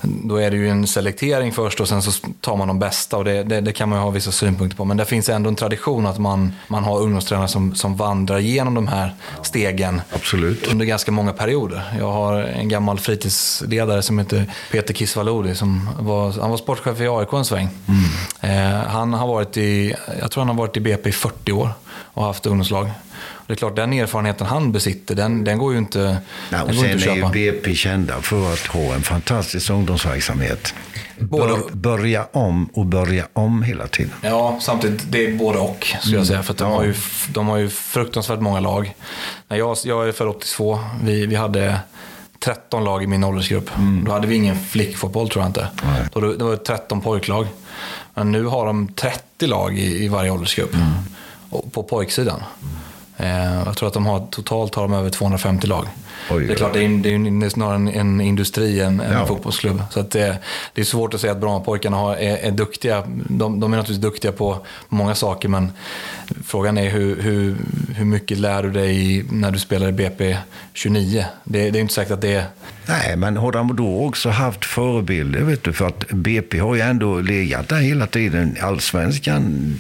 då 0.02 0.36
är 0.36 0.52
det 0.52 0.58
ju 0.58 0.70
en 0.70 0.88
selektering 0.88 1.52
först 1.52 1.80
och 1.80 1.88
sen 1.88 2.02
så 2.02 2.12
tar 2.42 2.56
man 2.56 2.68
de 2.68 2.80
bästa 2.80 3.18
och 3.18 3.26
det, 3.26 3.44
det, 3.44 3.62
det, 3.62 3.72
kan 3.74 3.90
man 3.90 4.00
ju 4.00 4.04
ha 4.04 4.10
vissa 4.10 4.32
synpunkter 4.32 4.78
på. 4.78 4.86
Men 4.86 4.98
det 4.98 5.06
finns 5.06 5.30
ändå 5.30 5.50
en 5.50 5.56
tradition 5.56 6.06
att 6.06 6.18
man, 6.18 6.54
man 6.68 6.84
har 6.84 7.00
ungdomstränare 7.00 7.48
som, 7.48 7.76
som 7.76 7.96
vandrar 7.96 8.40
igenom 8.40 8.74
de 8.74 8.88
här 8.88 9.16
stegen 9.42 10.02
Absolut. 10.14 10.68
under 10.68 10.86
ganska 10.86 11.12
många 11.12 11.34
perioder. 11.34 11.84
Jag 12.00 12.12
har 12.12 12.34
en 12.42 12.70
gammal 12.70 13.00
fritidsledare 13.00 14.02
som 14.02 14.20
heter 14.20 14.54
Peter 14.72 14.94
Kisvalodi. 14.94 15.56
Som 15.56 15.90
var, 16.00 16.42
han 16.42 16.50
var 16.50 16.58
sportchef 16.58 17.02
i 17.02 17.08
AIK 17.08 17.34
en 17.34 17.46
sväng. 17.46 17.70
Mm. 17.88 18.82
Eh, 18.82 18.88
han 18.88 19.14
har 19.14 19.28
varit 19.28 19.58
i, 19.58 19.96
jag 20.20 20.32
tror 20.32 20.42
han 20.42 20.56
har 20.56 20.64
varit 20.66 20.78
i 20.78 20.80
BP 20.80 21.10
i 21.10 21.12
40 21.12 21.52
år 21.52 21.70
och 22.18 22.26
haft 22.26 22.46
ungdomslag. 22.46 22.90
Det 23.48 23.54
är 23.54 23.58
klart, 23.58 23.76
den 23.76 23.94
erfarenheten 23.94 24.48
han 24.48 24.72
besitter, 24.72 25.16
den, 25.16 25.44
den 25.44 25.58
går 25.58 25.72
ju 25.74 25.78
inte, 25.78 26.18
ja, 26.50 26.62
och 26.62 26.68
den 26.68 26.78
går 26.78 26.84
sen 26.84 26.92
inte 26.92 27.10
att 27.10 27.16
köpa. 27.16 27.30
är 27.30 27.40
ju 27.40 27.52
BP 27.52 27.76
kända 27.76 28.22
för 28.22 28.54
att 28.54 28.60
ha 28.60 28.94
en 28.94 29.02
fantastisk 29.02 29.70
ungdomsverksamhet. 29.70 30.74
Både, 31.20 31.48
Bör, 31.48 31.72
börja 31.72 32.28
om 32.32 32.66
och 32.74 32.86
börja 32.86 33.28
om 33.34 33.64
hela 33.64 33.88
tiden. 33.88 34.14
Ja, 34.22 34.58
samtidigt, 34.62 35.12
det 35.12 35.26
är 35.26 35.38
både 35.38 35.60
och 35.60 35.88
skulle 36.00 36.18
jag 36.18 36.28
säga. 36.28 36.44
För 36.44 36.54
de, 36.54 36.72
ja. 36.72 36.76
har 36.76 36.84
ju, 36.84 36.94
de 37.30 37.48
har 37.48 37.58
ju 37.58 37.70
fruktansvärt 37.70 38.40
många 38.40 38.60
lag. 38.60 38.96
När 39.48 39.58
jag, 39.58 39.78
jag 39.84 40.08
är 40.08 40.12
född 40.12 40.28
82, 40.28 40.80
vi, 41.04 41.26
vi 41.26 41.36
hade 41.36 41.80
13 42.40 42.84
lag 42.84 43.04
i 43.04 43.08
min 43.08 43.24
åldersgrupp. 43.24 43.78
Mm. 43.78 44.06
Då 44.06 44.12
hade 44.12 44.28
vi 44.28 44.36
ingen 44.36 44.60
flickfotboll 44.60 45.30
tror 45.30 45.44
jag 45.44 45.50
inte. 45.50 45.68
Då, 46.14 46.20
det 46.20 46.44
var 46.44 46.56
13 46.56 47.02
pojklag. 47.02 47.48
Men 48.14 48.32
nu 48.32 48.46
har 48.46 48.66
de 48.66 48.88
30 48.88 49.48
lag 49.48 49.78
i, 49.78 50.04
i 50.04 50.08
varje 50.08 50.32
åldersgrupp. 50.32 50.74
Mm. 50.74 50.88
På 51.72 51.84
pojksidan. 51.84 52.44
Mm. 53.18 53.66
Jag 53.66 53.78
tror 53.78 53.88
att 53.88 53.94
de 53.94 54.06
har, 54.06 54.28
totalt 54.32 54.76
har 54.76 54.84
de 54.84 54.94
över 54.94 55.10
250 55.10 55.68
lag. 55.68 55.88
Oj, 56.32 56.48
det 56.48 56.54
är 56.54 56.56
klart, 56.56 56.74
det 56.74 56.86
är, 56.86 57.40
det 57.40 57.46
är 57.46 57.50
snarare 57.50 57.76
en, 57.76 57.88
en 57.88 58.22
industri 58.22 58.82
än 58.82 59.00
en 59.00 59.14
ja. 59.14 59.26
fotbollsklubb. 59.26 59.84
Så 59.92 60.00
att 60.00 60.12
det, 60.12 60.38
det, 60.74 60.82
är 60.82 60.86
svårt 60.86 61.14
att 61.14 61.22
säga 61.22 61.32
att 61.34 61.40
Brommapojkarna 61.40 62.18
är, 62.18 62.38
är 62.38 62.52
duktiga. 62.52 63.04
De, 63.30 63.60
de, 63.60 63.74
är 63.74 63.78
naturligtvis 63.78 64.12
duktiga 64.12 64.32
på 64.32 64.66
många 64.90 65.16
saker, 65.16 65.50
men 65.50 65.72
frågan 66.46 66.78
är 66.78 66.90
hur, 66.90 67.22
hur, 67.22 67.56
hur 67.96 68.06
mycket 68.06 68.38
lär 68.38 68.64
du 68.64 68.72
dig 68.72 69.26
när 69.32 69.52
du 69.52 69.60
spelar 69.60 69.88
i 69.88 69.92
BP 69.92 70.38
29? 70.74 71.26
Det, 71.44 71.72
det 71.72 71.80
är 71.80 71.82
inte 71.82 71.94
säkert 71.94 72.12
att 72.12 72.22
det 72.22 72.34
är... 72.34 72.46
Nej, 72.88 73.16
men 73.16 73.38
har 73.38 73.52
de 73.52 73.76
då 73.76 74.06
också 74.06 74.30
haft 74.30 74.66
förebilder? 74.66 75.40
Vet 75.40 75.64
du? 75.64 75.74
För 75.74 75.88
att 75.88 76.12
BP 76.12 76.60
har 76.60 76.76
ju 76.76 76.82
ändå 76.82 77.20
legat 77.20 77.70
där 77.70 77.80
hela 77.80 78.08
tiden. 78.08 78.56
Allsvenskan, 78.62 79.80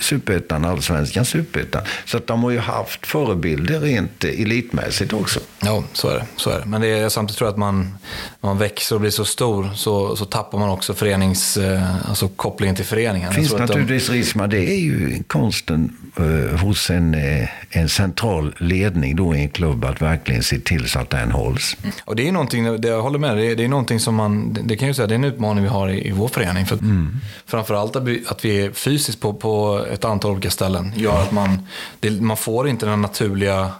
superettan, 0.00 0.64
allsvenskan, 0.64 1.24
superettan. 1.24 1.82
Så 2.04 2.16
att 2.16 2.26
de 2.26 2.42
har 2.42 2.50
ju 2.50 2.58
haft 2.58 3.06
förebilder 3.06 3.80
rent 3.80 4.24
elitmässigt 4.24 5.12
också. 5.12 5.40
Ja, 5.62 5.82
så 5.92 6.08
är 6.08 6.14
det. 6.14 6.26
Så 6.36 6.50
är 6.50 6.60
det. 6.60 6.66
Men 6.66 6.80
det 6.80 6.88
är, 6.88 7.08
samtidigt 7.08 7.38
tror 7.38 7.46
jag 7.46 7.52
att 7.52 7.58
man, 7.58 7.94
man 8.40 8.58
växer 8.58 8.94
och 8.94 9.00
blir 9.00 9.10
så 9.10 9.24
stor 9.24 9.70
så, 9.74 10.16
så 10.16 10.24
tappar 10.24 10.58
man 10.58 10.68
också 10.68 10.94
förenings, 10.94 11.56
eh, 11.56 12.08
alltså 12.08 12.28
kopplingen 12.28 12.76
till 12.76 12.84
föreningen. 12.84 13.32
Finns 13.32 13.52
naturligtvis 13.52 14.06
de... 14.06 14.12
risk 14.12 14.34
med 14.34 14.50
det. 14.50 14.70
är 14.70 14.80
ju 14.80 15.22
konsten 15.26 15.96
eh, 16.16 16.60
hos 16.60 16.90
en, 16.90 17.14
eh, 17.14 17.48
en 17.70 17.88
central 17.88 18.54
ledning 18.58 19.16
då 19.16 19.34
i 19.34 19.40
en 19.40 19.48
klubb 19.48 19.84
att 19.84 20.02
verkligen 20.02 20.42
se 20.42 20.58
till 20.58 20.88
så 20.88 20.98
att 20.98 21.10
den 21.10 21.30
hålls. 21.30 21.76
Mm. 21.82 21.94
Och 22.04 22.16
det 22.16 22.28
är 22.28 22.32
någonting, 22.32 22.80
det 22.80 22.88
jag 22.88 23.02
håller 23.02 23.18
med, 23.18 23.36
det 23.36 23.46
är, 23.46 23.56
det 23.56 23.64
är 23.64 23.68
någonting 23.68 24.00
som 24.00 24.14
man, 24.14 24.58
det 24.64 24.76
kan 24.76 24.88
jag 24.88 24.96
säga, 24.96 25.06
det 25.06 25.14
är 25.14 25.18
en 25.18 25.24
utmaning 25.24 25.64
vi 25.64 25.70
har 25.70 25.88
i, 25.88 26.08
i 26.08 26.10
vår 26.10 26.28
förening. 26.28 26.66
För 26.66 26.76
mm. 26.76 27.16
Framförallt 27.46 27.96
att 27.96 28.04
vi, 28.04 28.24
att 28.28 28.44
vi 28.44 28.64
är 28.64 28.72
fysiskt 28.72 29.20
på, 29.20 29.32
på 29.32 29.84
ett 29.92 30.04
antal 30.04 30.30
olika 30.30 30.50
ställen 30.50 30.92
gör 30.96 31.22
att 31.22 31.32
man, 31.32 31.66
det, 32.00 32.10
man 32.10 32.36
får 32.36 32.68
inte 32.68 32.86
den 32.86 33.02
naturliga 33.02 33.70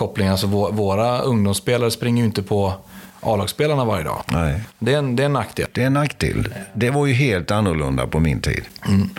kopplingen. 0.00 0.32
Alltså 0.32 0.46
våra 0.70 1.20
ungdomsspelare 1.20 1.90
springer 1.90 2.22
ju 2.22 2.26
inte 2.26 2.42
på 2.42 2.74
A-lagsspelarna 3.20 3.84
varje 3.84 4.04
dag. 4.04 4.22
Nej. 4.26 4.60
Det, 4.78 4.94
är 4.94 4.98
en, 4.98 5.16
det 5.16 5.22
är 5.22 5.24
en 5.24 5.32
nackdel. 5.32 5.66
Det 5.72 5.82
är 5.82 5.86
en 5.86 5.92
nackdel. 5.92 6.54
Det 6.72 6.90
var 6.90 7.06
ju 7.06 7.12
helt 7.12 7.50
annorlunda 7.50 8.06
på 8.06 8.20
min 8.20 8.40
tid. 8.40 8.64
Mm. 8.88 9.10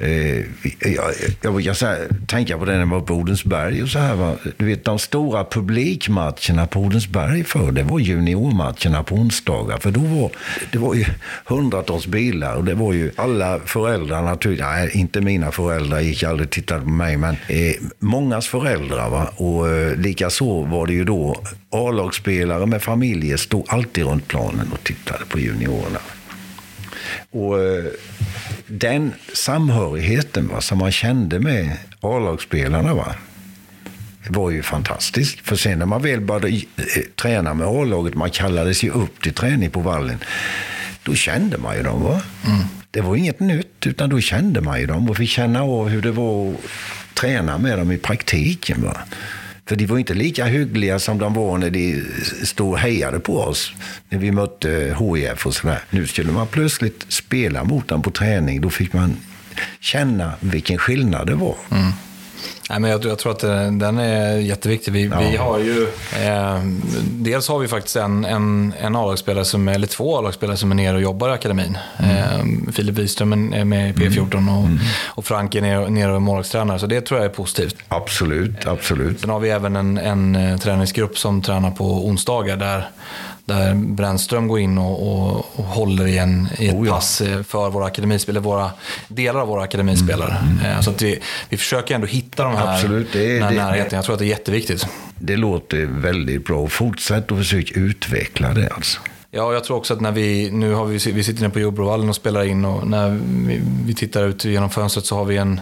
Eh, 0.00 0.44
jag, 0.80 1.04
jag 1.42 1.54
brukar 1.54 1.74
säga, 1.74 1.96
tänka 2.26 2.58
på 2.58 2.64
det 2.64 2.72
när 2.72 2.78
jag 2.78 2.86
var 2.86 3.00
på 3.00 3.14
Odensberg 3.14 3.82
och 3.82 3.88
så 3.88 3.98
här. 3.98 4.14
Va? 4.14 4.36
Du 4.56 4.64
vet, 4.64 4.84
de 4.84 4.98
stora 4.98 5.44
publikmatcherna 5.44 6.66
på 6.66 6.80
Odensberg 6.80 7.44
förr, 7.44 7.72
det 7.72 7.82
var 7.82 7.98
juniormatcherna 7.98 9.02
på 9.02 9.14
onsdagar. 9.14 9.78
För 9.78 9.90
då 9.90 10.00
var 10.00 10.30
det 10.72 10.78
var 10.78 10.94
ju 10.94 11.04
hundratals 11.44 12.06
bilar 12.06 12.56
och 12.56 12.64
det 12.64 12.74
var 12.74 12.92
ju 12.92 13.10
alla 13.16 13.58
föräldrar 13.58 14.22
naturligtvis. 14.22 14.66
Nej, 14.66 14.90
inte 14.94 15.20
mina 15.20 15.50
föräldrar 15.50 16.00
gick 16.00 16.22
aldrig 16.22 16.46
och 16.46 16.52
tittade 16.52 16.80
på 16.80 16.88
mig, 16.88 17.16
men 17.16 17.36
eh, 17.48 17.74
mångas 17.98 18.48
föräldrar. 18.48 19.10
Va? 19.10 19.30
Och 19.36 19.68
eh, 19.68 19.96
likaså 19.96 20.64
var 20.64 20.86
det 20.86 20.92
ju 20.92 21.04
då 21.04 21.42
A-lagsspelare 21.70 22.66
med 22.66 22.82
familjer 22.82 23.36
stod 23.36 23.64
alltid 23.68 24.04
runt 24.04 24.28
planen 24.28 24.72
och 24.72 24.84
tittade 24.84 25.24
på 25.28 25.38
juniorerna. 25.38 25.98
Och 27.30 27.62
eh, 27.62 27.84
den 28.66 29.12
samhörigheten 29.34 30.48
va, 30.48 30.60
som 30.60 30.78
man 30.78 30.92
kände 30.92 31.40
med 31.40 31.76
A-lagsspelarna 32.00 32.94
va, 32.94 33.14
var 34.28 34.50
ju 34.50 34.62
fantastisk. 34.62 35.40
För 35.44 35.56
sen 35.56 35.78
när 35.78 35.86
man 35.86 36.02
väl 36.02 36.20
började 36.20 36.48
eh, 36.48 36.62
träna 37.22 37.54
med 37.54 37.66
A-laget, 37.66 38.14
man 38.14 38.30
kallades 38.30 38.82
ju 38.82 38.90
upp 38.90 39.22
till 39.22 39.34
träning 39.34 39.70
på 39.70 39.80
vallen, 39.80 40.18
då 41.02 41.14
kände 41.14 41.58
man 41.58 41.76
ju 41.76 41.82
dem. 41.82 42.02
Va? 42.02 42.22
Mm. 42.46 42.64
Det 42.90 43.00
var 43.00 43.16
inget 43.16 43.40
nytt, 43.40 43.86
utan 43.86 44.10
då 44.10 44.20
kände 44.20 44.60
man 44.60 44.80
ju 44.80 44.86
dem 44.86 45.10
och 45.10 45.16
fick 45.16 45.30
känna 45.30 45.62
av 45.62 45.88
hur 45.88 46.02
det 46.02 46.10
var 46.10 46.50
att 46.50 46.56
träna 47.14 47.58
med 47.58 47.78
dem 47.78 47.92
i 47.92 47.98
praktiken. 47.98 48.82
Va? 48.82 48.96
För 49.70 49.76
de 49.76 49.86
var 49.86 49.98
inte 49.98 50.14
lika 50.14 50.44
hyggliga 50.44 50.98
som 50.98 51.18
de 51.18 51.34
var 51.34 51.58
när 51.58 51.70
de 51.70 52.04
stod 52.44 52.72
och 52.72 52.78
hejade 52.78 53.20
på 53.20 53.38
oss. 53.38 53.72
När 54.08 54.18
vi 54.18 54.30
mötte 54.30 54.96
HIF 54.98 55.46
och 55.46 55.54
sådär. 55.54 55.78
Nu 55.90 56.06
skulle 56.06 56.32
man 56.32 56.46
plötsligt 56.46 57.06
spela 57.08 57.64
mot 57.64 57.88
dem 57.88 58.02
på 58.02 58.10
träning. 58.10 58.60
Då 58.60 58.70
fick 58.70 58.92
man 58.92 59.16
känna 59.80 60.32
vilken 60.40 60.78
skillnad 60.78 61.26
det 61.26 61.34
var. 61.34 61.56
Mm. 61.70 61.92
Nej, 62.70 62.80
men 62.80 62.90
jag, 62.90 63.04
jag, 63.04 63.18
tror 63.18 63.32
att 63.32 63.44
eh, 63.44 63.72
den 63.72 63.98
är 63.98 64.36
jätteviktig. 64.36 64.92
Vi, 64.92 65.06
ja. 65.06 65.20
vi 65.30 65.36
har 65.36 65.58
ju, 65.58 65.82
eh, 66.26 66.60
dels 67.02 67.48
har 67.48 67.58
vi 67.58 67.68
faktiskt 67.68 67.96
en, 67.96 68.24
en, 68.24 68.74
en 68.80 68.96
A-lagsspelare, 68.96 69.44
som, 69.44 69.68
eller 69.68 69.86
två 69.86 70.18
A-lagsspelare 70.18 70.56
som 70.56 70.70
är 70.70 70.74
nere 70.74 70.96
och 70.96 71.02
jobbar 71.02 71.28
i 71.28 71.32
akademin. 71.32 71.78
Mm. 71.98 72.16
Eh, 72.16 72.72
Filip 72.72 72.98
Wiström 72.98 73.52
är 73.52 73.64
med 73.64 73.90
i 73.90 73.92
P14 73.92 74.36
mm. 74.36 74.48
och, 74.48 74.64
mm. 74.64 74.78
och 75.06 75.24
Frank 75.24 75.54
är 75.54 75.60
nere, 75.60 75.90
nere 75.90 76.10
och 76.10 76.16
är 76.16 76.20
målvaktstränare. 76.20 76.78
Så 76.78 76.86
det 76.86 77.00
tror 77.00 77.20
jag 77.20 77.24
är 77.30 77.34
positivt. 77.34 77.76
Absolut, 77.88 78.66
absolut. 78.66 79.20
Sen 79.20 79.30
har 79.30 79.40
vi 79.40 79.50
även 79.50 79.76
en, 79.76 79.98
en 79.98 80.36
eh, 80.36 80.58
träningsgrupp 80.58 81.18
som 81.18 81.42
tränar 81.42 81.70
på 81.70 82.06
onsdagar 82.06 82.56
där 82.56 82.88
där 83.50 83.74
Brännström 83.74 84.48
går 84.48 84.60
in 84.60 84.78
och, 84.78 85.12
och, 85.12 85.46
och 85.56 85.64
håller 85.64 86.06
i, 86.06 86.18
en, 86.18 86.48
i 86.58 86.68
ett 86.68 86.74
oh 86.74 86.86
ja. 86.86 86.94
pass 86.94 87.20
eh, 87.20 87.42
för 87.42 87.70
våra 87.70 87.86
akademispelare, 87.86 88.42
våra, 88.42 88.70
delar 89.08 89.40
av 89.40 89.48
våra 89.48 89.62
akademispelare. 89.62 90.36
Mm. 90.42 90.58
Mm. 90.64 90.82
Så 90.82 90.90
att 90.90 91.02
vi, 91.02 91.20
vi 91.48 91.56
försöker 91.56 91.94
ändå 91.94 92.06
hitta 92.06 92.44
de 92.44 92.56
här, 92.56 92.74
Absolut, 92.74 93.12
det, 93.12 93.34
den 93.34 93.42
här 93.42 93.50
det, 93.50 93.56
närheten. 93.56 93.96
Jag 93.96 94.04
tror 94.04 94.14
att 94.14 94.18
det 94.18 94.26
är 94.26 94.28
jätteviktigt. 94.28 94.86
Det 95.18 95.36
låter 95.36 95.86
väldigt 95.86 96.44
bra. 96.44 96.68
Fortsätt 96.68 97.30
och 97.30 97.38
försök 97.38 97.70
utveckla 97.70 98.54
det 98.54 98.68
alltså. 98.68 99.00
Ja, 99.32 99.52
jag 99.52 99.64
tror 99.64 99.76
också 99.76 99.94
att 99.94 100.00
när 100.00 100.12
vi, 100.12 100.50
nu 100.50 100.74
har 100.74 100.84
vi, 100.84 101.12
vi 101.12 101.24
sitter 101.24 101.42
nere 101.42 101.50
på 101.50 101.60
Jordbrovallen 101.60 102.08
och 102.08 102.16
spelar 102.16 102.44
in 102.44 102.64
och 102.64 102.86
när 102.86 103.10
vi, 103.46 103.62
vi, 103.84 103.94
tittar 103.94 104.24
ut 104.24 104.44
genom 104.44 104.70
fönstret 104.70 105.06
så 105.06 105.16
har 105.16 105.24
vi 105.24 105.36
en, 105.36 105.60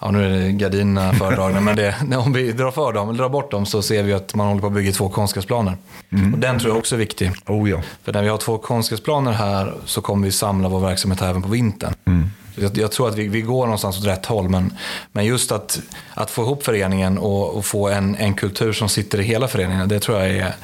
ja 0.00 0.10
nu 0.10 0.24
är 0.24 0.30
det 0.30 0.52
gardinerna 0.52 1.12
fördragna, 1.12 1.60
men 1.60 1.76
det, 1.76 1.94
om 2.16 2.32
vi 2.32 2.52
drar, 2.52 2.70
för 2.70 2.92
dem, 2.92 3.16
drar 3.16 3.28
bort 3.28 3.50
dem 3.50 3.66
så 3.66 3.82
ser 3.82 4.02
vi 4.02 4.12
att 4.12 4.34
man 4.34 4.46
håller 4.46 4.60
på 4.60 4.66
att 4.66 4.72
bygga 4.72 4.92
två 4.92 5.08
konstgräsplaner. 5.08 5.76
Mm. 6.10 6.34
Och 6.34 6.40
den 6.40 6.58
tror 6.58 6.70
jag 6.70 6.78
också 6.78 6.94
är 6.94 6.98
viktig. 6.98 7.32
Oh, 7.46 7.70
ja. 7.70 7.80
För 8.02 8.12
när 8.12 8.22
vi 8.22 8.28
har 8.28 8.38
två 8.38 8.58
konstgräsplaner 8.58 9.32
här 9.32 9.74
så 9.84 10.00
kommer 10.00 10.24
vi 10.24 10.32
samla 10.32 10.68
vår 10.68 10.80
verksamhet 10.80 11.20
här 11.20 11.30
även 11.30 11.42
på 11.42 11.48
vintern. 11.48 11.94
Mm. 12.04 12.30
Jag, 12.54 12.78
jag, 12.78 12.92
tror 12.92 13.08
att 13.08 13.16
vi, 13.16 13.28
vi, 13.28 13.42
går 13.42 13.64
någonstans 13.64 13.98
åt 13.98 14.06
rätt 14.06 14.26
håll, 14.26 14.48
men, 14.48 14.72
men 15.12 15.24
just 15.24 15.52
att, 15.52 15.80
att 16.14 16.30
få 16.30 16.42
ihop 16.42 16.64
föreningen 16.64 17.18
och, 17.18 17.56
och 17.56 17.64
få 17.64 17.88
en, 17.88 18.14
en 18.14 18.34
kultur 18.34 18.72
som 18.72 18.88
sitter 18.88 19.20
i 19.20 19.22
hela 19.22 19.48
föreningen, 19.48 19.88
det 19.88 20.00
tror 20.00 20.18
jag 20.18 20.30
är 20.30 20.54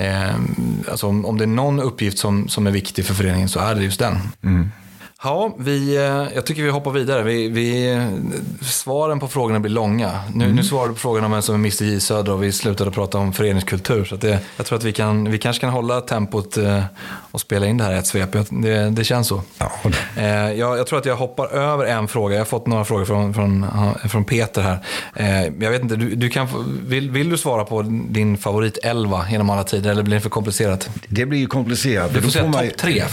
Eh, 0.00 0.34
alltså 0.90 1.06
om, 1.06 1.24
om 1.24 1.38
det 1.38 1.44
är 1.44 1.46
någon 1.46 1.80
uppgift 1.80 2.18
som, 2.18 2.48
som 2.48 2.66
är 2.66 2.70
viktig 2.70 3.04
för 3.04 3.14
föreningen 3.14 3.48
så 3.48 3.60
är 3.60 3.74
det 3.74 3.82
just 3.82 3.98
den. 3.98 4.18
Mm. 4.42 4.70
Ja, 5.22 5.54
vi, 5.58 5.96
eh, 5.96 6.02
jag 6.34 6.46
tycker 6.46 6.62
vi 6.62 6.70
hoppar 6.70 6.90
vidare. 6.90 7.22
Vi, 7.22 7.48
vi, 7.48 8.00
svaren 8.60 9.20
på 9.20 9.28
frågorna 9.28 9.60
blir 9.60 9.72
långa. 9.72 10.20
Nu, 10.34 10.44
mm. 10.44 10.56
nu 10.56 10.62
svarade 10.62 10.88
du 10.88 10.94
på 10.94 11.00
frågan 11.00 11.24
om 11.24 11.30
vem 11.30 11.42
som 11.42 11.54
är 11.54 11.58
Mr 11.58 11.84
J 11.84 12.00
Söder 12.00 12.32
och 12.32 12.42
vi 12.42 12.52
slutade 12.52 12.90
prata 12.90 13.18
om 13.18 13.32
föreningskultur. 13.32 14.04
Så 14.04 14.16
det, 14.16 14.40
jag 14.56 14.66
tror 14.66 14.78
att 14.78 14.84
vi, 14.84 14.92
kan, 14.92 15.30
vi 15.30 15.38
kanske 15.38 15.60
kan 15.60 15.70
hålla 15.70 16.00
tempot 16.00 16.56
eh, 16.56 16.82
och 17.30 17.40
spela 17.40 17.66
in 17.66 17.76
det 17.76 17.84
här 17.84 17.94
i 17.94 17.98
ett 17.98 18.06
svep. 18.06 18.32
Det, 18.50 18.90
det 18.90 19.04
känns 19.04 19.28
så. 19.28 19.42
Ja. 19.58 19.72
Eh, 20.16 20.52
jag, 20.52 20.78
jag, 20.78 20.86
tror 20.86 20.98
att 20.98 21.06
jag 21.06 21.16
hoppar 21.16 21.46
över 21.46 21.84
en 21.84 22.08
fråga. 22.08 22.34
Jag 22.34 22.40
har 22.40 22.46
fått 22.46 22.66
några 22.66 22.84
frågor 22.84 23.04
från, 23.04 23.34
från, 23.34 23.66
från 24.08 24.24
Peter 24.24 24.62
här. 24.62 24.78
Jag 25.60 25.70
vet 25.70 25.82
inte, 25.82 25.96
du, 25.96 26.14
du 26.14 26.28
kan, 26.28 26.48
vill, 26.86 27.10
vill 27.10 27.30
du 27.30 27.38
svara 27.38 27.64
på 27.64 27.82
din 28.08 28.38
favorit 28.38 28.78
11 28.82 29.26
genom 29.30 29.50
alla 29.50 29.64
tider 29.64 29.90
eller 29.90 30.02
blir 30.02 30.14
det 30.14 30.20
för 30.20 30.30
komplicerat? 30.30 30.90
Det 31.08 31.26
blir 31.26 31.38
ju 31.38 31.46
komplicerat. 31.46 32.14
Du 32.14 32.22
får 32.22 32.30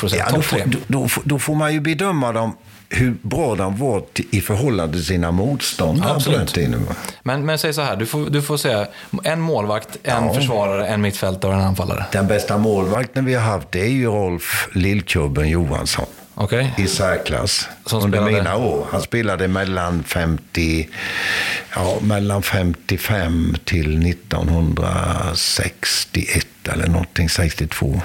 säga 0.07 0.25
topp 0.25 0.43
tre. 0.43 0.63
Då, 0.87 1.07
då 1.23 1.39
får 1.39 1.55
man 1.55 1.73
ju 1.73 1.79
bedöma 1.97 2.31
dem 2.31 2.57
hur 2.89 3.15
bra 3.21 3.55
de 3.55 3.77
var 3.77 4.03
i 4.31 4.41
förhållande 4.41 4.93
till 4.93 5.05
sina 5.05 5.31
motståndare 5.31 6.13
Absolut. 6.13 6.39
på 6.39 6.45
den 6.45 6.53
tiden. 6.53 6.87
Men, 7.23 7.45
men 7.45 7.57
säg 7.57 7.73
så 7.73 7.81
här, 7.81 7.95
du 7.95 8.05
får, 8.05 8.29
du 8.29 8.41
får 8.41 8.57
säga 8.57 8.87
en 9.23 9.41
målvakt, 9.41 9.97
en 10.03 10.25
ja. 10.25 10.33
försvarare, 10.33 10.87
en 10.87 11.01
mittfältare 11.01 11.51
och 11.51 11.57
en 11.57 11.63
anfallare. 11.63 12.05
Den 12.11 12.27
bästa 12.27 12.57
målvakten 12.57 13.25
vi 13.25 13.33
har 13.33 13.41
haft 13.41 13.71
det 13.71 13.81
är 13.81 13.89
ju 13.89 14.05
Rolf 14.05 14.67
Lillkubben 14.73 15.49
Johansson. 15.49 16.05
Okay. 16.35 16.67
I 16.77 16.87
särklass. 16.87 17.67
Som 17.85 18.03
under 18.03 18.17
spelade... 18.17 18.37
mina 18.37 18.57
år. 18.57 18.87
Han 18.91 19.01
spelade 19.01 19.47
mellan 19.47 20.03
50, 20.03 20.89
ja, 21.75 21.97
mellan 22.01 22.43
55 22.43 23.55
till 23.63 24.07
1961 24.07 26.47
eller 26.63 26.87
någonting, 26.87 27.29
62 27.29 28.01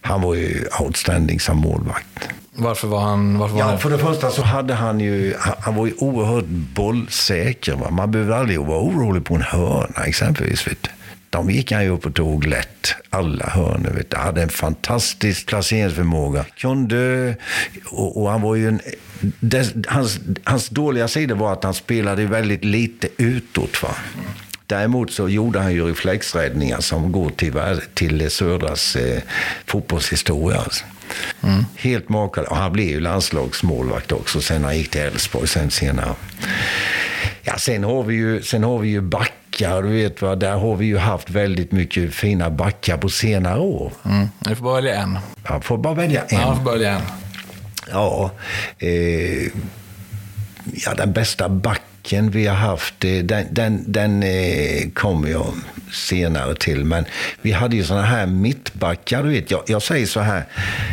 han 0.00 0.22
var 0.22 0.34
ju 0.34 0.64
outstanding 0.80 1.40
som 1.40 1.56
målvakt. 1.56 2.28
Varför 2.60 2.88
var 2.88 3.00
han 3.00 3.38
varför 3.38 3.54
var 3.54 3.60
Ja, 3.60 3.78
för 3.78 3.90
det 3.90 3.98
första 3.98 4.30
så 4.30 4.42
hade 4.42 4.74
han 4.74 5.00
ju, 5.00 5.34
han 5.38 5.74
var 5.74 5.86
ju 5.86 5.92
oerhört 5.98 6.44
bollsäker. 6.74 7.74
Va? 7.74 7.90
Man 7.90 8.10
behövde 8.10 8.36
aldrig 8.36 8.60
vara 8.60 8.80
orolig 8.80 9.24
på 9.24 9.34
en 9.34 9.42
hörna 9.42 10.04
exempelvis. 10.04 10.66
Vet 10.66 10.82
du. 10.82 10.90
De 11.30 11.50
gick 11.50 11.72
han 11.72 11.84
ju 11.84 11.90
upp 11.90 12.06
och 12.06 12.14
tog 12.14 12.46
lätt, 12.46 12.94
alla 13.10 13.46
hörnor. 13.46 13.90
Vet 13.90 14.10
du. 14.10 14.16
Hade 14.16 14.42
en 14.42 14.48
fantastisk 14.48 15.46
placeringsförmåga. 15.46 16.44
Kunde, 16.56 17.34
och, 17.84 18.22
och 18.22 18.30
han 18.30 18.42
var 18.42 18.54
ju 18.54 18.68
en, 18.68 18.80
des, 19.40 19.72
hans, 19.88 20.18
hans 20.44 20.68
dåliga 20.68 21.08
sida 21.08 21.34
var 21.34 21.52
att 21.52 21.64
han 21.64 21.74
spelade 21.74 22.26
väldigt 22.26 22.64
lite 22.64 23.08
utåt. 23.16 23.82
Va? 23.82 23.94
Däremot 24.66 25.10
så 25.10 25.28
gjorde 25.28 25.58
han 25.58 25.72
ju 25.72 25.86
reflexräddningar 25.86 26.80
som 26.80 27.12
går 27.12 27.30
till, 27.30 27.54
till 27.94 28.30
Södras 28.30 28.96
eh, 28.96 29.22
fotbollshistoria. 29.66 30.58
Alltså. 30.58 30.84
Mm. 31.42 31.64
Helt 31.76 32.08
makalöst. 32.08 32.52
Han 32.52 32.72
blev 32.72 32.86
ju 32.86 33.00
landslagsmålvakt 33.00 34.12
också 34.12 34.40
sen 34.40 34.64
han 34.64 34.76
gick 34.76 34.90
till 34.90 35.00
Elfsborg 35.00 35.48
sen 35.48 35.70
senare. 35.70 36.14
Ja, 37.42 37.58
sen 37.58 37.84
har 37.84 38.02
vi 38.02 38.14
ju, 38.14 38.42
sen 38.42 38.64
har 38.64 38.78
vi 38.78 38.88
ju 38.88 39.00
backar. 39.00 39.82
Du 39.82 39.88
vet 39.88 40.22
vad, 40.22 40.40
där 40.40 40.56
har 40.56 40.76
vi 40.76 40.86
ju 40.86 40.98
haft 40.98 41.30
väldigt 41.30 41.72
mycket 41.72 42.14
fina 42.14 42.50
backar 42.50 42.96
på 42.96 43.08
senare 43.08 43.60
år. 43.60 43.92
Mm. 44.04 44.28
Du 44.38 44.54
får 44.54 44.64
bara 44.64 44.74
välja 44.74 44.94
en. 44.94 45.18
Jag 45.48 45.64
får 45.64 45.78
bara 45.78 45.94
välja 45.94 46.22
en. 46.22 46.40
Ja, 46.40 46.56
får 46.56 46.64
bara 46.64 46.74
välja 46.74 46.92
en. 46.92 47.02
Ja, 47.90 48.30
eh, 48.78 49.48
ja 50.72 50.94
den 50.96 51.12
bästa 51.12 51.48
backen 51.48 51.87
backen 52.02 52.30
vi 52.30 52.46
har 52.46 52.56
haft, 52.56 52.94
den, 53.00 53.46
den, 53.50 53.84
den 53.86 54.22
eh, 54.22 54.90
kommer 54.94 55.28
jag 55.28 55.54
senare 55.92 56.54
till. 56.54 56.84
Men 56.84 57.04
vi 57.42 57.52
hade 57.52 57.76
ju 57.76 57.84
sådana 57.84 58.06
här 58.06 58.26
mittbackar. 58.26 59.22
Du 59.22 59.28
vet, 59.28 59.50
jag, 59.50 59.62
jag 59.66 59.82
säger 59.82 60.06
så 60.06 60.20
här, 60.20 60.44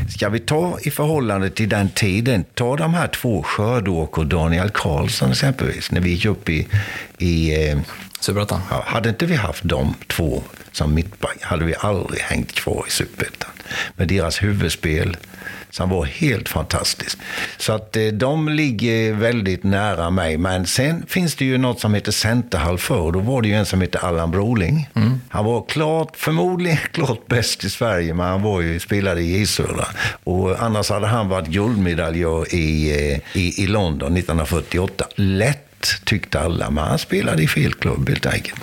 ska 0.10 0.30
vi 0.30 0.40
ta 0.40 0.78
i 0.82 0.92
förhållande 0.92 1.50
till 1.50 1.70
den 1.70 1.90
tiden, 1.90 2.46
ta 2.54 2.76
de 2.78 2.94
här 2.94 3.08
två, 3.08 3.44
Skördåk 3.44 4.18
och 4.18 4.26
Daniel 4.26 4.70
Karlsson 4.70 5.32
exempelvis, 5.32 5.92
när 5.92 6.02
vi 6.02 6.10
gick 6.10 6.26
upp 6.26 6.50
i, 6.50 6.68
i 7.18 7.70
eh, 7.70 7.78
Superettan? 8.20 8.62
Ja, 8.70 8.84
hade 8.88 9.10
inte 9.10 9.26
vi 9.26 9.36
haft 9.36 9.64
de 9.64 9.94
två 10.08 10.44
som 10.72 10.94
mittback 10.94 11.38
hade 11.42 11.66
vi 11.66 11.76
aldrig 11.80 12.22
hängt 12.22 12.52
kvar 12.52 12.86
i 12.88 12.92
Superettan. 12.92 13.52
Med 13.96 14.08
deras 14.08 14.44
huvudspel, 14.44 15.18
som 15.76 15.90
var 15.90 16.06
helt 16.06 16.50
fantastiskt. 16.50 17.18
Så 17.58 17.74
att 17.74 17.98
eh, 17.98 18.08
de 18.08 18.50
ligger 18.50 19.14
väldigt 19.14 19.64
nära 19.64 20.10
mig. 20.10 20.38
Men 20.38 20.66
sen 20.66 21.06
finns 21.08 21.36
det 21.36 21.46
ju 21.46 21.58
något 21.58 21.80
som 21.80 21.94
heter 21.94 22.12
centerhalvför. 22.12 23.00
Och 23.00 23.14
då 23.14 23.20
var 23.20 23.42
det 23.42 23.48
ju 23.48 23.54
en 23.54 23.66
som 23.66 23.82
heter 23.82 24.06
Allan 24.06 24.32
Broling. 24.32 24.90
Mm. 24.94 25.22
Han 25.30 25.46
var 25.46 25.66
klart, 25.68 26.18
förmodligen 26.18 26.78
klart 26.92 27.28
bäst 27.28 27.64
i 27.64 27.70
Sverige, 27.70 28.14
men 28.14 28.26
han 28.26 28.42
var 28.42 28.62
ju, 28.62 28.80
spelade 28.80 29.22
i 29.22 29.38
Gisula. 29.38 29.88
Och 30.24 30.64
annars 30.64 30.90
hade 30.90 31.08
han 31.08 31.30
varit 31.30 31.48
guldmedaljör 31.48 32.56
i, 32.56 32.92
eh, 32.92 33.42
i, 33.42 33.64
i 33.64 33.68
London 33.68 34.18
1948. 34.18 35.06
Lätt 35.16 35.88
tyckte 36.06 36.40
alla, 36.40 36.70
men 36.70 36.84
han 36.84 37.00
spelade 37.00 37.44
i 37.44 37.48
fel 37.48 37.74
klubb 37.74 38.10
helt 38.10 38.26
enkelt. 38.26 38.62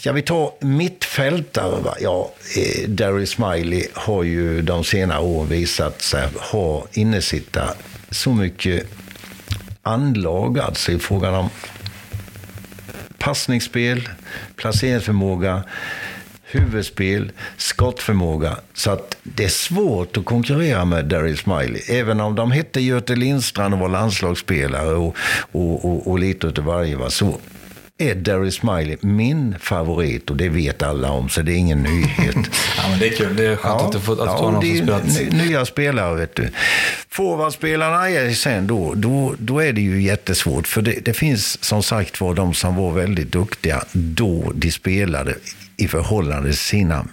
Ska 0.00 0.12
vi 0.12 0.22
ta 0.22 0.54
mittfältare? 0.60 1.80
Va? 1.80 1.94
Ja, 2.00 2.32
eh, 2.56 2.88
Derry 2.88 3.26
Smiley 3.26 3.86
har 3.92 4.22
ju 4.22 4.62
de 4.62 4.84
senare 4.84 5.20
åren 5.20 5.48
visat 5.48 6.02
sig 6.02 6.28
ha 6.36 6.86
innesitta 6.92 7.74
så 8.10 8.34
mycket 8.34 8.86
anlag, 9.82 10.58
alltså 10.58 10.92
i 10.92 10.98
frågan 10.98 11.34
om 11.34 11.48
passningsspel, 13.18 14.08
placeringsförmåga, 14.56 15.62
huvudspel, 16.42 17.32
skottförmåga. 17.56 18.56
Så 18.74 18.90
att 18.90 19.16
det 19.22 19.44
är 19.44 19.48
svårt 19.48 20.16
att 20.16 20.24
konkurrera 20.24 20.84
med 20.84 21.04
Daryl 21.04 21.38
Smiley. 21.38 21.82
Även 21.88 22.20
om 22.20 22.34
de 22.34 22.50
hette 22.50 22.80
Göte 22.80 23.16
Lindstrand 23.16 23.74
och 23.74 23.80
var 23.80 23.88
landslagsspelare 23.88 24.94
och, 24.94 25.16
och, 25.52 25.84
och, 25.84 26.10
och 26.10 26.18
lite 26.18 26.46
utav 26.46 26.64
varje. 26.64 26.96
Va? 26.96 27.10
Så 27.10 27.38
är 28.00 28.14
Derry 28.14 28.50
Smiley 28.50 28.96
min 29.00 29.54
favorit 29.60 30.30
och 30.30 30.36
det 30.36 30.48
vet 30.48 30.82
alla 30.82 31.10
om 31.10 31.28
så 31.28 31.42
det 31.42 31.52
är 31.52 31.56
ingen 31.56 31.82
nyhet. 31.82 32.36
ja, 32.76 32.88
men 32.90 32.98
det 32.98 33.08
är 33.08 33.16
kul, 33.16 33.36
det 33.36 33.46
är 33.46 33.56
skönt 33.56 33.80
ja, 33.80 33.86
att 33.86 33.92
du 33.92 34.00
får 34.00 34.12
att 34.12 34.18
ja, 34.18 34.50
någon 34.50 34.62
som 34.62 35.10
spelat. 35.10 35.32
Nya 35.32 35.66
spelare 35.66 36.16
vet 36.16 36.36
du. 36.36 36.48
Forwardspelarna 37.08 38.10
är 38.10 38.30
sen 38.30 38.66
då, 38.66 38.94
då, 38.94 39.34
då 39.38 39.62
är 39.62 39.72
det 39.72 39.80
ju 39.80 40.02
jättesvårt 40.02 40.66
för 40.66 40.82
det, 40.82 41.04
det 41.04 41.14
finns 41.14 41.64
som 41.64 41.82
sagt 41.82 42.20
var 42.20 42.34
de 42.34 42.54
som 42.54 42.76
var 42.76 42.92
väldigt 42.92 43.32
duktiga 43.32 43.84
då 43.92 44.52
de 44.54 44.70
spelade 44.70 45.34
i 45.76 45.88
förhållande 45.88 46.48
till 46.48 46.58
sina 46.58 47.06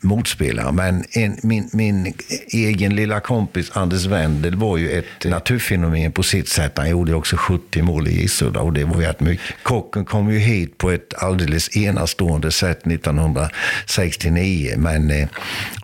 motspelare. 0.00 0.72
Men 0.72 1.04
en, 1.10 1.36
min, 1.42 1.70
min 1.72 2.14
egen 2.48 2.96
lilla 2.96 3.20
kompis 3.20 3.70
Anders 3.72 4.06
Wendel 4.06 4.56
var 4.56 4.76
ju 4.76 4.90
ett 4.90 5.24
naturfenomen 5.24 6.12
på 6.12 6.22
sitt 6.22 6.48
sätt. 6.48 6.72
Han 6.78 6.90
gjorde 6.90 7.14
också 7.14 7.36
70 7.36 7.82
mål 7.82 8.08
i 8.08 8.20
Gissuda 8.20 8.60
och 8.60 8.72
det 8.72 8.84
var 8.84 9.02
jättemycket. 9.02 9.44
mycket. 9.44 9.62
Kocken 9.62 10.04
kom 10.04 10.32
ju 10.32 10.38
hit 10.38 10.78
på 10.78 10.90
ett 10.90 11.14
alldeles 11.14 11.76
enastående 11.76 12.50
sätt 12.50 12.86
1969. 12.86 14.74
Men 14.76 15.10
eh, 15.10 15.28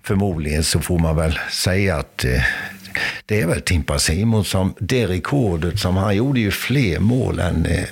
förmodligen 0.03 0.65
så 0.65 0.81
får 0.81 0.99
man 0.99 1.17
väl 1.17 1.39
säga 1.51 1.97
att 1.97 2.25
eh, 2.25 2.43
det 3.29 3.41
är 3.41 3.47
väl 3.47 3.61
Timpa 3.61 3.99
Simon 3.99 4.45
som, 4.45 4.75
det 4.79 5.07
rekordet 5.07 5.79
som 5.79 5.97
han 5.97 6.17
gjorde 6.17 6.41
ju 6.41 6.51
fler 6.51 6.99
mål 6.99 7.39
än, 7.39 7.67
eh, 7.67 7.85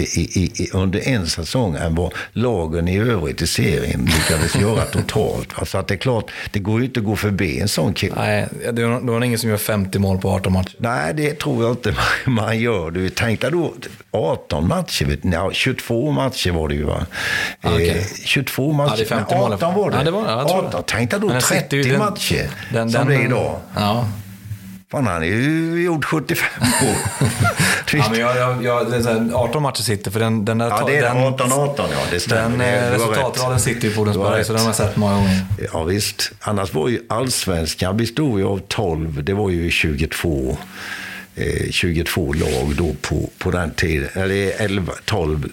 i, 0.00 0.52
i, 0.54 0.70
under 0.72 1.08
en 1.08 1.26
säsong 1.26 1.76
än 1.76 1.94
vad 1.94 2.14
lagen 2.32 2.88
i 2.88 2.98
övrigt 2.98 3.42
i 3.42 3.46
serien 3.46 4.04
lyckades 4.04 4.56
göra 4.56 4.84
totalt. 4.84 5.48
Så 5.66 5.78
att 5.78 5.88
det 5.88 5.94
är 5.94 5.98
klart, 5.98 6.30
det 6.50 6.58
går 6.58 6.80
ju 6.80 6.86
inte 6.86 7.00
att 7.00 7.06
gå 7.06 7.16
förbi 7.16 7.60
en 7.60 7.68
sån 7.68 7.94
kille. 7.94 8.14
Nej, 8.16 8.48
det 8.72 8.82
är 8.82 9.24
ingen 9.24 9.38
som 9.38 9.50
gör 9.50 9.56
50 9.56 9.98
mål 9.98 10.18
på 10.18 10.30
18 10.30 10.52
matcher. 10.52 10.74
Nej, 10.78 11.14
det 11.14 11.38
tror 11.38 11.64
jag 11.64 11.72
inte 11.72 11.94
man 12.26 12.58
gör. 12.58 12.90
Du 12.90 13.08
tänkte 13.08 13.50
då 13.50 13.74
18 14.10 14.68
matcher, 14.68 15.04
vet, 15.04 15.24
nej, 15.24 15.48
22 15.52 16.10
matcher 16.10 16.50
var 16.50 16.68
det 16.68 16.74
ju 16.74 16.84
va? 16.84 17.06
Okay. 17.62 17.88
Eh, 17.88 18.04
22 18.24 18.72
matcher, 18.72 18.90
ja, 18.90 18.96
det 18.96 19.02
är 19.02 19.06
50 19.06 19.34
mål. 19.34 19.52
18 19.52 19.74
var 19.74 19.90
det. 19.90 19.96
Ja, 19.96 20.02
det 20.02 20.10
var, 20.10 20.30
jag 20.30 20.50
18, 20.50 20.82
tänk 20.86 21.10
dig 21.10 21.20
då 21.20 21.40
30 21.40 21.82
den, 21.82 21.98
matcher 21.98 22.50
den, 22.72 22.90
som 22.90 23.00
den, 23.00 23.08
det 23.08 23.22
är 23.22 23.26
idag. 23.26 23.60
Ja. 23.74 24.08
Fan, 24.94 25.06
han 25.06 25.22
är 25.22 25.26
ju 25.26 25.82
gjort 25.82 26.04
75 26.04 26.48
år. 26.62 26.96
ja, 27.92 28.08
men 28.10 28.20
jag, 28.20 28.36
jag, 28.36 28.64
jag, 28.64 28.90
det 28.90 28.96
är 28.96 29.02
här, 29.02 29.30
18 29.34 29.62
matcher 29.62 29.82
sitter, 29.82 30.10
för 30.10 30.20
den... 30.20 30.44
den 30.44 30.58
där, 30.58 30.68
ja, 30.68 30.84
det 30.86 30.96
är 30.96 31.10
18-18, 31.14 31.74
ja. 31.76 31.86
Det 32.10 32.20
stämmer. 32.20 32.58
Den 32.58 32.92
resultatraden 32.92 33.60
sitter 33.60 33.88
ju 33.88 33.94
på 33.94 34.00
Odensberg, 34.00 34.44
så 34.44 34.52
den 34.52 34.62
har 34.62 34.68
jag 34.68 34.76
sett 34.76 34.96
många 34.96 35.14
gånger. 35.14 35.46
Ja, 35.72 35.84
visst. 35.84 36.32
Annars 36.40 36.74
var 36.74 36.88
ju 36.88 37.00
allsvenskan 37.08 37.96
bestod 37.96 38.38
ju 38.38 38.46
av 38.46 38.60
12, 38.68 39.24
det 39.24 39.32
var 39.32 39.50
ju 39.50 39.70
22. 39.70 40.56
22 41.70 42.32
lag 42.32 42.74
då 42.76 42.94
på, 43.00 43.30
på 43.38 43.50
den 43.50 43.70
tiden. 43.70 44.08
Eller 44.14 44.52
11, 44.60 44.92
12, 45.04 45.48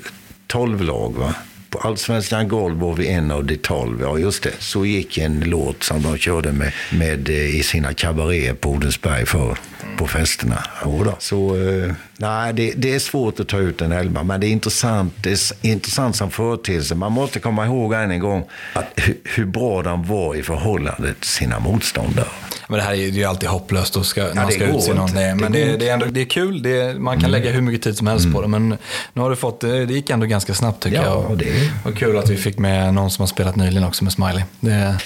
12 0.47 0.81
lag 0.81 1.15
va. 1.17 1.33
På 1.71 1.79
Allsvenskan 1.79 2.47
golv 2.47 2.79
var 2.79 2.93
vi 2.93 3.07
en 3.07 3.31
av 3.31 3.45
de 3.45 3.57
tolv. 3.57 4.01
Ja, 4.01 4.17
just 4.17 4.43
det. 4.43 4.53
Så 4.59 4.85
gick 4.85 5.17
en 5.17 5.39
låt 5.39 5.83
som 5.83 6.01
de 6.01 6.17
körde 6.17 6.51
med, 6.51 6.73
med 6.91 7.29
eh, 7.29 7.55
i 7.55 7.63
sina 7.63 7.93
kabaréer 7.93 8.53
på 8.53 8.69
Odensberg 8.69 9.25
förr 9.25 9.57
på 9.97 10.07
festerna. 10.07 10.63
Jodå. 10.85 11.15
Så 11.19 11.55
eh, 11.55 11.93
nej, 12.17 12.53
det, 12.53 12.73
det, 12.77 12.95
är 12.95 12.99
svårt 12.99 13.39
att 13.39 13.47
ta 13.47 13.57
ut 13.57 13.81
en 13.81 13.91
elva, 13.91 14.23
men 14.23 14.41
det 14.41 14.47
är 14.47 14.51
intressant, 14.51 15.13
det 15.23 15.31
är 15.31 15.67
intressant 15.67 16.15
som 16.15 16.31
företeelse. 16.31 16.95
Man 16.95 17.11
måste 17.11 17.39
komma 17.39 17.65
ihåg 17.65 17.93
än 17.93 18.11
en 18.11 18.19
gång 18.19 18.45
att, 18.73 18.85
hur, 18.95 19.17
hur 19.23 19.45
bra 19.45 19.83
de 19.83 20.03
var 20.03 20.35
i 20.35 20.43
förhållande 20.43 21.13
till 21.13 21.29
sina 21.29 21.59
motståndare. 21.59 22.27
Men 22.71 22.77
det 22.77 22.85
här 22.85 22.91
är 22.91 22.95
ju 22.95 23.23
alltid 23.23 23.49
hopplöst 23.49 23.95
och 23.95 24.05
ska, 24.05 24.21
ja, 24.21 24.35
man 24.35 24.51
ska 24.51 24.65
utse 24.65 24.93
någon. 24.93 25.13
Det, 25.13 25.35
men 25.35 25.51
det, 25.51 25.77
det, 25.77 25.89
är 25.89 25.93
ändå, 25.93 26.05
det 26.05 26.21
är 26.21 26.25
kul, 26.25 26.63
det 26.63 26.99
man 26.99 27.15
kan 27.15 27.29
mm. 27.29 27.31
lägga 27.31 27.51
hur 27.51 27.61
mycket 27.61 27.81
tid 27.81 27.97
som 27.97 28.07
helst 28.07 28.25
mm. 28.25 28.35
på 28.35 28.41
det. 28.41 28.47
Men 28.47 28.77
nu 29.13 29.21
har 29.21 29.29
du 29.29 29.35
fått, 29.35 29.61
det 29.61 29.83
gick 29.83 30.09
ändå 30.09 30.25
ganska 30.25 30.53
snabbt 30.53 30.83
tycker 30.83 30.97
ja, 30.97 31.03
jag. 31.03 31.31
Och, 31.31 31.37
det... 31.37 31.71
och 31.85 31.97
kul 31.97 32.17
att 32.17 32.29
vi 32.29 32.37
fick 32.37 32.57
med 32.57 32.93
någon 32.93 33.11
som 33.11 33.21
har 33.21 33.27
spelat 33.27 33.55
nyligen 33.55 33.83
också 33.83 34.03
med 34.03 34.13
Smiley. 34.13 34.43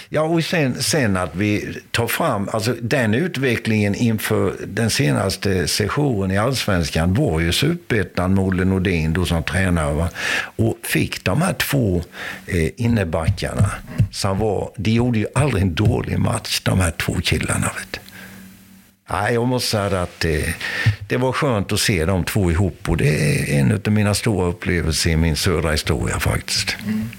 Ja, 0.09 0.21
och 0.21 0.43
sen, 0.43 0.83
sen 0.83 1.17
att 1.17 1.35
vi 1.35 1.77
tar 1.91 2.07
fram, 2.07 2.49
alltså 2.53 2.73
den 2.81 3.13
utvecklingen 3.13 3.95
inför 3.95 4.53
den 4.75 4.89
senaste 4.89 5.67
sessionen 5.67 6.31
i 6.31 6.37
Allsvenskan 6.37 7.13
var 7.13 7.39
ju 7.39 7.51
superettan, 7.51 8.33
Molle 8.33 8.65
Nordin 8.65 9.13
då 9.13 9.25
som 9.25 9.43
tränare. 9.43 9.93
Va? 9.93 10.09
Och 10.55 10.77
fick 10.83 11.23
de 11.23 11.41
här 11.41 11.53
två 11.53 12.03
eh, 12.47 12.69
innebackarna 12.77 13.71
som 14.11 14.39
var, 14.39 14.71
de 14.77 14.91
gjorde 14.91 15.19
ju 15.19 15.27
aldrig 15.35 15.63
en 15.63 15.75
dålig 15.75 16.19
match, 16.19 16.61
de 16.63 16.79
här 16.79 16.91
två 16.91 17.13
killarna. 17.23 17.71
Vet. 17.77 17.99
Nej, 19.09 19.33
jag 19.33 19.47
måste 19.47 19.69
säga 19.69 20.01
att 20.01 20.19
det, 20.19 20.55
det, 21.07 21.17
var 21.17 21.31
skönt 21.31 21.71
att 21.71 21.79
se 21.79 22.05
de 22.05 22.23
två 22.23 22.51
ihop 22.51 22.89
och 22.89 22.97
det 22.97 23.07
är 23.07 23.59
en 23.59 23.81
av 23.85 23.91
mina 23.91 24.13
stora 24.13 24.47
upplevelser 24.47 25.09
i 25.09 25.15
min 25.15 25.35
södra 25.35 25.71
historia 25.71 26.19
faktiskt. 26.19 26.75
Mm. 26.85 27.09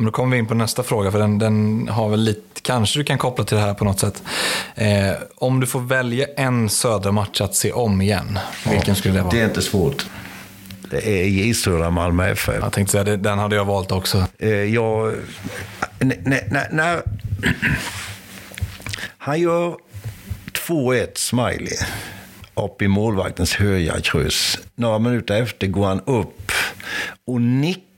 Men 0.00 0.04
då 0.06 0.12
kommer 0.12 0.36
vi 0.36 0.38
in 0.38 0.46
på 0.46 0.54
nästa 0.54 0.82
fråga, 0.82 1.10
för 1.10 1.18
den, 1.18 1.38
den, 1.38 1.88
har 1.88 2.08
väl 2.08 2.20
lite, 2.20 2.60
kanske 2.62 2.98
du 2.98 3.04
kan 3.04 3.18
koppla 3.18 3.44
till 3.44 3.56
det 3.56 3.62
här 3.62 3.74
på 3.74 3.84
något 3.84 4.00
sätt. 4.00 4.22
Eh, 4.74 5.12
om 5.34 5.60
du 5.60 5.66
får 5.66 5.80
välja 5.80 6.26
en 6.36 6.68
södra 6.68 7.12
match 7.12 7.40
att 7.40 7.54
se 7.54 7.72
om 7.72 8.00
igen, 8.00 8.38
vilken 8.70 8.94
skulle 8.94 9.14
det 9.14 9.22
vara? 9.22 9.32
Det 9.32 9.40
är 9.40 9.44
inte 9.44 9.62
svårt. 9.62 10.06
Det 10.90 11.20
är 11.20 11.24
J 11.24 11.54
Södra 11.54 11.90
Malmö 11.90 12.30
FF. 12.30 12.54
Jag 12.60 12.72
tänkte 12.72 12.92
säga, 12.92 13.16
den 13.16 13.38
hade 13.38 13.56
jag 13.56 13.64
valt 13.64 13.92
också. 13.92 14.26
Eh, 14.38 14.50
jag, 14.50 15.14
när, 15.98 16.68
när 16.72 17.02
han 19.18 19.40
gör 19.40 19.76
2-1 20.68 21.08
Smiley 21.14 21.76
upp 22.54 22.82
i 22.82 22.88
målvaktens 22.88 23.54
höga 23.54 24.00
kryss. 24.00 24.58
Några 24.74 24.98
minuter 24.98 25.42
efter 25.42 25.66
går 25.66 25.86
han 25.86 26.00
upp 26.00 26.52
och 27.26 27.40
nickar 27.40 27.89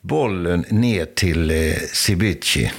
bollen 0.00 0.64
ner 0.68 1.04
till 1.04 1.50
eh, 1.50 1.76
Sibici. 1.92 2.70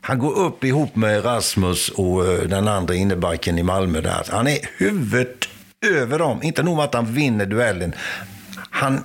Han 0.00 0.18
går 0.18 0.38
upp 0.38 0.64
ihop 0.64 0.96
med 0.96 1.24
Rasmus 1.24 1.88
och 1.88 2.26
eh, 2.26 2.40
den 2.40 2.68
andra 2.68 2.94
innebacken 2.94 3.58
i 3.58 3.62
Malmö. 3.62 4.00
Där. 4.00 4.26
Han 4.28 4.46
är 4.46 4.58
huvudet 4.76 5.48
över 5.86 6.18
dem. 6.18 6.42
Inte 6.42 6.62
nog 6.62 6.76
med 6.76 6.84
att 6.84 6.94
han 6.94 7.14
vinner 7.14 7.46
duellen. 7.46 7.92
Han 8.70 9.04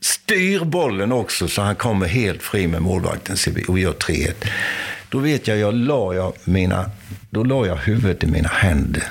styr 0.00 0.64
bollen 0.64 1.12
också 1.12 1.48
så 1.48 1.62
han 1.62 1.76
kommer 1.76 2.06
helt 2.06 2.42
fri 2.42 2.66
med 2.66 2.82
målvakten 2.82 3.36
och 3.68 3.78
gör 3.78 3.92
3-1. 3.92 4.32
Då 5.08 5.18
vet 5.18 5.48
jag, 5.48 5.58
jag 5.58 5.74
la 5.74 6.14
jag 6.14 6.32
mina, 6.44 6.90
då 7.30 7.44
la 7.44 7.66
jag 7.66 7.76
huvudet 7.76 8.24
i 8.24 8.26
mina 8.26 8.48
händer 8.48 9.04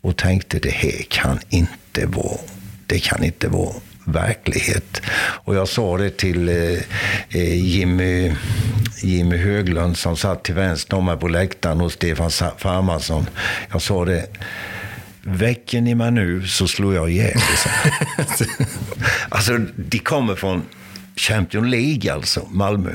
och 0.00 0.16
tänkte 0.16 0.58
det 0.58 0.70
här 0.70 1.02
kan 1.08 1.38
inte 1.48 2.06
vara, 2.06 2.38
det 2.86 2.98
kan 2.98 3.24
inte 3.24 3.48
vara 3.48 3.74
verklighet. 4.04 5.02
Och 5.44 5.54
jag 5.54 5.68
sa 5.68 5.96
det 5.96 6.16
till 6.16 6.48
eh, 6.48 6.54
eh 7.28 7.64
Jimmy, 7.64 8.34
Jimmy 9.02 9.36
Höglund 9.36 9.96
som 9.96 10.16
satt 10.16 10.42
till 10.42 10.54
vänster 10.54 10.96
om 10.96 11.04
mig 11.04 11.16
på 11.16 11.28
läktaren 11.28 11.80
och 11.80 11.92
Stefan 11.92 12.30
Farmarsson. 12.58 13.26
Jag 13.72 13.82
sa 13.82 14.04
det, 14.04 14.26
väcker 15.22 15.80
ni 15.80 15.94
mig 15.94 16.10
nu 16.10 16.46
så 16.46 16.68
slår 16.68 16.94
jag 16.94 17.10
ihjäl 17.10 17.38
Alltså, 19.28 19.58
de 19.76 19.98
kommer 19.98 20.34
från 20.34 20.62
Champions 21.16 21.66
League 21.66 22.12
alltså, 22.12 22.48
Malmö. 22.50 22.92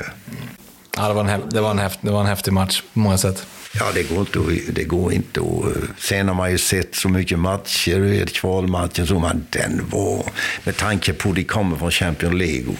Ja, 0.96 1.08
det 1.08 1.14
var, 1.14 1.24
en, 1.24 1.40
det, 1.50 1.60
var 1.60 1.70
en 1.70 1.78
häft, 1.78 1.98
det 2.02 2.10
var 2.10 2.20
en 2.20 2.26
häftig 2.26 2.52
match 2.52 2.82
på 2.92 2.98
många 2.98 3.18
sätt. 3.18 3.46
Ja, 3.72 3.92
det 3.94 4.02
går 4.02 4.20
inte 4.20 4.38
att... 4.38 4.74
Det 4.74 4.84
går 4.84 5.12
inte 5.12 5.40
att 5.40 5.76
eh, 5.76 5.82
sen 5.98 6.28
har 6.28 6.34
man 6.34 6.50
ju 6.50 6.58
sett 6.58 6.94
så 6.94 7.08
mycket 7.08 7.38
matcher, 7.38 8.12
eh, 8.12 8.26
kvalmatchen, 8.26 9.06
så 9.06 9.18
man, 9.18 9.46
den 9.50 9.88
var... 9.90 10.24
Med 10.64 10.76
tanke 10.76 11.12
på 11.12 11.28
att 11.28 11.34
de 11.34 11.44
kommer 11.44 11.76
från 11.76 11.90
Champions 11.90 12.34
League 12.34 12.74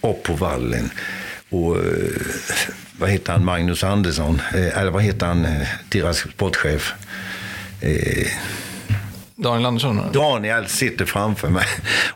och 0.00 0.10
upp 0.10 0.22
på 0.22 0.32
vallen. 0.32 0.90
Och 1.50 1.76
eh, 1.76 1.82
vad 2.98 3.10
heter 3.10 3.32
han, 3.32 3.44
Magnus 3.44 3.84
Andersson, 3.84 4.42
eller 4.54 4.90
vad 4.90 5.02
heter 5.02 5.26
han, 5.26 5.46
deras 5.88 6.18
sportchef? 6.18 6.92
Daniel 9.38 9.66
Andersson? 9.66 10.00
Daniel 10.12 10.66
sitter 10.66 11.04
framför 11.04 11.48
mig. 11.48 11.66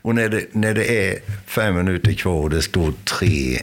Och 0.03 0.15
när 0.15 0.29
det, 0.29 0.47
när 0.53 0.75
det 0.75 1.09
är 1.09 1.19
fem 1.47 1.75
minuter 1.77 2.13
kvar 2.13 2.33
och 2.43 2.51
det 2.51 2.63
står 2.63 2.93
3-1 3.05 3.61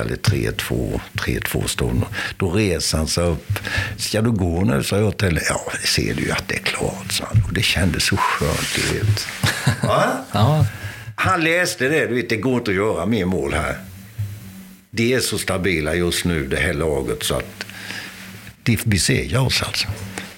eller 0.00 0.16
3-2, 0.16 1.00
3-2 1.14 1.66
står 1.66 1.92
det, 1.92 2.06
då 2.36 2.50
reser 2.50 2.98
han 2.98 3.06
sig 3.06 3.24
upp. 3.24 3.52
Ska 3.96 4.20
du 4.22 4.30
gå 4.30 4.64
nu? 4.64 4.82
sa 4.82 4.98
jag 4.98 5.16
till 5.16 5.40
Ja, 5.48 5.60
det 5.80 5.86
ser 5.86 6.14
du 6.14 6.22
ju 6.22 6.30
att 6.30 6.48
det 6.48 6.54
är 6.54 6.62
klart, 6.62 7.12
sa 7.12 7.24
han. 7.32 7.42
Och 7.44 7.52
det 7.52 7.62
kändes 7.62 8.04
så 8.04 8.16
skönt, 8.16 8.74
du 8.74 8.98
vet. 8.98 9.26
ja. 10.32 10.66
Han 11.16 11.44
läste 11.44 11.88
det, 11.88 12.06
du 12.06 12.14
vet, 12.14 12.28
det 12.28 12.36
går 12.36 12.54
inte 12.58 12.70
att 12.70 12.76
göra 12.76 13.06
mer 13.06 13.24
mål 13.24 13.52
här. 13.54 13.76
De 14.90 15.14
är 15.14 15.20
så 15.20 15.38
stabila 15.38 15.94
just 15.94 16.24
nu, 16.24 16.46
det 16.46 16.56
här 16.56 16.74
laget, 16.74 17.22
så 17.22 17.34
att 17.34 17.64
de 18.62 18.78
besegrar 18.84 19.40
oss 19.40 19.62
alltså. 19.62 19.88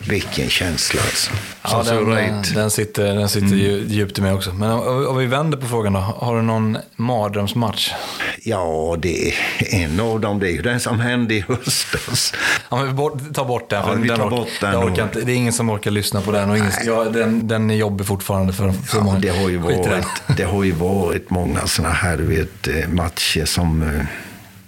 Vilken 0.08 0.48
känsla 0.48 1.00
alltså. 1.00 1.30
Ja, 1.62 1.82
den, 1.82 2.06
right. 2.06 2.54
den, 2.54 2.70
sitter, 2.70 3.14
den 3.14 3.28
sitter 3.28 3.46
mm. 3.46 3.88
djupt 3.88 4.18
i 4.18 4.22
mig 4.22 4.32
också. 4.32 4.52
Men 4.52 4.70
om 5.06 5.18
vi 5.18 5.26
vänder 5.26 5.58
på 5.58 5.66
frågan 5.66 5.92
då. 5.92 5.98
Har 5.98 6.36
du 6.36 6.42
någon 6.42 6.78
mardrömsmatch? 6.96 7.92
Ja, 8.42 8.96
det 8.98 9.28
är 9.28 9.34
en 9.70 10.00
av 10.00 10.20
dem. 10.20 10.38
Det 10.38 10.48
är 10.48 10.52
ju 10.52 10.62
den 10.62 10.80
som 10.80 11.00
hände 11.00 11.34
i 11.34 11.40
höstas. 11.40 12.34
Ja, 12.70 12.76
men 12.76 13.18
vi 13.28 13.34
tar 13.34 13.44
bort 13.44 13.70
den. 13.70 13.82
För 13.82 13.90
ja, 13.90 13.96
vi 13.96 14.08
tar 14.08 14.16
den 14.16 14.30
bort 14.30 14.48
den 14.60 14.88
inte, 14.88 15.20
det 15.20 15.32
är 15.32 15.36
ingen 15.36 15.52
som 15.52 15.70
orkar 15.70 15.90
lyssna 15.90 16.20
på 16.20 16.32
den. 16.32 16.50
Och 16.50 16.58
ingen, 16.58 16.72
ja, 16.86 17.04
den, 17.04 17.48
den 17.48 17.70
är 17.70 17.74
jobbig 17.74 18.06
fortfarande 18.06 18.52
för, 18.52 18.72
för 18.72 18.98
ja, 18.98 19.04
många. 19.04 19.18
Det 19.18 19.28
har, 19.28 19.48
ju 19.48 19.56
varit, 19.56 20.06
det 20.36 20.44
har 20.44 20.64
ju 20.64 20.72
varit 20.72 21.30
många 21.30 21.66
sådana 21.66 21.94
här 21.94 22.16
du 22.16 22.24
vet, 22.24 22.68
eh, 22.68 22.88
matcher 22.88 23.44
som 23.44 23.82
eh, 23.82 24.06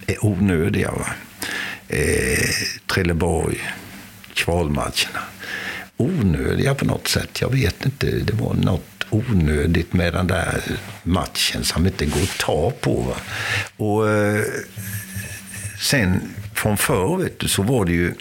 är 0.07 0.25
onödiga. 0.25 0.91
Va? 0.91 1.07
Eh, 1.89 1.99
Trelleborg 2.87 3.61
kvalmatcherna. 4.35 5.21
Onödiga 5.97 6.75
på 6.75 6.85
något 6.85 7.09
sätt. 7.09 7.41
Jag 7.41 7.53
vet 7.53 7.85
inte. 7.85 8.07
Det 8.07 8.33
var 8.33 8.55
något 8.55 8.83
onödigt 9.11 9.93
med 9.93 10.13
den 10.13 10.27
där 10.27 10.63
matchen 11.03 11.65
som 11.65 11.87
inte 11.87 12.07
går 12.07 12.23
att 12.23 12.39
ta 12.39 12.71
på. 12.71 13.01
Va? 13.01 13.17
Och 13.77 14.11
eh, 14.11 14.45
sen 15.81 16.21
från 16.55 16.77
förr 16.77 17.17
vet 17.17 17.39
du, 17.39 17.49
så 17.49 17.63
var 17.63 17.85
det 17.85 17.93
ju 17.93 18.15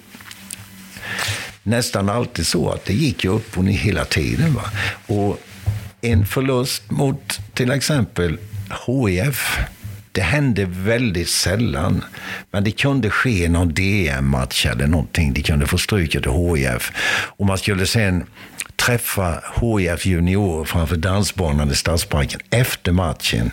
nästan 1.64 2.10
alltid 2.10 2.48
så 2.48 2.70
att 2.70 2.86
det 2.86 2.94
gick 2.94 3.24
ju 3.24 3.30
upp 3.30 3.58
och 3.58 3.64
ner 3.64 3.78
hela 3.78 4.06
tiden. 4.06 4.54
Va? 4.54 4.72
Och 5.08 5.40
en 6.02 6.26
förlust 6.26 6.92
mot 6.92 7.40
till 7.54 7.72
exempel 7.72 8.38
HIF 8.88 9.60
det 10.14 10.22
hände 10.22 10.66
väldigt 10.66 11.30
sällan. 11.30 12.04
Men 12.52 12.64
det 12.64 12.72
kunde 12.72 13.10
ske 13.10 13.50
någon 13.50 13.74
DM-match 13.74 14.66
eller 14.66 14.88
någonting. 14.88 15.34
De 15.34 15.42
kunde 15.42 15.68
få 15.68 15.78
stryket 15.78 16.24
till 16.24 16.32
HIF. 16.32 16.92
Och 17.38 17.46
man 17.46 17.58
skulle 17.58 17.86
sen 17.86 18.24
träffa 18.76 19.44
HIF 19.62 20.06
juniorer 20.06 20.66
framför 20.66 20.96
dansbanan 20.96 21.72
i 21.72 21.76
Stadsparken 21.76 22.40
efter 22.50 22.92
matchen 22.92 23.52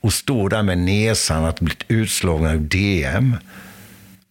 och 0.00 0.12
stå 0.12 0.48
där 0.48 0.62
med 0.62 0.78
näsan 0.78 1.44
att 1.44 1.60
blivit 1.60 1.84
utslagna 1.88 2.52
ur 2.52 2.58
DM 2.58 3.36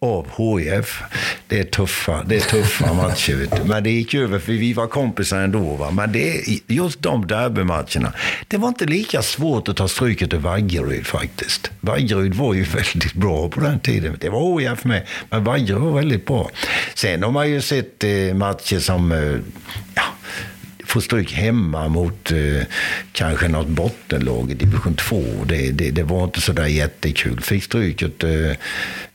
av 0.04 0.28
HIF. 0.38 1.02
Det 1.48 1.60
är 1.60 1.64
tuffa, 1.64 2.24
det 2.26 2.36
är 2.36 2.40
tuffa 2.40 2.94
matcher. 3.04 3.36
Vet 3.36 3.56
du. 3.56 3.64
Men 3.64 3.84
det 3.84 3.92
gick 3.92 4.14
över 4.14 4.40
för 4.40 4.52
vi 4.52 4.74
var 4.74 4.88
kompisar 4.88 5.40
ändå. 5.40 5.76
Va? 5.76 5.92
Men 5.92 6.12
det, 6.12 6.44
just 6.68 7.02
de 7.02 7.28
derbymatcherna, 7.28 8.14
det 8.48 8.58
var 8.58 8.68
inte 8.68 8.86
lika 8.86 9.22
svårt 9.22 9.70
att 9.70 9.78
ta 9.78 9.88
stryket 9.88 10.34
i 10.34 10.38
Vaggeryd 10.38 11.06
faktiskt. 11.06 11.72
Vaggeryd 11.80 12.34
var 12.34 12.54
ju 12.54 12.64
väldigt 12.74 13.14
bra 13.14 13.50
på 13.50 13.60
den 13.60 13.80
tiden. 13.80 14.18
Det 14.20 14.30
var 14.30 14.60
HIF 14.60 14.84
med, 14.84 15.08
men 15.30 15.44
Vaggeryd 15.44 15.82
var 15.82 15.92
väldigt 15.92 16.26
bra. 16.26 16.50
Sen 16.96 17.24
har 17.24 17.32
man 17.32 17.50
ju 17.50 17.62
sett 17.62 18.04
eh, 18.04 18.34
matcher 18.34 18.80
som 18.80 19.12
eh, 19.12 19.40
ja, 19.96 20.04
få 20.94 21.02
stryk 21.02 21.34
hemma 21.34 21.88
mot 21.88 22.32
eh, 22.32 22.66
kanske 23.12 23.48
något 23.48 23.68
bottenlag 23.68 24.52
i 24.52 24.54
division 24.54 24.96
2. 24.96 25.24
Det, 25.46 25.72
det, 25.72 25.92
det 25.92 26.04
var 26.04 26.24
inte 26.24 26.42
så 26.42 26.52
där 26.52 26.66
jättekul. 26.66 27.42
Fick 27.42 27.64
stryket, 27.64 28.24
eh, 28.24 28.52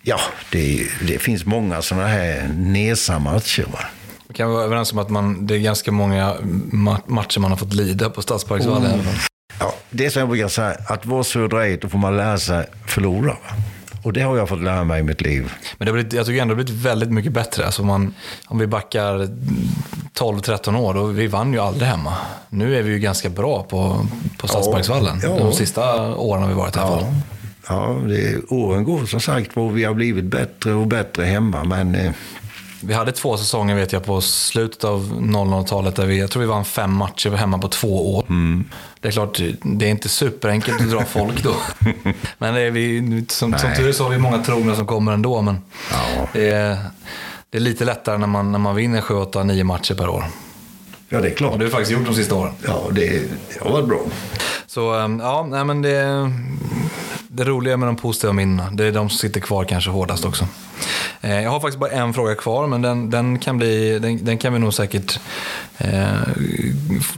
ja, 0.02 0.20
det, 0.50 0.86
det 1.06 1.18
finns 1.18 1.44
många 1.46 1.82
sådana 1.82 2.06
här 2.06 2.48
nesa-matcher. 2.56 3.66
Va? 3.72 3.78
Vi 4.28 4.34
kan 4.34 4.50
vara 4.50 4.64
överens 4.64 4.92
om 4.92 4.98
att 4.98 5.10
man, 5.10 5.46
det 5.46 5.54
är 5.54 5.58
ganska 5.58 5.92
många 5.92 6.34
matcher 7.06 7.40
man 7.40 7.50
har 7.50 7.56
fått 7.56 7.74
lida 7.74 8.10
på 8.10 8.22
Stadsparksvallen. 8.22 8.92
Mm. 8.92 9.06
Ja, 9.58 9.74
det 9.90 10.06
är 10.06 10.10
som 10.10 10.20
jag 10.20 10.28
brukar 10.28 10.48
säga, 10.48 10.76
att 10.86 11.06
vara 11.06 11.24
Södra 11.24 11.76
då 11.76 11.88
får 11.88 11.98
man 11.98 12.16
lära 12.16 12.38
sig 12.38 12.66
förlora. 12.86 13.32
Va? 13.32 13.38
Och 14.08 14.14
det 14.14 14.20
har 14.20 14.36
jag 14.36 14.48
fått 14.48 14.62
lära 14.62 14.84
mig 14.84 15.00
i 15.00 15.02
mitt 15.02 15.20
liv. 15.20 15.52
Men 15.78 15.86
det 15.86 15.90
har 15.90 15.92
blivit, 15.92 16.12
jag 16.12 16.26
tycker 16.26 16.42
ändå 16.42 16.54
det 16.54 16.60
har 16.60 16.64
blivit 16.64 16.84
väldigt 16.84 17.10
mycket 17.10 17.32
bättre. 17.32 17.66
Alltså 17.66 17.82
man, 17.82 18.14
om 18.46 18.58
vi 18.58 18.66
backar 18.66 19.28
12-13 20.18 20.78
år, 20.78 20.94
då 20.94 21.04
vi 21.04 21.26
vann 21.26 21.52
ju 21.52 21.58
aldrig 21.58 21.88
hemma. 21.88 22.14
Nu 22.48 22.76
är 22.76 22.82
vi 22.82 22.90
ju 22.90 22.98
ganska 22.98 23.28
bra 23.28 23.62
på, 23.62 24.06
på 24.38 24.48
Stadsparksvallen. 24.48 25.20
Ja, 25.22 25.28
ja. 25.28 25.44
De 25.44 25.52
sista 25.52 26.14
åren 26.16 26.42
har 26.42 26.48
vi 26.48 26.54
varit 26.54 26.76
i 26.76 26.78
alla 26.78 27.00
fall. 27.00 27.14
Ja, 27.68 27.96
det, 28.06 28.50
åren 28.50 28.84
går 28.84 29.06
som 29.06 29.20
sagt 29.20 29.56
och 29.56 29.78
vi 29.78 29.84
har 29.84 29.94
blivit 29.94 30.24
bättre 30.24 30.74
och 30.74 30.86
bättre 30.86 31.24
hemma. 31.24 31.64
Men 31.64 31.94
eh, 31.94 32.12
vi 32.80 32.94
hade 32.94 33.12
två 33.12 33.36
säsonger 33.36 33.74
vet 33.74 33.92
jag 33.92 34.04
på 34.04 34.20
slutet 34.20 34.84
av 34.84 35.20
00-talet 35.20 35.96
där 35.96 36.06
vi, 36.06 36.20
jag 36.20 36.30
tror 36.30 36.40
vi 36.40 36.46
vann 36.46 36.64
fem 36.64 36.92
matcher 36.92 37.30
hemma 37.30 37.58
på 37.58 37.68
två 37.68 38.14
år. 38.14 38.24
Mm. 38.28 38.64
Det 39.00 39.08
är 39.08 39.12
klart, 39.12 39.40
det 39.62 39.86
är 39.86 39.90
inte 39.90 40.08
superenkelt 40.08 40.80
att 40.80 40.90
dra 40.90 41.04
folk 41.04 41.42
då. 41.42 41.54
men 42.38 42.54
det 42.54 42.60
är 42.60 42.70
vi, 42.70 43.24
som, 43.28 43.58
som 43.58 43.74
tur 43.76 43.88
är 43.88 43.92
så 43.92 44.02
har 44.02 44.10
vi 44.10 44.18
många 44.18 44.42
trogna 44.42 44.74
som 44.74 44.86
kommer 44.86 45.12
ändå. 45.12 45.42
Men 45.42 45.58
ja. 45.90 46.28
det, 46.32 46.50
är, 46.50 46.78
det 47.50 47.58
är 47.58 47.62
lite 47.62 47.84
lättare 47.84 48.18
när 48.18 48.26
man, 48.26 48.52
när 48.52 48.58
man 48.58 48.74
vinner 48.74 49.00
7, 49.00 49.14
8, 49.14 49.44
9 49.44 49.64
matcher 49.64 49.94
per 49.94 50.08
år. 50.08 50.24
Ja, 51.08 51.20
det 51.20 51.28
är 51.28 51.34
klart. 51.34 51.52
Och 51.52 51.58
det 51.58 51.64
har 51.64 51.68
vi 51.68 51.72
faktiskt 51.72 51.92
gjort 51.92 52.06
de 52.06 52.14
sista 52.14 52.34
åren. 52.34 52.52
Ja, 52.66 52.82
det, 52.92 53.08
det 53.08 53.60
har 53.60 53.70
varit 53.70 53.88
bra. 53.88 54.00
Så, 54.66 54.94
ehm, 54.94 55.20
ja, 55.20 55.46
nej 55.50 55.64
men 55.64 55.82
det, 55.82 56.30
det 57.28 57.44
roliga 57.44 57.76
med 57.76 57.88
de 57.88 57.96
positiva 57.96 58.32
minnena, 58.32 58.70
det 58.72 58.84
är 58.84 58.92
de 58.92 59.08
som 59.08 59.18
sitter 59.18 59.40
kvar 59.40 59.64
kanske 59.64 59.90
hårdast 59.90 60.24
också. 60.24 60.46
Eh, 61.20 61.42
jag 61.42 61.50
har 61.50 61.60
faktiskt 61.60 61.78
bara 61.78 61.90
en 61.90 62.14
fråga 62.14 62.34
kvar, 62.34 62.66
men 62.66 62.82
den, 62.82 63.10
den 63.10 63.38
kan, 63.38 63.58
bli, 63.58 63.98
den, 63.98 64.24
den, 64.24 64.38
kan 64.38 64.52
vi 64.52 64.58
nog 64.58 64.74
säkert 64.74 65.20
eh, 65.78 66.08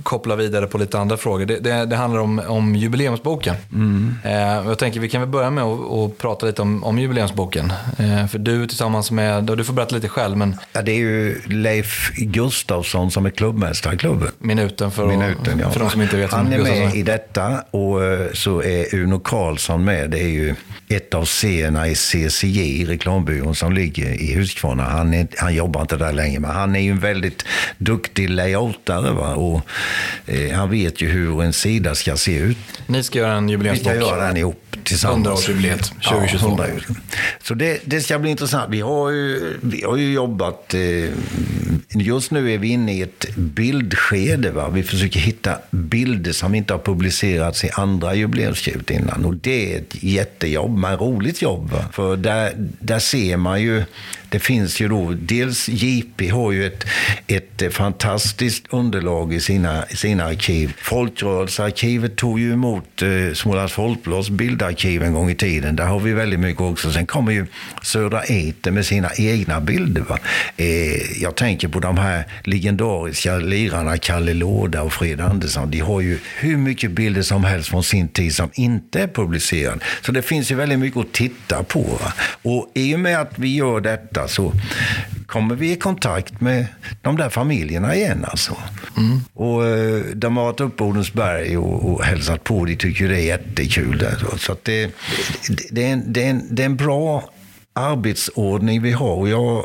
koppla 0.03 0.37
vidare 0.37 0.67
på 0.67 0.79
lite 0.79 0.99
andra 0.99 1.17
frågor. 1.17 1.47
Det, 1.47 1.59
det, 1.59 1.87
det 1.87 1.97
handlar 1.97 2.21
om, 2.21 2.43
om 2.49 2.77
jubileumsboken. 2.77 3.55
Mm. 3.73 4.15
Eh, 4.25 4.33
jag 4.69 4.79
tänker 4.79 5.01
vi 5.01 5.09
kan 5.09 5.21
väl 5.21 5.31
börja 5.31 5.51
med 5.51 5.65
att, 5.65 5.93
att 5.93 6.19
prata 6.19 6.47
lite 6.47 6.63
om, 6.63 6.85
om 6.85 6.99
jubileumsboken. 6.99 7.73
Eh, 7.99 8.27
för 8.27 8.39
du 8.39 8.67
tillsammans 8.67 9.11
med, 9.11 9.51
och 9.51 9.57
du 9.57 9.65
får 9.65 9.73
berätta 9.73 9.95
lite 9.95 10.09
själv. 10.09 10.37
Men... 10.37 10.57
Ja, 10.73 10.83
det 10.83 10.93
är 10.93 10.99
ju 10.99 11.41
Leif 11.47 12.11
Gustafsson 12.17 13.11
som 13.11 13.27
är 13.27 13.31
klubbmästare 13.31 13.95
i 13.95 13.99
klubben. 13.99 14.29
Minuten 14.39 14.91
för, 14.91 15.07
Minuten, 15.07 15.59
ja. 15.59 15.71
för 15.71 15.81
de 15.81 15.91
som 15.91 16.03
inte 16.03 16.17
vet. 16.17 16.33
Han 16.33 16.53
är 16.53 16.59
med 16.59 16.95
i 16.95 17.03
detta 17.03 17.65
och 17.71 18.05
eh, 18.05 18.27
så 18.33 18.63
är 18.63 18.95
Uno 18.95 19.19
Karlsson 19.19 19.85
med. 19.85 20.00
Det 20.09 20.19
är 20.19 20.29
ju 20.29 20.55
ett 20.89 21.15
av 21.15 21.25
scenerna 21.25 21.89
i 21.89 21.95
CCJ, 21.95 22.85
reklambyrån 22.85 23.55
som 23.55 23.73
ligger 23.73 24.23
i 24.23 24.35
Huskvarna. 24.35 24.83
Han, 24.83 25.15
är, 25.15 25.27
han 25.37 25.55
jobbar 25.55 25.81
inte 25.81 25.97
där 25.97 26.13
längre, 26.13 26.41
men 26.41 26.51
han 26.51 26.77
är 26.77 26.81
ju 26.81 26.91
en 26.91 26.99
väldigt 26.99 27.45
duktig 27.79 28.31
layoutare. 28.31 29.13
Va? 29.13 29.35
Och, 29.35 29.63
eh, 30.27 30.57
han 30.57 30.71
vet 30.71 31.03
ju 31.03 31.09
hur 31.09 31.43
en 31.43 31.53
sida 31.53 31.95
ska 31.95 32.17
se 32.17 32.39
ut. 32.39 32.59
Ni 32.87 33.03
ska 33.03 33.19
göra 33.19 33.33
en 33.33 33.49
jubileumsbok. 33.49 33.93
Vi 33.93 34.01
ska 34.01 34.07
göra 34.07 34.27
den 34.27 34.37
ihop 34.37 34.77
tillsammans. 34.85 35.49
100-årsjubileet 35.49 35.93
2022. 36.03 36.59
Ja, 36.59 36.95
Så 37.43 37.55
det, 37.55 37.81
det, 37.85 38.01
ska 38.01 38.19
bli 38.19 38.31
intressant. 38.31 38.71
Vi 38.71 38.81
har 38.81 39.11
ju, 39.11 39.59
vi 39.61 39.83
har 39.83 39.97
ju 39.97 40.13
jobbat... 40.13 40.75
Eh, 40.75 40.81
just 41.95 42.31
nu 42.31 42.53
är 42.53 42.59
vi 42.59 42.69
inne 42.69 42.95
i 42.95 43.03
ett 43.03 43.37
bildskede. 43.37 44.51
Va? 44.51 44.69
Vi 44.69 44.83
försöker 44.83 45.21
hitta 45.21 45.59
bilder 45.71 46.33
som 46.33 46.55
inte 46.55 46.75
har 46.75 46.79
publicerats 46.79 47.65
i 47.65 47.71
andra 47.71 48.15
jubileumsskrift 48.15 48.91
innan. 48.91 49.25
Och 49.25 49.35
det 49.35 49.75
är 49.75 49.79
ett 49.79 50.03
jättejobb, 50.03 50.79
men 50.79 50.97
roligt 50.97 51.43
jobb. 51.43 51.71
Va? 51.71 51.85
För 51.93 52.17
där, 52.17 52.53
där 52.81 52.99
ser 52.99 53.37
man 53.37 53.63
ju 53.63 53.85
det 54.31 54.39
finns 54.39 54.81
ju 54.81 54.89
då, 54.89 55.15
dels 55.21 55.69
JP 55.69 56.29
har 56.29 56.53
ju 56.53 56.67
ett, 56.67 56.85
ett 57.27 57.75
fantastiskt 57.75 58.65
underlag 58.71 59.35
i 59.35 59.41
sina, 59.41 59.83
sina 59.83 60.25
arkiv. 60.25 60.75
Folkrörelsearkivet 60.79 62.17
tog 62.17 62.41
ju 62.41 62.53
emot 62.53 63.03
eh, 63.03 63.35
Smålands 63.35 63.73
Folkblads 63.73 64.31
bildarkiv 64.31 65.03
en 65.03 65.15
gång 65.15 65.31
i 65.31 65.35
tiden. 65.35 65.77
Där 65.77 65.85
har 65.85 66.01
vi 66.01 66.13
väldigt 66.13 66.41
mycket 66.41 66.61
också. 66.61 66.93
Sen 66.93 67.07
kommer 67.07 67.33
ju 67.33 67.47
Södra 67.83 68.23
Eter 68.23 68.71
med 68.71 68.87
sina 68.87 69.11
egna 69.17 69.61
bilder. 69.61 70.03
Va? 70.03 70.19
Eh, 70.57 71.23
jag 71.23 71.35
tänker 71.35 71.69
på 71.69 71.80
de 71.81 71.99
här 71.99 72.25
legendariska 72.45 73.37
lirarna 73.37 73.99
Kalle 73.99 74.35
Låda 74.35 74.83
och 74.83 74.93
Fred 74.93 75.21
Andersson. 75.21 75.71
De 75.71 75.81
har 75.81 76.01
ju 76.01 76.19
hur 76.39 76.57
mycket 76.57 76.91
bilder 76.91 77.23
som 77.23 77.45
helst 77.45 77.69
från 77.69 77.85
sin 77.85 78.09
tid 78.09 78.35
som 78.35 78.51
inte 78.55 79.01
är 79.01 79.09
publicerade. 79.09 79.81
Så 80.03 80.13
det 80.13 80.23
finns 80.23 80.51
ju 80.51 80.55
väldigt 80.55 80.79
mycket 80.79 81.01
att 81.01 81.13
titta 81.13 81.63
på. 81.63 81.83
Va? 81.83 82.13
Och 82.43 82.71
i 82.75 82.95
och 82.95 83.01
med 83.01 83.21
att 83.21 83.39
vi 83.39 83.57
gör 83.57 83.81
detta 83.81 84.29
så 84.29 84.53
kommer 85.27 85.55
vi 85.55 85.73
i 85.73 85.77
kontakt 85.77 86.41
med 86.41 86.67
de 87.03 87.17
där 87.17 87.29
familjerna 87.29 87.95
igen. 87.95 88.25
Alltså. 88.29 88.57
Mm. 88.97 89.21
Och, 89.35 89.67
eh, 89.67 90.03
de 90.15 90.37
har 90.37 90.45
varit 90.45 90.61
uppe 90.61 90.77
på 90.77 90.85
Odensberg 90.85 91.57
och, 91.57 91.93
och 91.93 92.05
hälsat 92.05 92.45
på. 92.45 92.65
De 92.65 92.77
tycker 92.77 93.09
det 93.09 93.17
är 93.17 93.27
jättekul. 93.27 93.99
Där, 93.99 94.39
så 94.39 94.57
det, 94.63 94.87
det, 95.49 95.69
det, 95.71 95.85
är 95.85 95.93
en, 95.93 96.13
det, 96.13 96.25
är 96.25 96.31
en, 96.31 96.47
det 96.51 96.63
är 96.63 96.67
en 96.67 96.77
bra 96.77 97.31
arbetsordning 97.73 98.83
vi 98.83 98.93
har. 98.93 99.15
Och 99.15 99.29
jag 99.29 99.65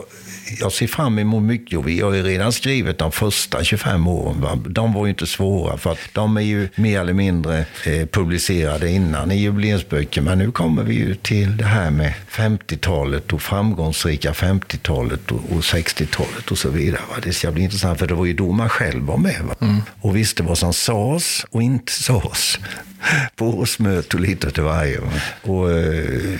jag 0.60 0.72
ser 0.72 0.88
fram 0.88 1.20
emot 1.20 1.44
mycket 1.44 1.80
och 1.80 1.88
vi 1.88 2.02
har 2.02 2.14
ju 2.14 2.24
redan 2.24 2.52
skrivit 2.52 2.98
de 2.98 3.12
första 3.12 3.64
25 3.64 4.08
åren. 4.08 4.42
Va? 4.42 4.56
De 4.68 4.94
var 4.94 5.06
ju 5.06 5.10
inte 5.10 5.28
svåra 5.28 5.78
för 5.78 5.92
att 5.92 6.00
de 6.14 6.38
är 6.38 6.42
ju 6.42 6.70
mer 6.76 7.00
eller 7.00 7.14
mindre 7.14 7.66
eh, 7.86 8.06
publicerade 8.06 8.90
innan 8.90 9.32
i 9.32 9.36
jubileumsböcker. 9.36 10.22
Men 10.22 10.38
nu 10.38 10.52
kommer 10.52 10.84
vi 10.84 10.94
ju 10.94 11.16
till 11.16 11.58
det 11.58 11.66
här 11.66 11.92
med 11.92 12.14
50-talet 12.30 13.34
och 13.34 13.42
framgångsrika 13.42 14.32
50-talet 14.32 15.32
och, 15.32 15.38
och 15.38 15.62
60-talet 15.62 16.52
och 16.52 16.58
så 16.58 16.70
vidare. 16.70 17.02
Va? 17.10 17.16
Det 17.24 17.34
ska 17.34 17.52
bli 17.52 17.64
intressant 17.64 18.00
för 18.00 18.08
det 18.08 18.14
var 18.14 18.26
ju 18.26 18.34
då 18.34 18.52
man 18.52 18.70
själv 18.70 19.04
var 19.04 19.18
med 19.18 19.42
va? 19.44 19.56
Mm. 19.62 19.82
och 20.02 20.16
visste 20.16 20.44
vad 20.44 20.58
som 20.58 20.74
sades 20.74 21.46
och 21.50 21.62
inte 21.62 21.92
sades 21.92 22.60
på 23.36 23.46
årsmöte 23.46 24.18
och 24.18 24.22
lite 24.22 24.52
till 24.52 24.64
varje. 24.64 25.00
Va? 25.00 25.12
Och, 25.42 25.72
eh, 25.72 26.40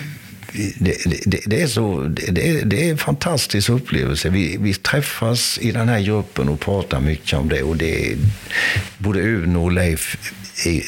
det, 0.52 0.96
det, 1.24 1.40
det, 1.46 1.62
är 1.62 1.66
så, 1.66 2.00
det, 2.00 2.62
det 2.64 2.86
är 2.86 2.90
en 2.90 2.98
fantastisk 2.98 3.68
upplevelse. 3.68 4.28
Vi, 4.28 4.56
vi 4.60 4.74
träffas 4.74 5.58
i 5.58 5.72
den 5.72 5.88
här 5.88 6.00
gruppen 6.00 6.48
och 6.48 6.60
pratar 6.60 7.00
mycket 7.00 7.38
om 7.38 7.48
det. 7.48 7.62
Och 7.62 7.76
det 7.76 8.16
både 8.98 9.20
Uno 9.20 9.64
och 9.64 9.72
Leif 9.72 10.32
eh, 10.66 10.82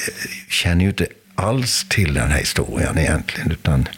känner 0.48 0.82
ju 0.82 0.90
inte 0.90 1.06
alls 1.34 1.86
till 1.88 2.14
den 2.14 2.30
här 2.30 2.38
historien 2.38 2.98
egentligen. 2.98 3.50
Utan 3.50 3.88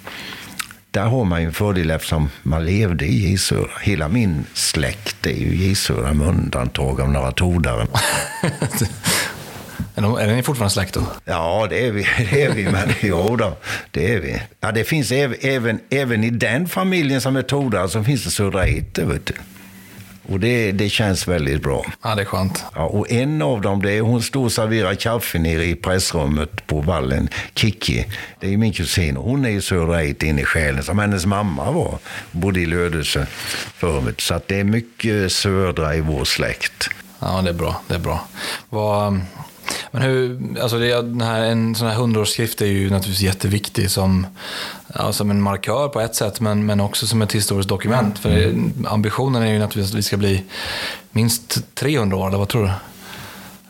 där 0.90 1.04
har 1.04 1.24
man 1.24 1.40
ju 1.40 1.46
en 1.46 1.52
fördel 1.52 1.90
eftersom 1.90 2.28
man 2.42 2.64
levde 2.64 3.06
i 3.06 3.14
Gisöra. 3.14 3.70
Hela 3.80 4.08
min 4.08 4.44
släkt 4.54 5.26
är 5.26 5.30
ju 5.30 5.56
Gisöra 5.56 6.14
med 6.14 6.28
undantag 6.28 7.00
av 7.00 7.10
några 7.10 7.32
tordare. 7.32 7.86
Är, 10.04 10.34
ni 10.36 10.42
fortfarande 10.42 10.72
släkt 10.72 10.94
då? 10.94 11.02
Ja, 11.24 11.66
det 11.70 11.86
är 11.86 11.92
vi. 11.92 12.02
Det 12.30 12.42
är 12.42 12.52
vi 12.52 12.64
men 12.64 12.92
jo 13.00 13.36
då, 13.36 13.56
det 13.90 14.14
är 14.14 14.20
vi. 14.20 14.42
Ja, 14.60 14.72
det 14.72 14.84
finns 14.84 15.12
även, 15.12 15.80
även 15.90 16.24
i 16.24 16.30
den 16.30 16.68
familjen 16.68 17.20
som 17.20 17.36
är 17.36 17.42
tordare 17.42 17.88
så 17.88 18.04
finns 18.04 18.24
det 18.24 18.30
Södra 18.30 18.66
Ete, 18.66 19.04
vet 19.04 19.26
du. 19.26 19.34
Och 20.28 20.40
det, 20.40 20.72
det 20.72 20.88
känns 20.88 21.28
väldigt 21.28 21.62
bra. 21.62 21.84
Ja, 22.02 22.14
det 22.14 22.22
är 22.22 22.26
skönt. 22.26 22.64
Ja, 22.74 22.82
och 22.82 23.10
en 23.10 23.42
av 23.42 23.60
dem, 23.60 23.82
det 23.82 23.92
är 23.92 24.00
hon 24.00 24.22
står 24.22 24.44
och 24.44 24.52
serverar 24.52 24.94
kaffe 24.94 25.38
nere 25.38 25.64
i 25.64 25.74
pressrummet 25.74 26.66
på 26.66 26.80
vallen, 26.80 27.28
Kiki. 27.54 28.06
Det 28.40 28.52
är 28.52 28.56
min 28.56 28.72
kusin 28.72 29.16
hon 29.16 29.44
är 29.44 29.50
ju 29.50 29.60
Södra 29.60 30.02
Ete 30.02 30.26
in 30.26 30.38
i 30.38 30.44
själen, 30.44 30.82
som 30.82 30.98
hennes 30.98 31.26
mamma 31.26 31.70
var. 31.70 31.98
Bodde 32.30 32.60
i 32.60 32.66
Lödöse 32.66 33.26
förut. 33.74 34.20
Så 34.20 34.34
att 34.34 34.48
det 34.48 34.60
är 34.60 34.64
mycket 34.64 35.32
södra 35.32 35.94
i 35.94 36.00
vår 36.00 36.24
släkt. 36.24 36.90
Ja, 37.18 37.42
det 37.42 37.50
är 37.50 37.54
bra. 37.54 37.82
Det 37.88 37.94
är 37.94 37.98
bra. 37.98 38.28
Vad, 38.68 39.20
Men 39.90 40.02
hur, 40.02 40.40
alltså 40.60 40.78
det, 40.78 40.94
den 40.94 41.20
här, 41.20 41.40
en 41.42 41.74
sån 41.74 41.88
här 41.88 41.94
hundraårsskrift 41.94 42.60
är 42.62 42.66
ju 42.66 42.90
naturligtvis 42.90 43.20
jätteviktig 43.22 43.90
som, 43.90 44.26
ja, 44.94 45.12
som 45.12 45.30
en 45.30 45.42
markör 45.42 45.88
på 45.88 46.00
ett 46.00 46.14
sätt, 46.14 46.40
men, 46.40 46.66
men 46.66 46.80
också 46.80 47.06
som 47.06 47.22
ett 47.22 47.32
historiskt 47.32 47.68
dokument. 47.68 48.18
För 48.18 48.30
Mm. 48.30 48.72
ambitionen 48.88 49.42
är 49.42 49.52
ju 49.52 49.58
naturligtvis 49.58 49.92
att 49.94 49.98
vi 49.98 50.02
ska 50.02 50.16
bli 50.16 50.42
minst 51.10 51.74
300 51.74 52.16
år, 52.16 52.28
eller 52.28 52.38
vad 52.38 52.48
tror 52.48 52.62
du? 52.64 52.70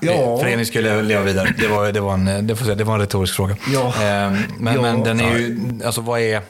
Ja. 0.03 0.38
Föreningen 0.38 0.66
skulle 0.66 1.03
leva 1.03 1.22
vidare. 1.22 1.55
Det 1.59 1.68
var, 1.68 1.92
det 1.92 2.01
var, 2.01 2.14
en, 2.14 2.46
det 2.46 2.57
får 2.57 2.64
säga, 2.64 2.74
det 2.74 2.84
var 2.84 2.94
en 2.94 3.01
retorisk 3.01 3.34
fråga. 3.34 3.57
Ja. 3.72 3.86
Eh, 3.86 4.32
Men, 4.59 4.74
Ja, 4.74 4.82
men 4.82 5.03
den 5.05 5.20
är 5.20 5.38
ju, 5.38 5.59
alltså 5.84 6.01
vad 6.01 6.20
är, 6.20 6.40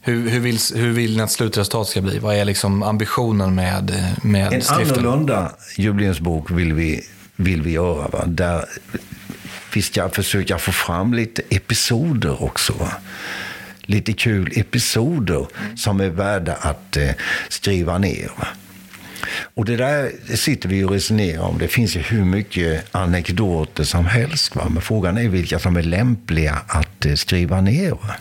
hur, 0.00 0.28
hur, 0.30 0.40
vill, 0.40 0.58
hur 0.74 0.90
vill 0.92 1.16
ni 1.16 1.22
att 1.22 1.30
slutresultatet 1.30 1.90
ska 1.90 2.00
bli? 2.00 2.18
Vad 2.18 2.34
är 2.36 2.44
liksom 2.44 2.82
ambitionen 2.82 3.54
med, 3.54 3.94
med 4.22 4.52
En 4.52 4.62
skriften? 4.62 4.98
annorlunda 4.98 5.52
jubileumsbok 5.76 6.50
vill 6.50 6.72
vi, 6.72 7.00
vill 7.36 7.62
vi 7.62 7.70
göra. 7.70 8.08
Va? 8.08 8.24
Där 8.26 8.64
vi 9.74 9.82
ska 9.82 10.08
försöka 10.08 10.58
få 10.58 10.72
fram 10.72 11.14
lite 11.14 11.42
episoder 11.50 12.42
också. 12.42 12.72
Va? 12.72 12.92
Lite 13.82 14.12
kul 14.12 14.52
episoder 14.56 15.46
som 15.76 16.00
är 16.00 16.08
värda 16.08 16.54
att 16.54 16.96
eh, 16.96 17.10
skriva 17.48 17.98
ner. 17.98 18.30
Va? 18.38 18.46
Och 19.54 19.64
det 19.64 19.76
där 19.76 20.10
sitter 20.36 20.68
vi 20.68 20.84
och 20.84 20.90
resonerar 20.90 21.42
om. 21.42 21.58
Det 21.58 21.68
finns 21.68 21.96
ju 21.96 22.00
hur 22.00 22.24
mycket 22.24 22.94
anekdoter 22.94 23.84
som 23.84 24.04
helst. 24.06 24.56
Va? 24.56 24.68
Men 24.70 24.82
frågan 24.82 25.18
är 25.18 25.28
vilka 25.28 25.58
som 25.58 25.76
är 25.76 25.82
lämpliga 25.82 26.58
att 26.66 27.06
eh, 27.06 27.14
skriva 27.14 27.60
ner. 27.60 27.90
Va? 27.90 28.14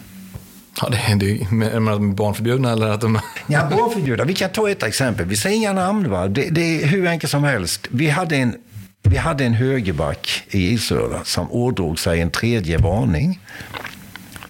Ja, 0.82 0.90
det, 0.90 0.98
är- 0.98 1.16
det, 1.16 1.26
är- 1.32 1.76
är 1.76 1.80
de 1.92 2.16
barnförbjudna 2.16 2.72
eller 2.72 2.88
att 2.88 3.02
de... 3.02 3.20
Ja, 3.48 3.70
barnförbjudna. 3.72 4.24
Vi 4.24 4.34
kan 4.34 4.50
ta 4.50 4.70
ett 4.70 4.84
exempel. 4.84 5.26
Vi 5.26 5.36
säger 5.36 5.56
inga 5.56 5.74
namn. 5.74 6.10
Va? 6.10 6.28
Det, 6.28 6.50
det 6.50 6.84
är 6.84 6.88
hur 6.88 7.08
enkelt 7.08 7.32
som 7.32 7.44
helst. 7.44 7.88
Vi 7.92 8.10
hade 8.10 8.36
en, 8.36 8.56
vi 9.04 9.18
hade 9.18 9.46
en 9.46 9.54
högerback 9.54 10.44
i 10.50 10.72
Isöra 10.72 11.24
som 11.24 11.52
ådrog 11.52 12.00
sig 12.00 12.22
en 12.22 12.32
tredje 12.32 12.78
varning 12.78 13.40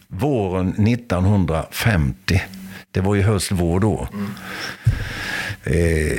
våren 0.07 0.87
1950. 0.87 2.41
Det 2.91 3.01
var 3.01 3.15
ju 3.15 3.21
höstvår 3.21 3.79
då. 3.79 4.07
Eh, 5.63 6.17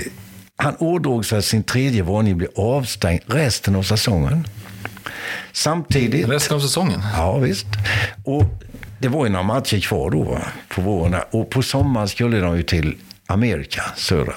han 0.56 0.76
ådrog 0.78 1.26
sig 1.26 1.42
sin 1.42 1.62
tredje 1.62 2.02
varning 2.02 2.32
och 2.32 2.38
blev 2.38 2.50
avstängd 2.56 3.20
resten 3.26 3.76
av 3.76 3.82
säsongen. 3.82 4.46
Samtidigt... 5.52 6.28
Resten 6.28 6.56
av 6.56 6.60
säsongen? 6.60 7.02
Ja, 7.16 7.38
visst. 7.38 7.66
Och 8.24 8.44
det 8.98 9.08
var 9.08 9.26
ju 9.26 9.32
några 9.32 9.44
matcher 9.44 9.80
kvar 9.80 10.10
då, 10.10 10.22
va, 10.22 10.42
på 10.68 10.80
våren. 10.80 11.20
Och 11.30 11.50
på 11.50 11.62
sommaren 11.62 12.08
skulle 12.08 12.40
de 12.40 12.56
ju 12.56 12.62
till 12.62 12.96
Amerika, 13.26 13.82
södra. 13.96 14.34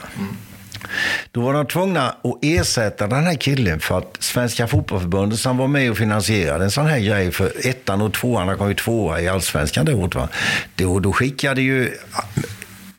Då 1.32 1.42
var 1.42 1.54
de 1.54 1.66
tvungna 1.66 2.10
att 2.10 2.38
ersätta 2.42 3.08
den 3.08 3.24
här 3.24 3.36
killen 3.36 3.80
för 3.80 3.98
att 3.98 4.18
Svenska 4.20 4.68
fotbollförbundet 4.68 5.40
som 5.40 5.58
var 5.58 5.68
med 5.68 5.92
och 5.92 5.98
finansierade 5.98 6.64
en 6.64 6.72
sån 6.72 6.86
här 6.86 7.00
grej 7.00 7.32
för 7.32 7.68
ettan 7.68 8.02
och 8.02 8.14
tvåan, 8.14 8.48
han 8.48 8.58
kom 8.58 8.68
ju 8.68 8.74
tvåa 8.74 9.22
i 9.22 9.28
allsvenskan 9.28 9.86
det 9.86 9.94
året. 9.94 10.16
Va? 10.16 10.30
Då, 10.76 11.00
då 11.00 11.14
skickade 11.14 11.62
ju 11.62 11.92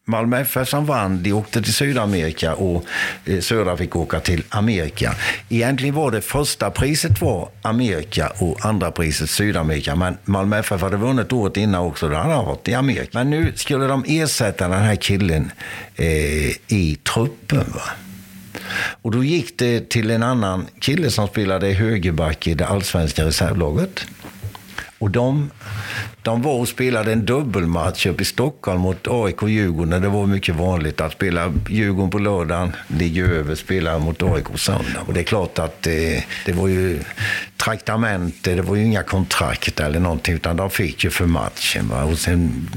Malmö 0.06 0.40
FF 0.40 0.68
som 0.68 0.86
vann, 0.86 1.22
de 1.22 1.32
åkte 1.32 1.62
till 1.62 1.74
Sydamerika 1.74 2.54
och 2.54 2.84
eh, 3.24 3.40
Södra 3.40 3.76
fick 3.76 3.96
åka 3.96 4.20
till 4.20 4.42
Amerika. 4.48 5.14
Egentligen 5.48 5.94
var 5.94 6.10
det 6.10 6.20
första 6.20 6.70
priset 6.70 7.20
var 7.20 7.48
Amerika 7.62 8.32
och 8.38 8.64
andra 8.66 8.90
priset 8.90 9.30
Sydamerika. 9.30 9.96
Men 9.96 10.16
Malmö 10.24 10.58
FF 10.58 10.80
hade 10.80 10.96
vunnit 10.96 11.32
året 11.32 11.56
innan 11.56 11.80
också, 11.80 12.08
då 12.08 12.14
hade 12.14 12.34
han 12.34 12.44
varit 12.44 12.68
i 12.68 12.74
Amerika. 12.74 13.10
Men 13.12 13.30
nu 13.30 13.52
skulle 13.56 13.86
de 13.86 14.04
ersätta 14.08 14.68
den 14.68 14.82
här 14.82 14.96
killen 14.96 15.52
eh, 15.96 16.06
i 16.68 16.98
truppen. 17.14 17.64
Va? 17.74 17.82
Och 19.02 19.10
då 19.10 19.24
gick 19.24 19.58
det 19.58 19.88
till 19.90 20.10
en 20.10 20.22
annan 20.22 20.66
kille 20.80 21.10
som 21.10 21.28
spelade 21.28 21.66
högerback 21.66 22.46
i 22.46 22.54
det 22.54 22.66
allsvenska 22.66 23.24
reservlaget. 23.24 24.06
Och 24.98 25.10
de, 25.10 25.50
de 26.24 26.42
var 26.42 26.52
och 26.52 26.68
spelade 26.68 27.12
en 27.12 27.24
dubbelmatch 27.26 28.06
uppe 28.06 28.22
i 28.22 28.24
Stockholm 28.24 28.80
mot 28.80 29.08
AIK 29.08 29.42
och 29.42 29.50
Djurgården. 29.50 30.02
Det 30.02 30.08
var 30.08 30.26
mycket 30.26 30.54
vanligt 30.54 31.00
att 31.00 31.12
spela 31.12 31.52
Djurgården 31.68 32.10
på 32.10 32.18
lördagen, 32.18 32.72
ligga 32.88 33.24
över, 33.24 33.54
spela 33.54 33.98
mot 33.98 34.22
AIK 34.22 34.44
på 34.44 34.58
söndag. 34.58 35.00
Och 35.06 35.14
det 35.14 35.20
är 35.20 35.24
klart 35.24 35.58
att 35.58 35.82
det, 35.82 36.24
det 36.46 36.52
var 36.52 36.68
ju 36.68 37.00
traktamente, 37.56 38.54
det 38.54 38.62
var 38.62 38.76
ju 38.76 38.84
inga 38.84 39.02
kontrakt 39.02 39.80
eller 39.80 40.00
någonting, 40.00 40.34
utan 40.34 40.56
de 40.56 40.70
fick 40.70 41.04
ju 41.04 41.10
för 41.10 41.26
matchen. 41.26 41.88
Va? 41.88 42.04
Och 42.04 42.18
sen 42.18 42.68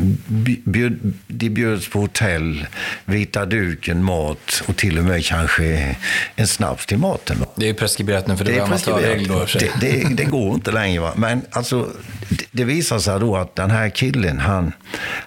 bjöd, 0.64 1.14
de 1.28 1.50
bjöds 1.50 1.90
på 1.90 2.00
hotell, 2.00 2.68
vita 3.06 3.46
duken, 3.46 4.04
mat 4.04 4.64
och 4.68 4.76
till 4.76 4.98
och 4.98 5.04
med 5.04 5.26
kanske 5.26 5.96
en 6.36 6.48
snaps 6.48 6.86
till 6.86 6.98
maten. 6.98 7.40
Va? 7.40 7.46
Det 7.56 7.70
är 7.70 7.74
preskriberat 7.74 8.28
nu 8.28 8.38
för 8.38 8.46
det, 8.46 8.52
Det, 8.52 9.30
var 9.30 9.46
sig. 9.46 9.72
det, 9.82 9.88
det, 9.88 10.16
det 10.16 10.24
går 10.24 10.54
inte 10.54 10.72
längre. 10.72 11.02
Va? 11.02 11.14
Men 11.16 11.42
alltså, 11.52 11.88
det, 12.30 12.64
visade 12.64 12.66
visar 12.66 13.00
sig 13.00 13.20
då 13.20 13.36
att 13.36 13.56
den 13.56 13.72
här 13.72 13.90
killen, 13.90 14.40
han, 14.40 14.72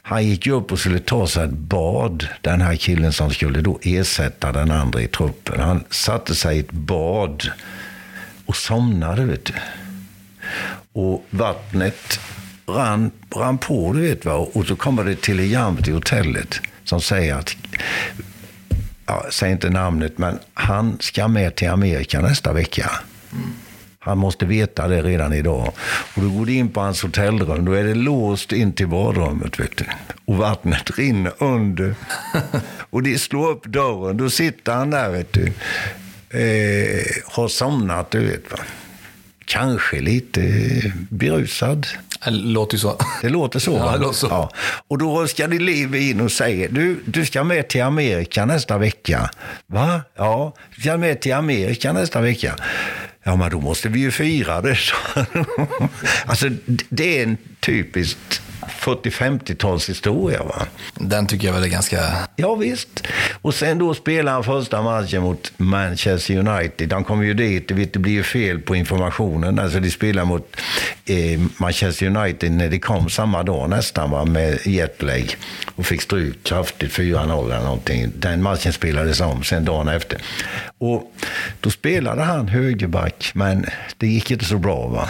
han 0.02 0.26
gick 0.26 0.46
upp 0.46 0.72
och 0.72 0.78
skulle 0.78 0.98
ta 0.98 1.26
sig 1.26 1.44
ett 1.44 1.50
bad. 1.50 2.28
Den 2.40 2.60
här 2.60 2.76
killen 2.76 3.12
som 3.12 3.30
skulle 3.30 3.60
då 3.60 3.78
ersätta 3.82 4.52
den 4.52 4.70
andra 4.70 5.02
i 5.02 5.08
truppen. 5.08 5.60
Han 5.60 5.84
satte 5.90 6.34
sig 6.34 6.56
i 6.56 6.60
ett 6.60 6.72
bad 6.72 7.50
och 8.46 8.56
somnade, 8.56 9.24
vet 9.24 9.44
du. 9.44 9.52
Och 10.92 11.26
vattnet 11.30 12.20
rann, 12.66 13.10
rann 13.36 13.58
på, 13.58 13.92
du 13.92 14.00
vet. 14.00 14.24
Va? 14.24 14.34
Och 14.34 14.66
så 14.66 14.76
kommer 14.76 15.04
det 15.04 15.20
telegram 15.20 15.76
till 15.76 15.94
hotellet 15.94 16.60
som 16.84 17.00
säger 17.00 17.34
att 17.34 17.56
ja, 19.06 19.26
säg 19.30 19.52
inte 19.52 19.70
namnet, 19.70 20.18
men 20.18 20.38
han 20.54 20.96
ska 21.00 21.28
med 21.28 21.54
till 21.54 21.70
Amerika 21.70 22.20
nästa 22.20 22.52
vecka. 22.52 22.90
Mm. 23.32 23.52
Han 24.02 24.18
måste 24.18 24.46
veta 24.46 24.88
det 24.88 25.02
redan 25.02 25.32
idag. 25.32 25.72
Och 26.16 26.22
då 26.22 26.30
går 26.30 26.46
du 26.46 26.52
in 26.52 26.68
på 26.68 26.80
hans 26.80 27.02
hotellrum, 27.02 27.64
då 27.64 27.72
är 27.72 27.84
det 27.84 27.94
låst 27.94 28.52
in 28.52 28.72
till 28.72 28.88
badrummet. 28.88 29.60
Vet 29.60 29.76
du. 29.76 29.84
Och 30.24 30.36
vattnet 30.36 30.98
rinner 30.98 31.32
under. 31.38 31.94
Och 32.90 33.02
de 33.02 33.18
slår 33.18 33.50
upp 33.50 33.64
dörren, 33.66 34.16
då 34.16 34.30
sitter 34.30 34.72
han 34.72 34.90
där, 34.90 35.10
vet 35.10 35.32
du. 35.32 35.46
Eh, 36.38 37.04
har 37.26 37.48
somnat, 37.48 38.10
du 38.10 38.26
vet. 38.26 38.52
Va? 38.52 38.58
Kanske 39.44 40.00
lite 40.00 40.42
berusad. 41.10 41.86
Det 42.24 42.30
låter 42.30 42.74
ju 42.74 42.78
så. 42.78 42.98
Det 43.22 43.28
låter 43.28 43.58
så. 43.58 43.76
Ja, 43.76 43.92
det 43.92 43.98
låter 43.98 44.18
så. 44.18 44.26
Ja. 44.26 44.50
Och 44.88 44.98
då 44.98 45.26
ska 45.26 45.46
de 45.46 45.58
liv 45.58 45.94
in 45.94 46.20
och 46.20 46.32
säger, 46.32 46.68
du, 46.68 47.00
du 47.04 47.26
ska 47.26 47.44
med 47.44 47.68
till 47.68 47.82
Amerika 47.82 48.44
nästa 48.44 48.78
vecka. 48.78 49.30
Va? 49.66 50.02
Ja, 50.16 50.54
du 50.76 50.82
ska 50.82 50.96
med 50.96 51.20
till 51.20 51.34
Amerika 51.34 51.92
nästa 51.92 52.20
vecka. 52.20 52.54
Ja, 53.22 53.36
men 53.36 53.50
då 53.50 53.60
måste 53.60 53.88
vi 53.88 54.00
ju 54.00 54.10
fira 54.10 54.60
det. 54.60 54.76
sa 54.76 54.96
han. 55.14 55.26
alltså, 56.26 56.50
det 56.88 57.18
är 57.18 57.22
en 57.22 57.36
typiskt 57.60 58.42
40-50-tals 58.80 59.88
historia. 59.88 60.42
Va? 60.42 60.66
Den 60.94 61.26
tycker 61.26 61.46
jag 61.46 61.54
väl 61.54 61.64
är 61.64 61.68
ganska... 61.68 61.98
Ja, 62.36 62.54
visst. 62.54 63.06
Och 63.42 63.54
sen 63.54 63.78
då 63.78 63.94
spelar 63.94 64.32
han 64.32 64.44
första 64.44 64.82
matchen 64.82 65.22
mot 65.22 65.52
Manchester 65.56 66.48
United. 66.48 66.88
De 66.88 67.04
kom 67.04 67.24
ju 67.24 67.34
dit, 67.34 67.68
du 67.68 67.74
vet, 67.74 67.92
det 67.92 67.98
blir 67.98 68.12
ju 68.12 68.22
fel 68.22 68.58
på 68.58 68.76
informationen. 68.76 69.58
Alltså 69.58 69.80
de 69.80 69.90
spelar 69.90 70.24
mot 70.24 70.56
eh, 71.06 71.40
Manchester 71.56 72.06
United 72.16 72.52
när 72.52 72.68
de 72.68 72.78
kom 72.78 73.10
samma 73.10 73.42
dag 73.42 73.70
nästan 73.70 74.10
va, 74.10 74.24
med 74.24 74.66
jetlag. 74.66 75.36
Och 75.74 75.86
fick 75.86 76.02
stryk 76.02 76.44
kraftigt, 76.44 76.92
4-0 76.92 77.44
eller 77.44 77.64
någonting. 77.64 78.12
Den 78.16 78.42
matchen 78.42 78.72
spelades 78.72 79.20
om 79.20 79.42
sen 79.42 79.64
dagen 79.64 79.88
efter. 79.88 80.18
Och 80.78 81.12
då 81.60 81.70
spelade 81.70 82.22
han 82.22 82.48
högerback, 82.48 83.30
men 83.34 83.66
det 83.96 84.06
gick 84.06 84.30
inte 84.30 84.44
så 84.44 84.58
bra. 84.58 84.86
va. 84.88 85.08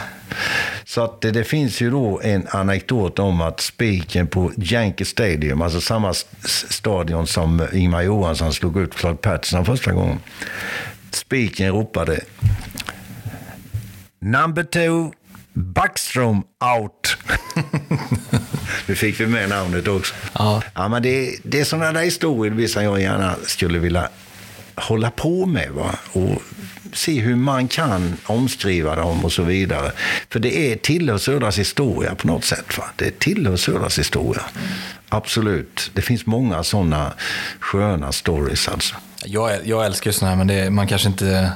Så 0.91 1.05
att 1.05 1.21
det, 1.21 1.31
det 1.31 1.45
finns 1.45 1.81
ju 1.81 1.91
då 1.91 2.21
en 2.25 2.47
anekdot 2.51 3.19
om 3.19 3.41
att 3.41 3.61
spiken 3.61 4.27
på 4.27 4.53
Yankee 4.57 5.05
Stadium, 5.05 5.63
alltså 5.63 5.81
samma 5.81 6.15
stadion 6.71 7.27
som 7.27 7.67
Ingmar 7.73 8.03
Johansson 8.03 8.53
slog 8.53 8.79
ut 8.79 8.95
Claude 8.95 9.19
Patterson 9.19 9.65
första 9.65 9.93
gången. 9.93 10.19
Spiken 11.11 11.73
ropade 11.73 12.21
Number 14.19 14.63
two, 14.63 15.17
Backstrom 15.53 16.43
out. 16.79 17.17
Nu 18.87 18.95
fick 18.95 19.21
vi 19.21 19.27
med 19.27 19.49
namnet 19.49 19.89
också. 19.89 20.15
Ja. 20.33 20.63
Ja, 20.75 20.89
men 20.89 21.03
det, 21.03 21.37
det 21.43 21.61
är 21.61 21.65
sådana 21.65 21.93
där 21.93 22.03
historier 22.03 22.53
vissa 22.55 22.83
jag 22.83 23.01
gärna 23.01 23.35
skulle 23.47 23.79
vilja 23.79 24.09
hålla 24.75 25.11
på 25.11 25.47
med. 25.47 25.71
Va? 25.71 25.95
Och 26.13 26.43
se 26.93 27.21
hur 27.21 27.37
man 27.37 27.69
kan 27.69 28.17
omskriva 28.25 28.97
dem 28.97 29.25
och 29.25 29.33
så 29.33 29.43
vidare. 29.43 29.93
För 30.29 30.41
det 30.41 30.73
är 30.73 30.77
tillhör 30.77 31.19
Södras 31.19 31.59
historia 31.59 32.15
på 32.15 32.27
något 32.27 32.45
sätt. 32.45 32.79
Va? 32.79 32.85
Det 32.97 33.19
tillhör 33.19 33.57
Södras 33.57 33.99
historia. 33.99 34.43
Absolut. 35.09 35.91
Det 35.95 36.03
finns 36.03 36.27
många 36.27 36.63
sådana 36.65 37.13
sköna 37.61 38.13
stories 38.13 38.69
alltså. 38.69 38.97
Jag, 39.25 39.53
jag 39.65 39.87
älskar 39.87 40.09
ju 40.11 40.13
sådana 40.13 40.31
här, 40.37 40.45
men 40.45 40.47
det, 40.47 40.71
man 40.71 40.87
kanske 40.87 41.09
inte... 41.09 41.53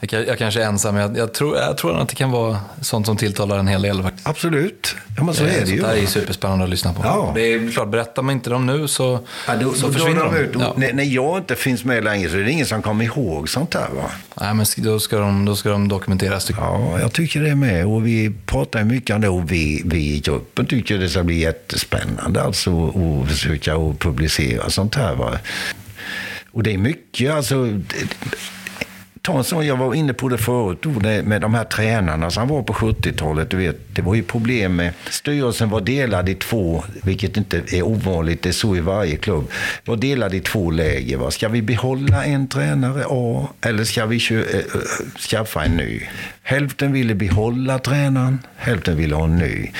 Jag, 0.00 0.26
jag 0.28 0.38
kanske 0.38 0.62
är 0.62 0.66
ensam, 0.66 0.94
men 0.94 1.02
jag, 1.02 1.18
jag, 1.18 1.34
tror, 1.34 1.56
jag 1.56 1.76
tror 1.76 2.00
att 2.00 2.08
det 2.08 2.14
kan 2.14 2.30
vara 2.30 2.58
sånt 2.80 3.06
som 3.06 3.16
tilltalar 3.16 3.58
en 3.58 3.68
hel 3.68 3.82
del 3.82 4.02
faktiskt. 4.02 4.28
Absolut. 4.28 4.94
Ja, 5.16 5.24
men 5.24 5.34
så 5.34 5.44
är 5.44 5.46
det 5.48 5.54
Sånt 5.56 5.68
ju. 5.70 5.84
här 5.86 5.96
är 5.96 6.06
superspännande 6.06 6.64
att 6.64 6.70
lyssna 6.70 6.92
på. 6.92 7.00
Ja. 7.04 7.32
Det 7.34 7.40
är 7.40 7.70
klart, 7.72 7.88
berättar 7.88 8.22
man 8.22 8.34
inte 8.34 8.50
dem 8.50 8.66
nu 8.66 8.88
så, 8.88 9.18
Ja, 9.46 9.56
då, 9.56 9.72
så 9.74 9.86
då 9.86 9.92
försvinner 9.92 10.24
de. 10.24 10.36
ut. 10.36 10.50
Ja. 10.60 10.74
när, 10.76 10.92
när 10.92 11.04
jag 11.04 11.38
inte 11.38 11.54
finns 11.56 11.84
med 11.84 12.04
längre 12.04 12.30
så 12.30 12.36
är 12.36 12.40
det 12.40 12.50
ingen 12.50 12.66
som 12.66 12.82
kommer 12.82 13.04
ihåg 13.04 13.48
sånt 13.48 13.70
där. 13.70 13.88
Va? 13.96 14.10
Nej, 14.40 14.54
men 14.54 14.66
då 14.76 15.00
ska 15.00 15.18
de, 15.18 15.44
då 15.44 15.56
ska 15.56 15.68
de 15.68 15.88
dokumenteras. 15.88 16.50
Ja, 16.56 17.00
jag 17.00 17.12
tycker 17.12 17.40
det 17.42 17.54
med. 17.54 17.86
Och 17.86 18.06
vi 18.06 18.32
pratar 18.46 18.84
mycket 18.84 19.14
om 19.16 19.20
det 19.22 19.28
och 19.28 19.52
vi, 19.52 19.82
vi 19.84 19.98
i 20.14 20.20
gruppen 20.20 20.66
tycker 20.66 20.98
det 20.98 21.08
ska 21.08 21.22
bli 21.22 21.40
jättespännande 21.40 22.42
alltså 22.42 22.88
att 22.88 23.30
försöka 23.30 23.74
publicera 23.98 24.70
sånt 24.70 24.94
här. 24.94 25.14
Va? 25.14 25.38
Och 26.58 26.64
det 26.64 26.74
är 26.74 26.78
mycket, 26.78 27.32
alltså... 27.32 27.80
Ta 29.22 29.38
en 29.38 29.44
sån, 29.44 29.66
jag 29.66 29.76
var 29.76 29.94
inne 29.94 30.12
på 30.12 30.28
det 30.28 30.38
förut, 30.38 30.78
då, 30.82 30.90
med 30.90 31.40
de 31.40 31.54
här 31.54 31.64
tränarna 31.64 32.30
som 32.30 32.48
var 32.48 32.62
på 32.62 32.72
70-talet. 32.72 33.50
Du 33.50 33.56
vet, 33.56 33.94
det 33.94 34.02
var 34.02 34.14
ju 34.14 34.22
problem 34.22 34.76
med... 34.76 34.92
Styrelsen 35.10 35.70
var 35.70 35.80
delad 35.80 36.28
i 36.28 36.34
två, 36.34 36.84
vilket 37.02 37.36
inte 37.36 37.62
är 37.72 37.82
ovanligt, 37.82 38.42
det 38.42 38.48
är 38.48 38.52
så 38.52 38.76
i 38.76 38.80
varje 38.80 39.16
klubb. 39.16 39.50
Var 39.84 39.96
delad 39.96 40.34
i 40.34 40.40
två 40.40 40.70
läger. 40.70 41.16
Va? 41.16 41.30
Ska 41.30 41.48
vi 41.48 41.62
behålla 41.62 42.24
en 42.24 42.48
tränare 42.48 43.04
A 43.08 43.48
eller 43.60 43.84
ska 43.84 44.06
vi 44.06 44.20
kö, 44.20 44.40
äh, 44.40 44.80
skaffa 45.30 45.64
en 45.64 45.76
ny? 45.76 46.02
Hälften 46.42 46.92
ville 46.92 47.14
behålla 47.14 47.78
tränaren, 47.78 48.38
hälften 48.56 48.96
ville 48.96 49.14
ha 49.14 49.24
en 49.24 49.38
ny. 49.38 49.72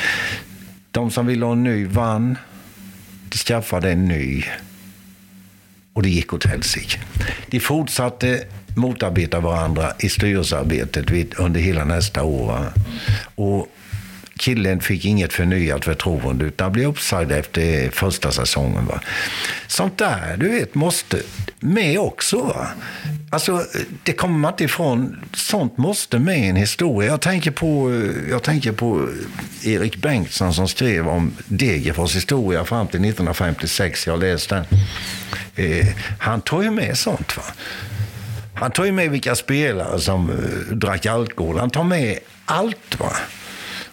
De 0.90 1.10
som 1.10 1.26
ville 1.26 1.44
ha 1.44 1.52
en 1.52 1.64
ny 1.64 1.86
vann, 1.86 2.38
skaffade 3.46 3.90
en 3.90 4.04
ny. 4.04 4.44
Och 5.98 6.02
det 6.02 6.08
gick 6.08 6.32
åt 6.32 6.46
helsike. 6.46 6.98
De 7.46 7.60
fortsatte 7.60 8.44
motarbeta 8.74 9.40
varandra 9.40 9.92
i 9.98 10.08
styrelsearbetet 10.08 11.34
under 11.38 11.60
hela 11.60 11.84
nästa 11.84 12.22
år. 12.22 12.72
Och 13.34 13.66
killen 14.38 14.80
fick 14.80 15.04
inget 15.04 15.32
förnyat 15.32 15.84
förtroende 15.84 16.44
utan 16.44 16.72
blev 16.72 16.88
uppsagd 16.88 17.32
efter 17.32 17.90
första 17.90 18.32
säsongen. 18.32 18.86
Va? 18.86 19.00
Sånt 19.66 19.98
där, 19.98 20.36
du 20.36 20.48
vet, 20.48 20.74
måste 20.74 21.22
med 21.60 21.98
också. 21.98 22.42
Va? 22.42 22.68
Alltså, 23.30 23.64
det 24.02 24.12
kommer 24.12 24.38
man 24.38 24.52
inte 24.52 24.64
ifrån. 24.64 25.16
Sånt 25.34 25.78
måste 25.78 26.18
med 26.18 26.38
i 26.38 26.46
en 26.46 26.56
historia. 26.56 27.10
Jag 27.10 27.20
tänker 27.20 27.50
på, 27.50 28.02
jag 28.30 28.42
tänker 28.42 28.72
på 28.72 29.08
Erik 29.64 29.96
Bengtsson 29.96 30.54
som 30.54 30.68
skrev 30.68 31.08
om 31.08 31.32
Degerfors 31.46 32.16
historia 32.16 32.64
fram 32.64 32.86
till 32.86 33.00
1956. 33.00 34.06
Jag 34.06 34.20
läste 34.20 34.54
den. 34.54 34.64
Eh, 35.66 35.86
han 36.18 36.40
tar 36.40 36.62
ju 36.62 36.70
med 36.70 36.98
sånt. 36.98 37.36
Va? 37.36 37.42
Han 38.54 38.70
tar 38.70 38.84
ju 38.84 38.92
med 38.92 39.10
vilka 39.10 39.34
spelare 39.34 40.00
som 40.00 40.30
eh, 40.30 40.76
drack 40.76 41.06
alkohol. 41.06 41.58
Han 41.58 41.70
tar 41.70 41.84
med 41.84 42.18
allt. 42.44 43.00
va. 43.00 43.12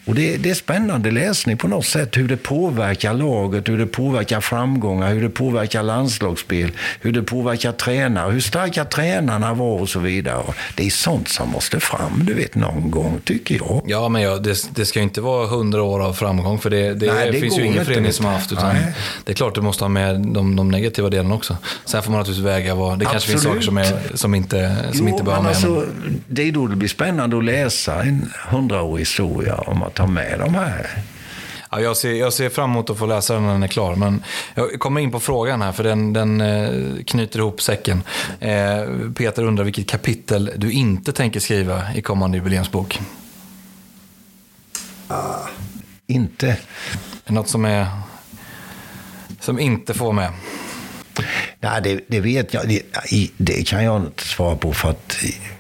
Och 0.06 0.16
det, 0.16 0.38
det 0.38 0.50
är 0.50 0.54
spännande 0.54 1.12
läsning 1.12 1.58
på 1.58 1.68
något 1.68 1.86
sätt. 1.86 2.18
Hur 2.18 2.28
det 2.28 2.38
påverkar 2.38 3.14
laget, 3.14 3.70
hur 3.70 3.78
det 3.78 3.86
påverkar 3.86 4.42
framgångar, 4.42 5.14
hur 5.14 5.22
det 5.22 5.30
påverkar 5.30 5.84
landslagsspel, 5.84 6.72
hur 7.02 7.12
det 7.12 7.24
påverkar 7.24 7.72
tränare, 7.72 8.32
hur 8.32 8.40
starka 8.40 8.86
tränarna 8.86 9.54
var 9.54 9.80
och 9.80 9.90
så 9.90 10.00
vidare. 10.00 10.44
Det 10.76 10.86
är 10.86 10.90
sånt 10.90 11.28
som 11.28 11.50
måste 11.50 11.80
fram, 11.80 12.22
du 12.26 12.34
vet, 12.34 12.56
någon 12.56 12.92
gång, 12.92 13.20
tycker 13.24 13.56
jag. 13.56 13.82
Ja, 13.88 14.10
men 14.10 14.22
ja, 14.22 14.38
det, 14.38 14.76
det 14.76 14.86
ska 14.86 15.00
ju 15.00 15.04
inte 15.04 15.22
vara 15.22 15.48
hundra 15.48 15.84
år 15.84 16.04
av 16.04 16.14
framgång, 16.14 16.60
för 16.60 16.70
det, 16.70 16.94
det, 16.94 17.14
Nej, 17.14 17.42
finns 17.42 17.60
ju 17.60 17.66
ingen 17.66 17.86
förening 17.86 18.14
som 18.14 18.26
har 18.26 18.34
haft. 18.34 18.52
Utan 18.52 18.74
Nej. 18.76 18.94
det 19.24 19.32
är 19.32 19.36
klart 19.36 19.56
du 19.56 19.62
måste 19.62 19.84
ha 19.84 19.90
med 19.90 20.22
de, 20.22 20.56
de 20.56 20.72
negativa 20.72 21.10
delarna 21.10 21.36
också. 21.36 21.58
Sen 21.86 22.04
får 22.04 22.12
man 22.12 22.20
naturligtvis 22.20 22.46
väga 22.46 22.76
vad, 22.76 23.00
det 23.00 23.06
kanske 23.06 23.30
finns 23.30 23.44
saker 23.44 23.58
Absolut. 23.58 23.88
som, 23.88 23.98
är, 23.98 24.18
som 24.18 24.36
inte, 24.36 24.76
som 24.94 25.08
inte 25.08 25.24
bör 25.24 25.42
med. 25.42 25.50
alltså, 25.50 25.86
det 26.28 26.48
är 26.48 26.52
då 26.52 26.68
det 26.68 26.76
blir 26.76 26.90
spännande 26.90 27.38
att 27.38 27.44
läsa 27.44 28.04
en 28.04 28.32
hundraårig 28.50 29.02
historia 29.02 29.56
om 29.56 29.84
att 29.84 29.95
ta 29.96 30.08
med 30.08 30.40
de 30.40 30.56
här. 30.56 31.04
Ja, 31.72 31.82
jag, 31.82 31.98
ser, 31.98 32.14
jag 32.14 32.34
ser 32.34 32.50
fram 32.50 32.72
emot 32.72 32.90
att 32.90 32.98
få 32.98 33.06
läsa 33.06 33.34
den 33.34 33.44
när 33.44 33.52
den 33.52 33.64
är 33.64 33.68
klar. 33.68 33.96
Men 33.96 34.24
jag 34.56 34.80
kommer 34.80 35.02
in 35.02 35.12
på 35.12 35.20
frågan 35.20 35.62
här, 35.62 35.72
för 35.72 35.84
den, 35.84 36.14
den 36.14 36.42
eh, 36.42 37.04
knyter 37.06 37.40
ihop 37.40 37.62
säcken. 37.62 38.04
Eh, 38.40 38.84
Peter 39.16 39.44
undrar 39.44 39.64
vilket 39.64 39.88
kapitel 39.88 40.52
du 40.56 40.72
inte 40.72 41.12
tänker 41.12 41.40
skriva 41.40 41.94
i 41.94 42.02
kommande 42.02 42.38
jubileumsbok. 42.38 43.00
Inte. 46.08 46.48
Är 46.48 46.58
det 47.26 47.34
Något 47.34 47.48
som, 47.50 47.66
är, 47.66 47.88
som 49.40 49.60
inte 49.60 49.94
får 49.94 50.14
med. 50.14 50.32
Nej, 51.60 51.82
det, 51.84 52.02
det 52.08 52.20
vet 52.20 52.54
jag. 52.54 52.68
Det, 52.68 52.82
det 53.38 53.68
kan 53.68 53.84
jag 53.84 54.02
inte 54.02 54.24
svara 54.24 54.56
på 54.56 54.74
för 54.74 54.90
att 54.90 55.18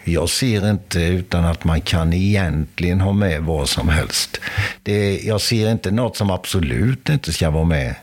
jag 0.07 0.29
ser 0.29 0.69
inte 0.69 0.99
utan 0.99 1.45
att 1.45 1.63
man 1.63 1.81
kan 1.81 2.13
egentligen 2.13 3.01
ha 3.01 3.13
med 3.13 3.43
vad 3.43 3.69
som 3.69 3.89
helst. 3.89 4.39
Det, 4.83 5.19
jag 5.19 5.41
ser 5.41 5.71
inte 5.71 5.91
något 5.91 6.17
som 6.17 6.29
absolut 6.29 7.09
inte 7.09 7.33
ska 7.33 7.49
vara 7.49 7.63
med. 7.63 7.95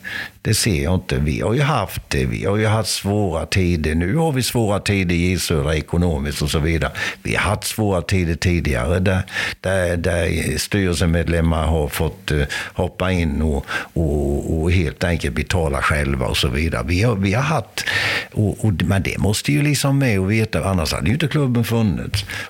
Det 0.43 0.55
ser 0.55 0.83
jag 0.83 0.95
inte. 0.95 1.19
Vi 1.19 1.41
har 1.41 1.55
ju 1.55 1.63
haft 1.63 2.03
det. 2.09 2.25
Vi 2.25 2.45
har 2.45 2.57
ju 2.57 2.67
haft 2.67 2.91
svåra 2.91 3.47
tider. 3.47 3.95
Nu 3.95 4.17
har 4.17 4.33
vi 4.33 4.43
svåra 4.43 4.81
tider 4.81 5.15
i 5.15 5.39
Södra 5.39 5.77
ekonomiskt 5.77 6.43
och 6.43 6.51
så 6.51 6.59
vidare. 6.59 6.93
Vi 7.23 7.35
har 7.35 7.51
haft 7.51 7.65
svåra 7.65 8.03
tider 8.03 8.35
tidigare 8.35 8.99
där, 8.99 9.23
där, 9.61 9.97
där 9.97 10.59
styrelsemedlemmar 10.59 11.67
har 11.67 11.89
fått 11.89 12.31
eh, 12.31 12.43
hoppa 12.75 13.13
in 13.13 13.43
och, 13.43 13.67
och, 13.93 14.63
och 14.63 14.73
helt 14.73 15.05
enkelt 15.05 15.35
betala 15.35 15.83
själva 15.83 16.27
och 16.27 16.37
så 16.37 16.49
vidare. 16.49 16.83
Vi 16.87 17.03
har, 17.03 17.17
vi 17.17 17.35
har 17.35 17.43
haft, 17.43 17.85
och, 18.33 18.65
och, 18.65 18.73
men 18.85 19.03
det 19.03 19.19
måste 19.19 19.53
ju 19.53 19.63
liksom 19.63 19.99
med 19.99 20.21
och 20.21 20.31
veta, 20.31 20.65
annars 20.65 20.93
hade 20.93 21.07
ju 21.07 21.13
inte 21.13 21.29
klubben 21.29 21.65
funnits. 21.65 21.92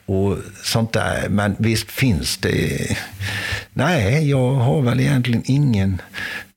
Och 0.07 0.39
sånt 0.63 0.93
där. 0.93 1.29
Men 1.29 1.57
visst 1.59 1.91
finns 1.91 2.37
det. 2.37 2.97
Nej, 3.73 4.31
jag 4.31 4.55
har 4.55 4.83
väl 4.83 5.01
egentligen 5.01 5.43
ingen, 5.47 6.03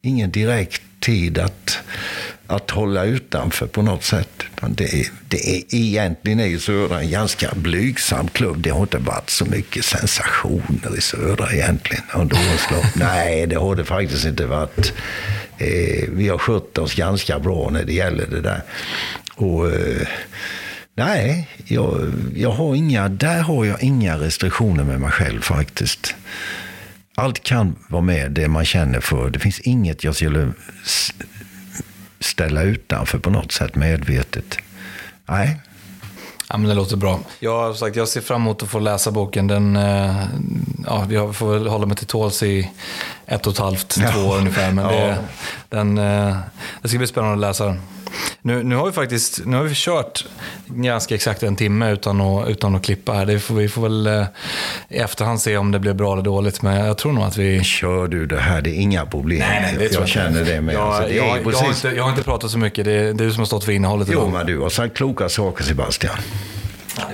ingen 0.01 0.31
direkt 0.31 0.81
tid 1.05 1.37
att, 1.37 1.79
att 2.47 2.71
hålla 2.71 3.03
utanför 3.03 3.67
på 3.67 3.81
något 3.81 4.03
sätt. 4.03 4.43
Det 4.67 4.83
är, 4.83 5.07
det 5.27 5.57
är, 5.57 5.63
egentligen 5.75 6.39
är 6.39 6.45
ju 6.45 6.59
Södra 6.59 7.01
en 7.01 7.11
ganska 7.11 7.51
blygsam 7.55 8.27
klubb. 8.27 8.57
Det 8.61 8.69
har 8.69 8.81
inte 8.81 8.97
varit 8.97 9.29
så 9.29 9.45
mycket 9.45 9.85
sensationer 9.85 10.97
i 10.97 11.01
Södra 11.01 11.51
egentligen 11.51 12.03
under 12.15 12.35
årens 12.35 12.71
lopp. 12.71 12.85
Nej, 12.95 13.47
det 13.47 13.55
har 13.55 13.75
det 13.75 13.85
faktiskt 13.85 14.25
inte 14.25 14.45
varit. 14.45 14.93
Eh, 15.57 16.09
vi 16.09 16.29
har 16.29 16.37
skött 16.37 16.77
oss 16.77 16.95
ganska 16.95 17.39
bra 17.39 17.69
när 17.69 17.83
det 17.83 17.93
gäller 17.93 18.27
det 18.27 18.41
där. 18.41 18.61
Och... 19.35 19.71
Eh, 19.71 20.07
Nej, 20.97 21.49
jag, 21.65 22.13
jag 22.35 22.51
har 22.51 22.75
inga, 22.75 23.09
där 23.09 23.41
har 23.41 23.65
jag 23.65 23.83
inga 23.83 24.17
restriktioner 24.17 24.83
med 24.83 25.01
mig 25.01 25.11
själv 25.11 25.41
faktiskt. 25.41 26.15
Allt 27.15 27.43
kan 27.43 27.75
vara 27.89 28.01
med 28.01 28.31
det 28.31 28.47
man 28.47 28.65
känner 28.65 28.99
för. 28.99 29.29
Det 29.29 29.39
finns 29.39 29.59
inget 29.59 30.03
jag 30.03 30.15
skulle 30.15 30.51
ställa 32.19 32.61
utanför 32.61 33.19
på 33.19 33.29
något 33.29 33.51
sätt 33.51 33.75
medvetet. 33.75 34.57
Nej. 35.25 35.59
Ja, 36.49 36.57
men 36.57 36.69
det 36.69 36.75
låter 36.75 36.97
bra. 36.97 37.19
Jag, 37.39 37.59
har 37.59 37.73
sagt, 37.73 37.95
jag 37.95 38.07
ser 38.07 38.21
fram 38.21 38.41
emot 38.41 38.63
att 38.63 38.69
få 38.69 38.79
läsa 38.79 39.11
boken. 39.11 39.47
Den, 39.47 39.75
eh, 39.75 40.25
ja, 40.85 41.07
jag 41.09 41.35
får 41.35 41.53
väl 41.53 41.67
hålla 41.67 41.85
mig 41.85 41.97
till 41.97 42.07
tåls 42.07 42.43
i 42.43 42.71
ett 43.27 43.47
och 43.47 43.53
ett 43.53 43.59
halvt, 43.59 43.87
två 43.89 44.01
Ja. 44.15 44.23
år 44.25 44.37
ungefär. 44.37 44.71
Men 44.71 44.85
Ja. 44.85 44.91
det, 44.91 45.17
den, 45.69 45.97
eh, 45.97 46.37
det 46.81 46.87
ska 46.87 46.97
bli 46.97 47.07
spännande 47.07 47.33
att 47.33 47.39
läsa 47.39 47.65
den. 47.65 47.81
Nu, 48.41 48.63
nu 48.63 48.75
har 48.75 48.85
vi 48.85 48.91
faktiskt 48.91 49.45
nu 49.45 49.57
har 49.57 49.63
vi 49.63 49.71
kört 49.75 50.25
ganska 50.67 51.15
exakt 51.15 51.43
en 51.43 51.55
timme 51.55 51.91
utan 51.91 52.21
att, 52.21 52.47
utan 52.49 52.75
att 52.75 52.83
klippa 52.85 53.13
här. 53.13 53.25
Det 53.25 53.39
får, 53.39 53.55
vi 53.55 53.69
får 53.69 53.81
väl 53.81 54.07
eh, 54.07 54.25
i 54.89 54.97
efterhand 54.97 55.41
se 55.41 55.57
om 55.57 55.71
det 55.71 55.79
blev 55.79 55.95
bra 55.95 56.13
eller 56.13 56.23
dåligt. 56.23 56.61
Men 56.61 56.85
jag 56.85 56.97
tror 56.97 57.13
nog 57.13 57.23
att 57.23 57.37
vi... 57.37 57.63
Kör 57.63 58.07
du 58.07 58.25
det 58.25 58.39
här, 58.39 58.61
det 58.61 58.69
är 58.69 58.73
inga 58.81 59.05
problem. 59.05 59.41
tror 59.69 59.81
jag 59.83 59.91
inte. 59.91 60.07
känner 60.07 60.45
det 60.45 60.61
med. 60.61 60.75
Jag, 60.75 60.81
Alltså, 60.81 61.03
det 61.09 61.15
jag, 61.15 61.25
är 61.25 61.29
jag, 61.29 61.35
har 61.45 61.51
precis... 61.51 61.85
inte, 61.85 61.97
jag 61.97 62.03
har 62.03 62.09
inte 62.11 62.23
pratat 62.23 62.51
så 62.51 62.57
mycket. 62.57 62.85
Det 62.85 62.91
är 62.91 63.13
du 63.13 63.31
som 63.31 63.39
har 63.39 63.45
stått 63.45 63.63
för 63.63 63.71
innehållet 63.71 64.07
Jo, 64.11 64.19
idag. 64.19 64.31
men 64.31 64.45
du 64.45 64.59
har 64.59 64.69
sagt 64.69 64.97
kloka 64.97 65.29
saker 65.29 65.63
Sebastian. 65.63 66.15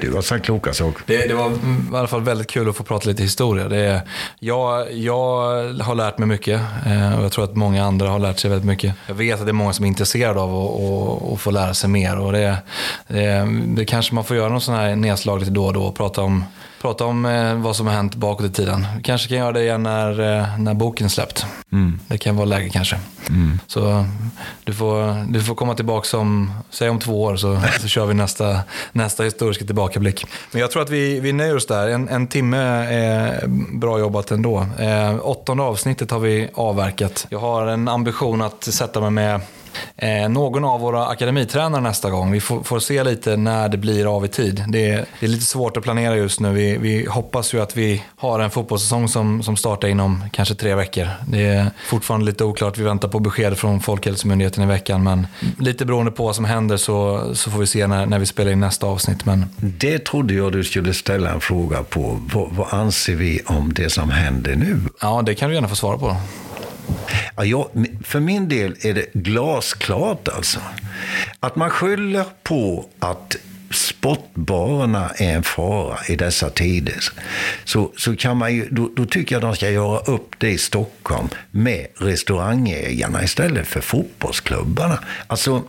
Du 0.02 0.14
har 0.14 0.22
sagt 0.22 0.46
kloka 0.46 0.74
saker. 0.74 1.04
Det, 1.06 1.28
det 1.28 1.34
var 1.34 1.52
i 1.52 1.96
alla 1.96 2.08
fall 2.08 2.22
väldigt 2.22 2.48
kul 2.48 2.70
att 2.70 2.76
få 2.76 2.84
prata 2.84 3.10
lite 3.10 3.24
historia. 3.24 3.68
Det 3.68 3.78
är, 3.78 4.02
jag, 4.40 4.94
jag 4.94 5.28
har 5.82 5.96
lärt 5.96 6.18
mig 6.18 6.28
mycket 6.28 6.62
eh, 6.86 7.18
och 7.18 7.24
jag 7.24 7.32
tror 7.32 7.44
att 7.44 7.56
många 7.56 7.86
andra 7.86 8.10
har 8.10 8.20
lärt 8.20 8.40
sig 8.40 8.50
väldigt 8.50 8.68
mycket. 8.68 8.96
Jag 9.08 9.16
vet 9.16 9.40
att 9.40 9.46
det 9.46 9.52
är 9.52 9.54
många 9.54 9.74
som 9.74 9.86
är 9.86 9.90
intresserade 9.90 10.40
av 10.40 10.56
att, 10.56 10.82
att, 10.82 11.34
att 11.34 11.42
få 11.42 11.52
lära 11.52 11.74
sig 11.74 11.90
mer. 11.90 12.20
Och 12.20 12.32
det, 12.32 12.58
det, 13.08 13.48
det 13.68 13.86
kanske 13.86 14.16
man 14.16 14.24
får 14.24 14.38
göra 14.38 14.50
någon 14.50 14.62
sån 14.62 14.76
här 14.76 14.96
nedslag 14.96 15.40
lite 15.40 15.52
då 15.52 15.66
och 15.66 15.74
då 15.74 15.84
och 15.84 15.96
prata 15.96 16.22
om, 16.22 16.44
prata 16.82 17.06
om 17.06 17.26
eh, 17.26 17.56
vad 17.56 17.76
som 17.76 17.88
har 17.88 17.94
hänt 17.94 18.16
bakåt 18.16 18.46
i 18.46 18.50
tiden. 18.50 18.88
Vi 18.98 19.04
kanske 19.04 19.28
kan 19.28 19.38
göra 19.38 19.52
det 19.52 19.62
igen 19.62 19.84
när, 19.84 20.40
eh, 20.40 20.60
när 20.60 20.74
boken 20.74 21.10
släppt. 21.10 21.46
Det 22.08 22.18
kan 22.18 22.36
vara 22.36 22.46
läge 22.46 22.70
kanske. 22.70 23.00
Så 23.68 24.06
du 24.64 24.74
får, 24.74 25.32
du 25.34 25.42
får 25.42 25.56
komma 25.56 25.76
tillbaka 25.76 26.18
om, 26.18 26.52
säg 26.70 26.90
om 26.90 27.00
två 27.00 27.24
år 27.24 27.36
så, 27.36 27.62
så 27.82 27.88
kör 27.88 28.06
vi 28.06 28.14
nästa, 28.14 28.60
nästa 28.92 29.24
historiska 29.24 29.66
tillbakablick. 29.66 30.26
Men 30.52 30.62
jag 30.62 30.72
tror 30.72 30.84
att 30.84 30.90
vi, 30.90 31.20
vi 31.20 31.34
nöjer 31.34 31.56
oss 31.56 31.68
där. 31.68 31.88
En, 31.88 32.10
en 32.10 32.28
timme 32.28 32.58
är 32.58 33.48
bra 33.74 34.00
jobbat 34.00 34.32
ändå. 34.32 34.66
Eh, 34.80 35.16
åttonde 35.22 35.64
avsnittet 35.64 36.12
har 36.12 36.20
vi 36.20 36.50
avverkat. 36.54 37.28
Jag 37.30 37.40
har 37.40 37.68
en 37.68 37.88
ambition 37.88 38.42
att 38.42 38.64
sätta 38.64 39.02
mig 39.02 39.10
med 39.10 39.42
eh, 39.98 40.30
någon 40.30 40.66
av 40.66 40.80
våra 40.80 41.08
akademitränare 41.08 41.82
nästa 41.82 42.10
gång. 42.10 42.32
Vi 42.32 42.42
får, 42.42 42.64
får, 42.64 42.80
se 42.80 43.04
lite 43.04 43.38
när 43.38 43.70
det 43.70 43.78
blir 43.78 44.16
av 44.16 44.26
i 44.26 44.28
tid. 44.28 44.64
Det 44.68 44.90
är, 44.90 45.06
det 45.20 45.26
är 45.26 45.30
lite 45.30 45.46
svårt 45.46 45.78
att 45.78 45.84
planera 45.84 46.16
just 46.16 46.40
nu. 46.40 46.54
Vi, 46.54 46.78
vi, 46.78 47.06
hoppas 47.06 47.54
ju 47.54 47.62
att 47.62 47.78
vi 47.78 48.04
har 48.16 48.40
en 48.40 48.50
fotbollssäsong 48.50 49.08
som, 49.08 49.44
som 49.44 49.58
startar 49.58 49.88
inom 49.88 50.24
kanske 50.32 50.56
tre 50.56 50.76
veckor. 50.76 51.08
Det 51.28 51.46
är 51.46 51.72
fortfarande 51.86 52.26
lite 52.26 52.44
oklart. 52.44 52.78
Vi 52.78 52.84
väntar 52.84 53.08
på 53.08 53.20
besked 53.20 53.58
från 53.58 53.80
Folkhälsomyndigheten 53.80 54.64
i 54.64 54.68
veckan. 54.68 55.04
Men 55.04 55.28
lite 55.60 55.86
beroende 55.86 56.12
på 56.12 56.26
vad 56.26 56.36
som 56.36 56.46
händer 56.46 56.78
så, 56.78 57.30
så 57.36 57.52
får 57.52 57.60
vi 57.60 57.68
se 57.68 57.88
när, 57.88 58.06
när 58.06 58.20
vi 58.20 58.26
spelar 58.26 58.52
in 58.52 58.60
nästa 58.60 58.88
avsnitt. 58.88 59.26
Men... 59.26 59.46
Det 59.58 60.00
trodde 60.00 60.34
jag 60.34 60.52
du 60.52 60.64
skulle 60.64 60.94
ställa 60.94 61.30
en 61.30 61.42
fråga 61.42 61.84
på. 61.84 62.20
Vad, 62.34 62.50
vad 62.52 62.74
anser 62.74 63.16
vi 63.16 63.42
om 63.46 63.74
det 63.74 63.90
som 63.90 64.10
händer 64.10 64.56
nu? 64.56 64.80
Ja, 65.02 65.22
det 65.26 65.36
kan 65.36 65.50
du 65.50 65.56
gärna 65.56 65.68
få 65.68 65.76
svara 65.76 65.98
på. 65.98 66.16
Ja, 67.36 67.46
jag, 67.46 67.88
för 68.04 68.20
min 68.20 68.50
del 68.50 68.76
är 68.82 68.94
det 68.94 69.14
glasklart 69.14 70.28
alltså. 70.28 70.60
Att 71.40 71.56
man 71.56 71.70
skyller 71.70 72.26
på 72.44 72.86
att 73.00 73.36
sportbarerna 73.72 75.10
är 75.10 75.36
en 75.36 75.44
fara 75.44 75.98
i 76.08 76.16
dessa 76.16 76.50
tider. 76.50 77.04
Så, 77.64 77.92
så 77.98 78.16
kan 78.16 78.38
man 78.38 78.56
ju, 78.56 78.68
då, 78.72 78.92
då 78.96 79.06
tycker 79.06 79.36
jag 79.36 79.42
de 79.42 79.56
ska 79.56 79.70
göra 79.70 80.00
upp 80.00 80.36
det 80.38 80.50
i 80.50 80.58
Stockholm 80.58 81.30
med 81.52 81.88
restaurangägarna 81.98 83.24
istället 83.24 83.68
för 83.68 83.82
fotbollsklubbarna. 83.82 85.00
Alltså, 85.28 85.64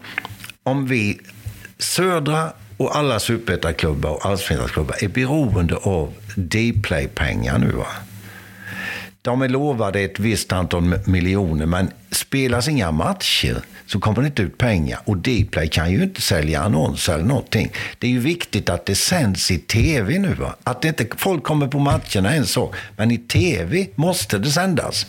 om 0.63 0.87
vi 0.87 1.21
Södra 1.79 2.53
och 2.77 2.97
alla 2.97 3.21
superettaklubbar 3.21 4.11
och 4.11 4.27
allsvenska 4.27 4.81
är 5.01 5.09
beroende 5.09 5.77
av 5.77 6.13
Dplay-pengar 6.37 7.59
nu. 7.59 7.71
Va? 7.71 7.87
De 9.25 9.43
är 9.43 9.49
lovade 9.49 10.01
ett 10.01 10.19
visst 10.19 10.53
antal 10.53 10.95
miljoner, 11.07 11.67
men 11.67 11.91
spelas 12.11 12.69
inga 12.69 12.91
matcher 12.91 13.63
så 13.87 14.01
kommer 14.01 14.23
det 14.23 14.27
inte 14.27 14.43
ut 14.43 14.59
pengar. 14.59 15.01
Och 15.05 15.17
Dplay 15.17 15.69
kan 15.69 15.93
ju 15.93 16.03
inte 16.03 16.21
sälja 16.21 16.63
annonser 16.63 17.15
eller 17.15 17.25
någonting. 17.25 17.73
Det 17.99 18.07
är 18.07 18.11
ju 18.11 18.19
viktigt 18.19 18.69
att 18.69 18.87
det 18.87 18.95
sänds 18.95 19.51
i 19.51 19.59
tv 19.59 20.19
nu. 20.19 20.35
Va? 20.35 20.57
Att 20.65 20.85
inte 20.85 21.07
folk 21.17 21.43
kommer 21.43 21.67
på 21.67 21.79
matcherna 21.79 22.33
är 22.33 22.37
en 22.37 22.47
sak, 22.47 22.75
men 22.97 23.11
i 23.11 23.19
tv 23.19 23.87
måste 23.95 24.39
det 24.39 24.51
sändas. 24.51 25.07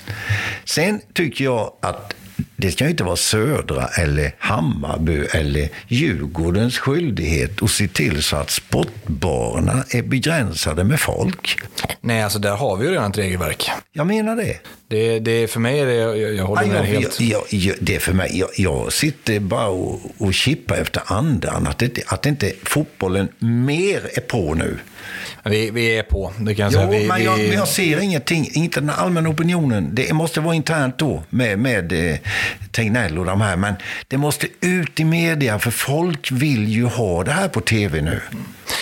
Sen 0.66 1.02
tycker 1.14 1.44
jag 1.46 1.74
att 1.82 2.14
det 2.64 2.72
ska 2.72 2.90
inte 2.90 3.04
vara 3.04 3.16
Södra 3.16 3.88
eller 3.88 4.36
Hammarby 4.38 5.26
eller 5.34 5.70
Djurgårdens 5.88 6.80
skyldighet 6.80 7.64
att 7.64 7.70
se 7.70 7.88
till 7.88 8.24
så 8.24 8.36
att 8.36 8.50
sportbarerna 8.50 9.84
är 9.90 10.02
begränsade 10.02 10.84
med 10.84 11.00
folk. 11.00 11.60
Nej, 12.02 12.24
alltså 12.24 12.40
där 12.40 12.56
har 12.56 12.78
vi 12.78 12.86
ju 12.86 12.92
redan 12.92 13.12
ett 13.12 13.18
regelverk. 13.18 13.70
Jag 13.92 14.08
menar 14.08 14.36
det. 14.36 14.58
Det, 14.88 15.20
det 15.20 15.48
för 15.48 15.60
mig 15.60 15.80
är 15.80 15.86
det, 15.86 15.94
jag, 15.94 16.36
jag 16.36 16.46
håller 16.46 16.66
med 16.66 16.78
ja, 16.78 16.84
helt. 16.84 17.20
Jag, 17.20 17.44
jag, 17.50 17.76
det 17.82 17.96
är 17.96 18.00
för 18.00 18.14
mig, 18.14 18.40
jag, 18.40 18.50
jag 18.58 18.94
sitter 18.94 19.40
bara 19.40 19.68
och, 19.68 20.02
och 20.18 20.34
kippar 20.34 20.76
efter 20.76 21.02
andan. 21.06 21.68
Att, 21.68 21.80
det, 21.80 22.00
att 22.08 22.26
inte 22.26 22.54
fotbollen 22.64 23.28
mer 23.40 24.10
är 24.14 24.22
på 24.22 24.54
nu. 24.54 24.78
Vi, 25.44 25.72
vi 25.72 25.98
är 25.98 26.04
på, 26.04 26.34
det 26.40 26.56
kan 26.56 26.64
jag 26.64 26.74
jo, 26.74 26.80
säga. 26.80 27.02
Vi, 27.02 27.08
men, 27.08 27.24
jag, 27.24 27.38
men 27.38 27.52
jag 27.52 27.68
ser 27.68 28.00
ingenting, 28.00 28.50
inte 28.54 28.80
den 28.80 28.90
allmänna 28.90 29.30
opinionen. 29.30 29.90
Det 29.94 30.14
måste 30.14 30.40
vara 30.40 30.56
internt 30.56 30.98
då 30.98 31.24
med, 31.30 31.60
med 31.60 32.12
eh, 32.12 32.18
Tegnell 32.72 33.20
och 33.20 33.26
de 33.26 33.42
här. 33.42 33.56
Men 33.56 33.74
det 34.08 34.18
måste 34.18 34.48
ut 34.62 35.00
i 35.00 35.04
media, 35.04 35.60
för 35.60 35.72
folk 35.72 36.32
vill 36.32 36.68
ju 36.68 36.86
ha 36.86 37.24
det 37.24 37.32
här 37.32 37.48
på 37.48 37.62
tv 37.62 38.02
nu. 38.02 38.22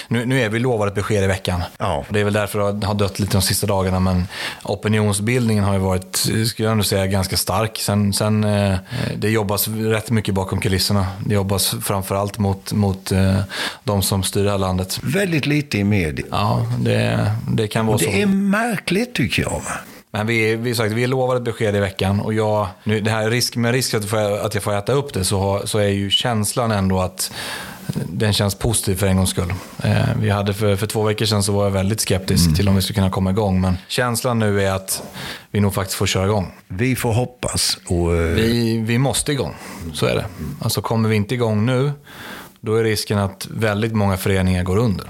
Nu, 0.07 0.25
nu 0.25 0.41
är 0.41 0.49
vi 0.49 0.59
lovade 0.59 0.89
ett 0.89 0.95
besked 0.95 1.23
i 1.23 1.27
veckan. 1.27 1.61
Ja. 1.77 2.05
Det 2.09 2.19
är 2.19 2.23
väl 2.23 2.33
därför 2.33 2.73
det 2.73 2.87
har 2.87 2.93
dött 2.93 3.19
lite 3.19 3.31
de 3.31 3.41
sista 3.41 3.67
dagarna. 3.67 3.99
Men 3.99 4.27
opinionsbildningen 4.63 5.63
har 5.63 5.73
ju 5.73 5.79
varit, 5.79 6.15
skulle 6.15 6.65
jag 6.65 6.71
ändå 6.71 6.83
säga, 6.83 7.07
ganska 7.07 7.37
stark. 7.37 7.77
Sen, 7.77 8.13
sen 8.13 8.43
eh, 8.43 8.77
det 9.17 9.29
jobbas 9.29 9.67
rätt 9.67 10.11
mycket 10.11 10.33
bakom 10.33 10.61
kulisserna. 10.61 11.07
Det 11.25 11.33
jobbas 11.33 11.75
framförallt 11.83 12.37
mot, 12.37 12.73
mot 12.73 13.11
eh, 13.11 13.39
de 13.83 14.01
som 14.01 14.23
styr 14.23 14.43
det 14.43 14.51
här 14.51 14.57
landet. 14.57 14.99
Väldigt 15.03 15.45
lite 15.45 15.77
i 15.77 15.83
media. 15.83 16.25
Ja, 16.31 16.65
det, 16.79 17.31
det 17.47 17.67
kan 17.67 17.85
vara 17.85 17.97
det 17.97 18.03
så. 18.03 18.09
Det 18.09 18.21
är 18.21 18.25
märkligt 18.25 19.15
tycker 19.15 19.41
jag. 19.41 19.61
Men 20.11 20.27
vi, 20.27 20.55
vi, 20.55 20.75
sagt, 20.75 20.93
vi 20.93 21.07
lovade 21.07 21.37
ett 21.37 21.43
besked 21.43 21.75
i 21.75 21.79
veckan 21.79 22.19
och 22.19 22.33
jag, 22.33 22.67
nu, 22.83 23.01
det 23.01 23.11
här 23.11 23.29
risk, 23.29 23.55
med 23.55 23.71
risk 23.71 23.93
att, 23.93 24.13
att 24.13 24.53
jag 24.53 24.63
får 24.63 24.77
äta 24.77 24.93
upp 24.93 25.13
det 25.13 25.25
så, 25.25 25.39
har, 25.39 25.65
så 25.65 25.77
är 25.77 25.87
ju 25.87 26.09
känslan 26.09 26.71
ändå 26.71 26.99
att 26.99 27.31
den 28.07 28.33
känns 28.33 28.55
positiv 28.55 28.95
för 28.95 29.07
en 29.07 29.17
gångs 29.17 29.29
skull. 29.29 29.53
Eh, 29.83 29.93
vi 30.19 30.29
hade 30.29 30.53
för, 30.53 30.75
för 30.75 30.87
två 30.87 31.03
veckor 31.03 31.25
sedan 31.25 31.43
så 31.43 31.51
var 31.51 31.63
jag 31.63 31.71
väldigt 31.71 32.01
skeptisk 32.01 32.45
mm. 32.45 32.55
till 32.55 32.69
om 32.69 32.75
vi 32.75 32.81
skulle 32.81 32.95
kunna 32.95 33.09
komma 33.09 33.29
igång. 33.29 33.61
Men 33.61 33.77
känslan 33.87 34.39
nu 34.39 34.61
är 34.61 34.71
att 34.71 35.03
vi 35.51 35.59
nog 35.59 35.73
faktiskt 35.73 35.97
får 35.97 36.05
köra 36.05 36.25
igång. 36.25 36.51
Vi 36.67 36.95
får 36.95 37.13
hoppas. 37.13 37.77
Och, 37.87 38.11
uh... 38.11 38.17
vi, 38.17 38.77
vi 38.77 38.97
måste 38.97 39.31
igång, 39.31 39.55
så 39.93 40.05
är 40.05 40.15
det. 40.15 40.25
Alltså 40.61 40.81
kommer 40.81 41.09
vi 41.09 41.15
inte 41.15 41.35
igång 41.35 41.65
nu, 41.65 41.91
då 42.59 42.75
är 42.75 42.83
risken 42.83 43.17
att 43.17 43.47
väldigt 43.51 43.93
många 43.93 44.17
föreningar 44.17 44.63
går 44.63 44.77
under. 44.77 45.07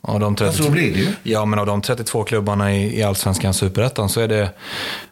Av 0.00 0.20
de 0.20 0.36
32, 0.36 0.64
så 0.64 0.70
blir 0.70 0.94
det 0.94 0.98
ju. 0.98 1.08
Ja, 1.22 1.44
men 1.44 1.58
av 1.58 1.66
de 1.66 1.82
32 1.82 2.24
klubbarna 2.24 2.74
i, 2.74 2.98
i 2.98 3.02
Allsvenskan 3.02 3.54
Superettan 3.54 4.08
så 4.08 4.20
är 4.20 4.28
det 4.28 4.50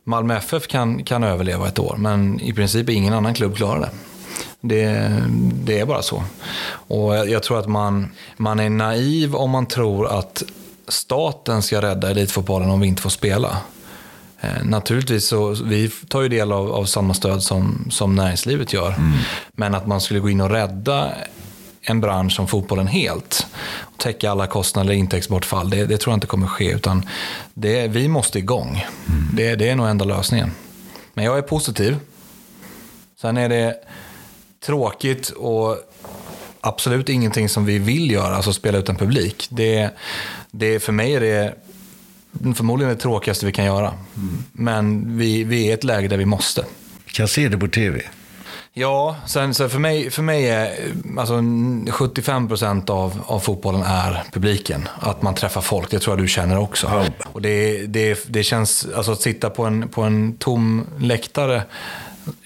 Malmö 0.05 0.37
FF 0.37 0.67
kan, 0.67 1.05
kan 1.05 1.25
överleva 1.25 1.69
ett 1.69 1.79
år, 1.79 1.97
men 1.99 2.41
i 2.41 2.53
princip 2.53 2.89
ingen 2.89 3.15
annan 3.15 3.35
klubb 3.35 3.57
klarar 3.57 3.81
det. 3.81 3.91
Det, 4.61 5.13
det 5.65 5.81
är 5.81 5.87
bara 5.87 6.03
så. 6.03 6.25
Och 6.67 7.15
jag 7.17 7.43
tror 7.43 7.59
att 7.59 7.69
man, 7.69 8.09
man 8.37 8.61
är 8.61 8.71
naiv 8.71 9.35
om 9.35 9.51
man 9.51 9.67
tror 9.67 10.19
att 10.19 10.43
staten 10.89 11.63
ska 11.63 11.83
rädda 11.83 12.11
elitfotbollen 12.11 12.71
om 12.71 12.81
vi 12.81 12.87
inte 12.87 13.03
får 13.03 13.11
spela. 13.11 13.57
Eh, 14.41 14.65
naturligtvis 14.65 15.29
så 15.29 15.57
vi 15.65 15.89
tar 15.89 16.23
ju 16.23 16.29
del 16.29 16.53
av, 16.53 16.73
av 16.73 16.85
samma 16.85 17.15
stöd 17.15 17.43
som, 17.43 17.89
som 17.91 18.15
näringslivet 18.15 18.73
gör. 18.73 18.89
Mm. 18.93 19.13
Men 19.53 19.75
att 19.75 19.87
man 19.87 20.01
skulle 20.01 20.21
gå 20.21 20.31
in 20.31 20.41
och 20.41 20.51
rädda 20.51 21.11
en 21.83 22.01
bransch 22.01 22.33
som 22.33 22.49
fotbollen 22.49 22.87
helt 22.87 23.47
och 23.81 23.99
täcka 23.99 24.31
alla 24.31 24.47
kostnader 24.47 24.91
eller 24.91 24.99
intäktsbortfall, 24.99 25.71
det, 25.71 25.87
det 25.87 25.99
tror 25.99 26.13
jag 26.13 26.17
inte 26.17 26.27
kommer 26.27 26.47
ske. 26.47 26.73
Utan 26.73 27.09
det, 27.55 27.89
vi 27.89 28.09
måste 28.09 28.39
igång. 28.39 28.87
Mm. 29.09 29.29
Det, 29.33 29.55
det 29.55 29.69
är 29.69 29.77
nog 29.77 29.89
enda 29.89 30.05
lösningen. 30.05 30.51
Men 31.15 31.25
jag 31.25 31.39
är 31.39 31.43
positiv. 31.43 31.97
Sen 33.21 33.37
är 33.37 33.49
det 33.49 33.77
tråkigt 34.67 35.29
och 35.29 35.77
absolut 36.61 37.09
ingenting 37.09 37.49
som 37.49 37.65
vi 37.65 37.79
vill 37.79 38.11
göra, 38.11 38.37
alltså 38.37 38.53
spela 38.53 38.79
ut 38.79 38.89
en 38.89 38.97
publik. 38.97 39.49
Det, 39.51 39.91
det, 40.51 40.81
för 40.81 40.93
mig 40.93 41.15
är 41.15 41.21
det 41.21 41.55
förmodligen 42.55 42.95
det 42.95 43.01
tråkigaste 43.01 43.47
vi 43.47 43.53
kan 43.53 43.65
göra. 43.65 43.89
Mm. 44.17 44.45
Men 44.53 45.19
vi, 45.19 45.45
vi 45.45 45.67
är 45.67 45.69
i 45.69 45.73
ett 45.73 45.85
läge 45.85 46.09
där 46.09 46.17
vi 46.17 46.27
måste. 46.27 46.65
Kan 47.07 47.29
se 47.29 47.49
det 47.49 47.59
på 47.59 47.69
tv. 47.69 48.03
Ja, 48.77 49.17
sen, 49.27 49.55
så 49.55 49.69
för, 49.69 49.79
mig, 49.79 50.11
för 50.11 50.23
mig 50.23 50.51
är 50.51 50.77
alltså, 51.19 51.35
75% 51.35 52.91
av, 52.91 53.23
av 53.27 53.41
fotbollen 53.41 53.83
är 53.83 54.23
publiken. 54.33 54.89
Att 55.01 55.23
man 55.23 55.35
träffar 55.35 55.61
folk, 55.61 55.91
det 55.91 55.99
tror 55.99 56.17
jag 56.17 56.25
du 56.25 56.29
känner 56.29 56.59
också. 56.59 56.87
Ja. 56.87 57.27
Och 57.33 57.43
det, 57.43 57.87
det, 57.87 58.27
det 58.29 58.43
känns, 58.43 58.87
alltså 58.97 59.13
att 59.13 59.21
sitta 59.21 59.51
på 59.51 59.65
en, 59.65 59.89
på 59.89 60.03
en 60.03 60.37
tom 60.37 60.87
läktare 60.99 61.63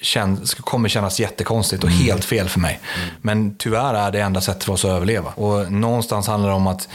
känns, 0.00 0.54
kommer 0.54 0.88
kännas 0.88 1.20
jättekonstigt 1.20 1.84
och 1.84 1.90
mm. 1.90 2.02
helt 2.02 2.24
fel 2.24 2.48
för 2.48 2.60
mig. 2.60 2.80
Mm. 2.96 3.08
Men 3.22 3.54
tyvärr 3.58 3.94
är 3.94 4.12
det 4.12 4.20
enda 4.20 4.40
sättet 4.40 4.64
för 4.64 4.72
oss 4.72 4.84
att 4.84 4.90
överleva. 4.90 5.30
Och 5.30 5.72
någonstans 5.72 6.26
handlar 6.26 6.48
det 6.48 6.54
om 6.54 6.66
att 6.66 6.88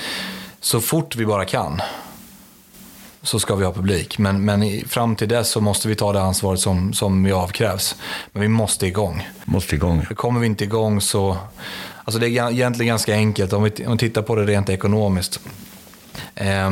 så 0.62 0.82
fort 0.82 1.16
vi 1.16 1.26
bara 1.26 1.46
kan 1.46 1.82
så 3.24 3.40
ska 3.40 3.56
vi 3.56 3.66
ha 3.66 3.74
publik. 3.74 4.18
Men, 4.18 4.46
men 4.46 4.86
fram 4.88 5.16
till 5.16 5.28
dess 5.28 5.50
så 5.50 5.62
måste 5.62 5.88
vi 5.88 5.96
ta 5.96 6.14
det 6.14 6.22
ansvaret 6.22 6.60
som, 6.60 6.94
som 6.94 7.24
vi 7.24 7.32
avkrävs. 7.32 7.96
Men 8.32 8.42
vi 8.42 8.48
måste 8.48 8.88
igång. 8.88 9.30
Måste 9.46 9.76
igång. 9.76 10.06
Kommer 10.06 10.40
vi 10.40 10.48
inte 10.48 10.64
igång 10.64 11.02
så... 11.02 11.38
Alltså 12.04 12.20
det 12.20 12.28
är 12.28 12.52
egentligen 12.52 12.88
ganska 12.88 13.14
enkelt 13.14 13.54
om 13.54 13.64
vi, 13.64 13.86
om 13.86 13.92
vi 13.92 13.98
tittar 13.98 14.22
på 14.22 14.36
det 14.36 14.46
rent 14.46 14.70
ekonomiskt. 14.70 15.40
Eh, 16.36 16.72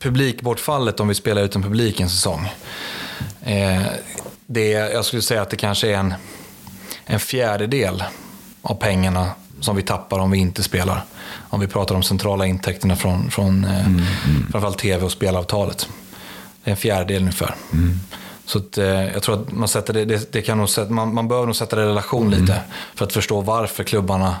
publikbortfallet 0.00 1.00
om 1.00 1.08
vi 1.08 1.14
spelar 1.14 1.42
ut 1.42 1.56
en 1.56 1.62
publik 1.62 2.00
en 2.00 2.10
säsong. 2.10 2.48
Eh, 3.42 3.82
det, 4.52 4.70
jag 4.70 5.04
skulle 5.04 5.22
säga 5.22 5.42
att 5.42 5.50
det 5.50 5.56
kanske 5.56 5.88
är 5.88 5.96
en, 5.96 6.14
en 7.04 7.20
fjärdedel 7.20 8.04
av 8.62 8.74
pengarna 8.74 9.30
som 9.60 9.76
vi 9.76 9.82
tappar 9.82 10.18
om 10.18 10.30
vi 10.30 10.38
inte 10.38 10.62
spelar. 10.62 11.04
Om 11.48 11.60
vi 11.60 11.66
pratar 11.66 11.94
om 11.94 12.02
centrala 12.02 12.46
intäkterna 12.46 12.96
från, 12.96 13.30
från 13.30 13.64
eh, 13.64 13.86
mm, 13.86 14.02
mm. 14.26 14.46
framförallt 14.50 14.78
tv 14.78 15.04
och 15.04 15.12
spelavtalet. 15.12 15.88
Det 16.64 16.70
är 16.70 16.72
en 16.72 16.76
fjärdedel 16.76 17.22
ungefär. 17.22 17.54
Mm. 17.72 18.00
Så 18.44 18.58
att, 18.58 18.78
eh, 18.78 18.84
jag 18.86 19.22
tror 19.22 19.42
att 19.42 19.52
man, 19.52 19.68
sätter 19.68 19.92
det, 19.92 20.04
det, 20.04 20.32
det 20.32 20.42
kan 20.42 20.58
nog 20.58 20.68
man, 20.88 21.14
man 21.14 21.28
behöver 21.28 21.46
nog 21.46 21.56
sätta 21.56 21.76
det 21.76 21.82
i 21.82 21.86
relation 21.86 22.26
mm. 22.26 22.40
lite 22.40 22.60
för 22.94 23.04
att 23.04 23.12
förstå 23.12 23.40
varför 23.40 23.84
klubbarna 23.84 24.36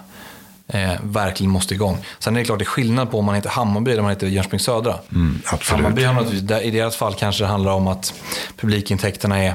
eh, 0.68 0.92
verkligen 1.02 1.50
måste 1.50 1.74
igång. 1.74 1.98
Sen 2.18 2.36
är 2.36 2.40
det 2.40 2.44
klart 2.44 2.58
det 2.58 2.62
är 2.62 2.66
skillnad 2.66 3.10
på 3.10 3.18
om 3.18 3.24
man 3.24 3.34
heter 3.34 3.50
Hammarby 3.50 3.90
eller 3.90 4.00
om 4.00 4.04
man 4.04 4.14
heter 4.14 4.26
Jönköping 4.26 4.60
Södra. 4.60 4.98
Mm, 5.12 5.42
Hammarby 5.44 6.04
har 6.04 6.62
i 6.62 6.70
deras 6.70 6.96
fall 6.96 7.14
kanske 7.14 7.44
det 7.44 7.48
handlar 7.48 7.72
om 7.72 7.88
att 7.88 8.14
publikintäkterna 8.56 9.44
är 9.44 9.54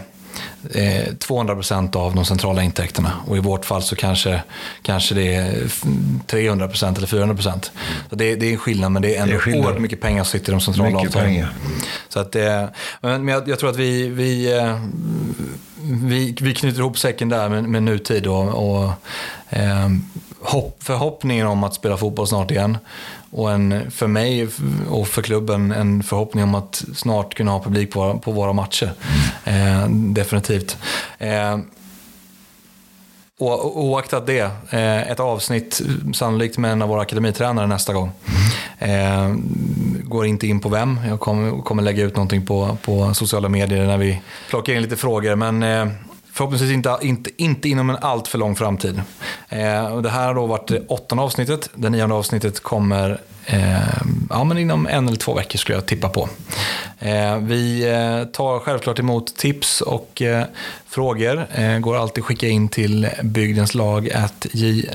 200% 0.64 1.96
eh, 1.96 2.02
av 2.02 2.16
de 2.16 2.26
centrala 2.26 2.64
intäkterna. 2.64 3.12
Och 3.28 3.38
i 3.38 3.40
vårt 3.40 3.66
fall 3.66 3.82
så 3.82 3.96
kanske, 3.96 4.44
kanske 4.82 5.16
det 5.16 5.36
är 5.36 5.52
300% 6.28 6.98
eller 6.98 7.08
400%. 7.08 7.72
Så 8.10 8.16
det, 8.16 8.36
det 8.36 8.48
är 8.48 8.52
en 8.52 8.58
skillnad, 8.58 8.92
men 8.92 9.02
det 9.02 9.16
är 9.16 9.22
ändå 9.22 9.38
det 9.46 9.52
är 9.52 9.60
oerhört 9.60 9.80
mycket 9.80 10.02
pengar 10.02 10.24
som 10.24 10.40
sitter 10.40 10.52
i 10.52 10.56
de 10.56 10.62
centrala 10.62 10.90
mycket 10.90 11.08
avtalen. 11.08 11.28
Pengar. 11.28 11.54
Så 12.10 12.20
att, 12.20 12.36
men 13.02 13.28
jag, 13.28 13.50
jag 13.50 13.60
tror 13.60 13.70
att 13.70 13.78
vi, 13.78 14.10
vi, 14.10 14.58
eh, 14.58 14.80
vi, 15.82 16.36
vi 16.42 16.56
knyter 16.56 16.80
ihop 16.80 16.98
säcken 16.98 17.30
där 17.30 17.50
med, 17.50 17.64
med 17.64 17.84
nutid 17.84 18.28
och, 18.28 18.70
och 18.70 18.92
eh, 19.50 19.90
hopp, 20.40 20.84
förhoppningen 20.84 21.48
om 21.48 21.64
att 21.64 21.74
spela 21.74 21.98
fotboll 21.98 22.28
snart 22.28 22.52
igen. 22.52 22.78
Och 23.36 23.52
en, 23.52 23.92
för 23.92 24.08
mig 24.08 24.48
och 24.90 25.08
för 25.08 25.22
klubben 25.22 25.72
en 25.72 26.04
förhoppning 26.04 26.44
om 26.44 26.56
att 26.56 26.86
snart 26.96 27.34
kunna 27.34 27.52
ha 27.52 27.64
publik 27.64 27.92
på, 27.92 28.20
på 28.20 28.32
våra 28.32 28.54
matcher. 28.54 28.94
Eh, 29.46 29.90
definitivt. 29.90 30.78
Eh, 31.18 31.58
och, 33.40 33.84
oaktat 33.86 34.28
det, 34.28 34.52
eh, 34.70 35.12
ett 35.12 35.20
avsnitt 35.20 35.82
sannolikt 36.14 36.58
med 36.58 36.72
en 36.72 36.82
av 36.82 36.90
våra 36.90 37.02
akademitränare 37.02 37.68
nästa 37.68 37.94
gång. 37.94 38.12
Eh, 38.80 39.36
går 40.04 40.26
inte 40.26 40.48
in 40.48 40.60
på 40.60 40.70
vem. 40.70 41.00
Jag 41.08 41.20
kommer, 41.20 41.62
kommer 41.62 41.84
lägga 41.84 42.04
ut 42.04 42.16
någonting 42.16 42.46
på, 42.46 42.78
på 42.82 43.14
sociala 43.14 43.50
medier 43.50 43.88
när 43.88 43.98
vi 43.98 44.22
plockar 44.50 44.74
in 44.74 44.82
lite 44.82 44.96
frågor. 44.96 45.36
Men 45.36 45.64
eh, 45.64 45.88
förhoppningsvis 46.36 46.72
inte, 46.72 46.98
inte, 47.02 47.30
inte 47.38 47.70
inom 47.70 47.90
en 47.90 47.98
allt 48.02 48.28
för 48.28 48.38
lång 48.38 48.56
framtid. 48.56 49.02
Eh, 49.50 50.02
det 50.02 50.10
här 50.10 50.28
har 50.28 50.34
då 50.34 50.46
varit 50.46 50.68
det 50.68 50.88
åttonde 50.88 51.24
avsnittet. 51.24 51.70
Det 51.76 51.90
nionde 51.90 52.16
avsnittet 52.16 52.64
kommer 52.64 53.22
eh, 53.46 53.80
ja, 54.30 54.44
men 54.44 54.58
inom 54.58 54.88
en 54.88 55.08
eller 55.08 55.18
två 55.18 55.34
veckor 55.34 55.60
skulle 55.60 55.78
jag 55.78 55.86
tippa 55.86 56.10
på. 56.10 56.30
Eh, 57.00 57.38
vi 57.38 57.84
eh, 57.84 58.24
tar 58.32 58.60
självklart 58.60 59.00
emot 59.00 59.38
tips 59.38 59.82
och 59.82 60.22
eh, 60.22 60.46
frågor. 60.88 61.48
Eh, 61.56 61.80
går 61.80 61.98
alltid 61.98 62.22
att 62.22 62.28
skicka 62.28 62.48
in 62.48 62.70
till 62.70 63.10
bygdenslag.j.se 63.24 64.90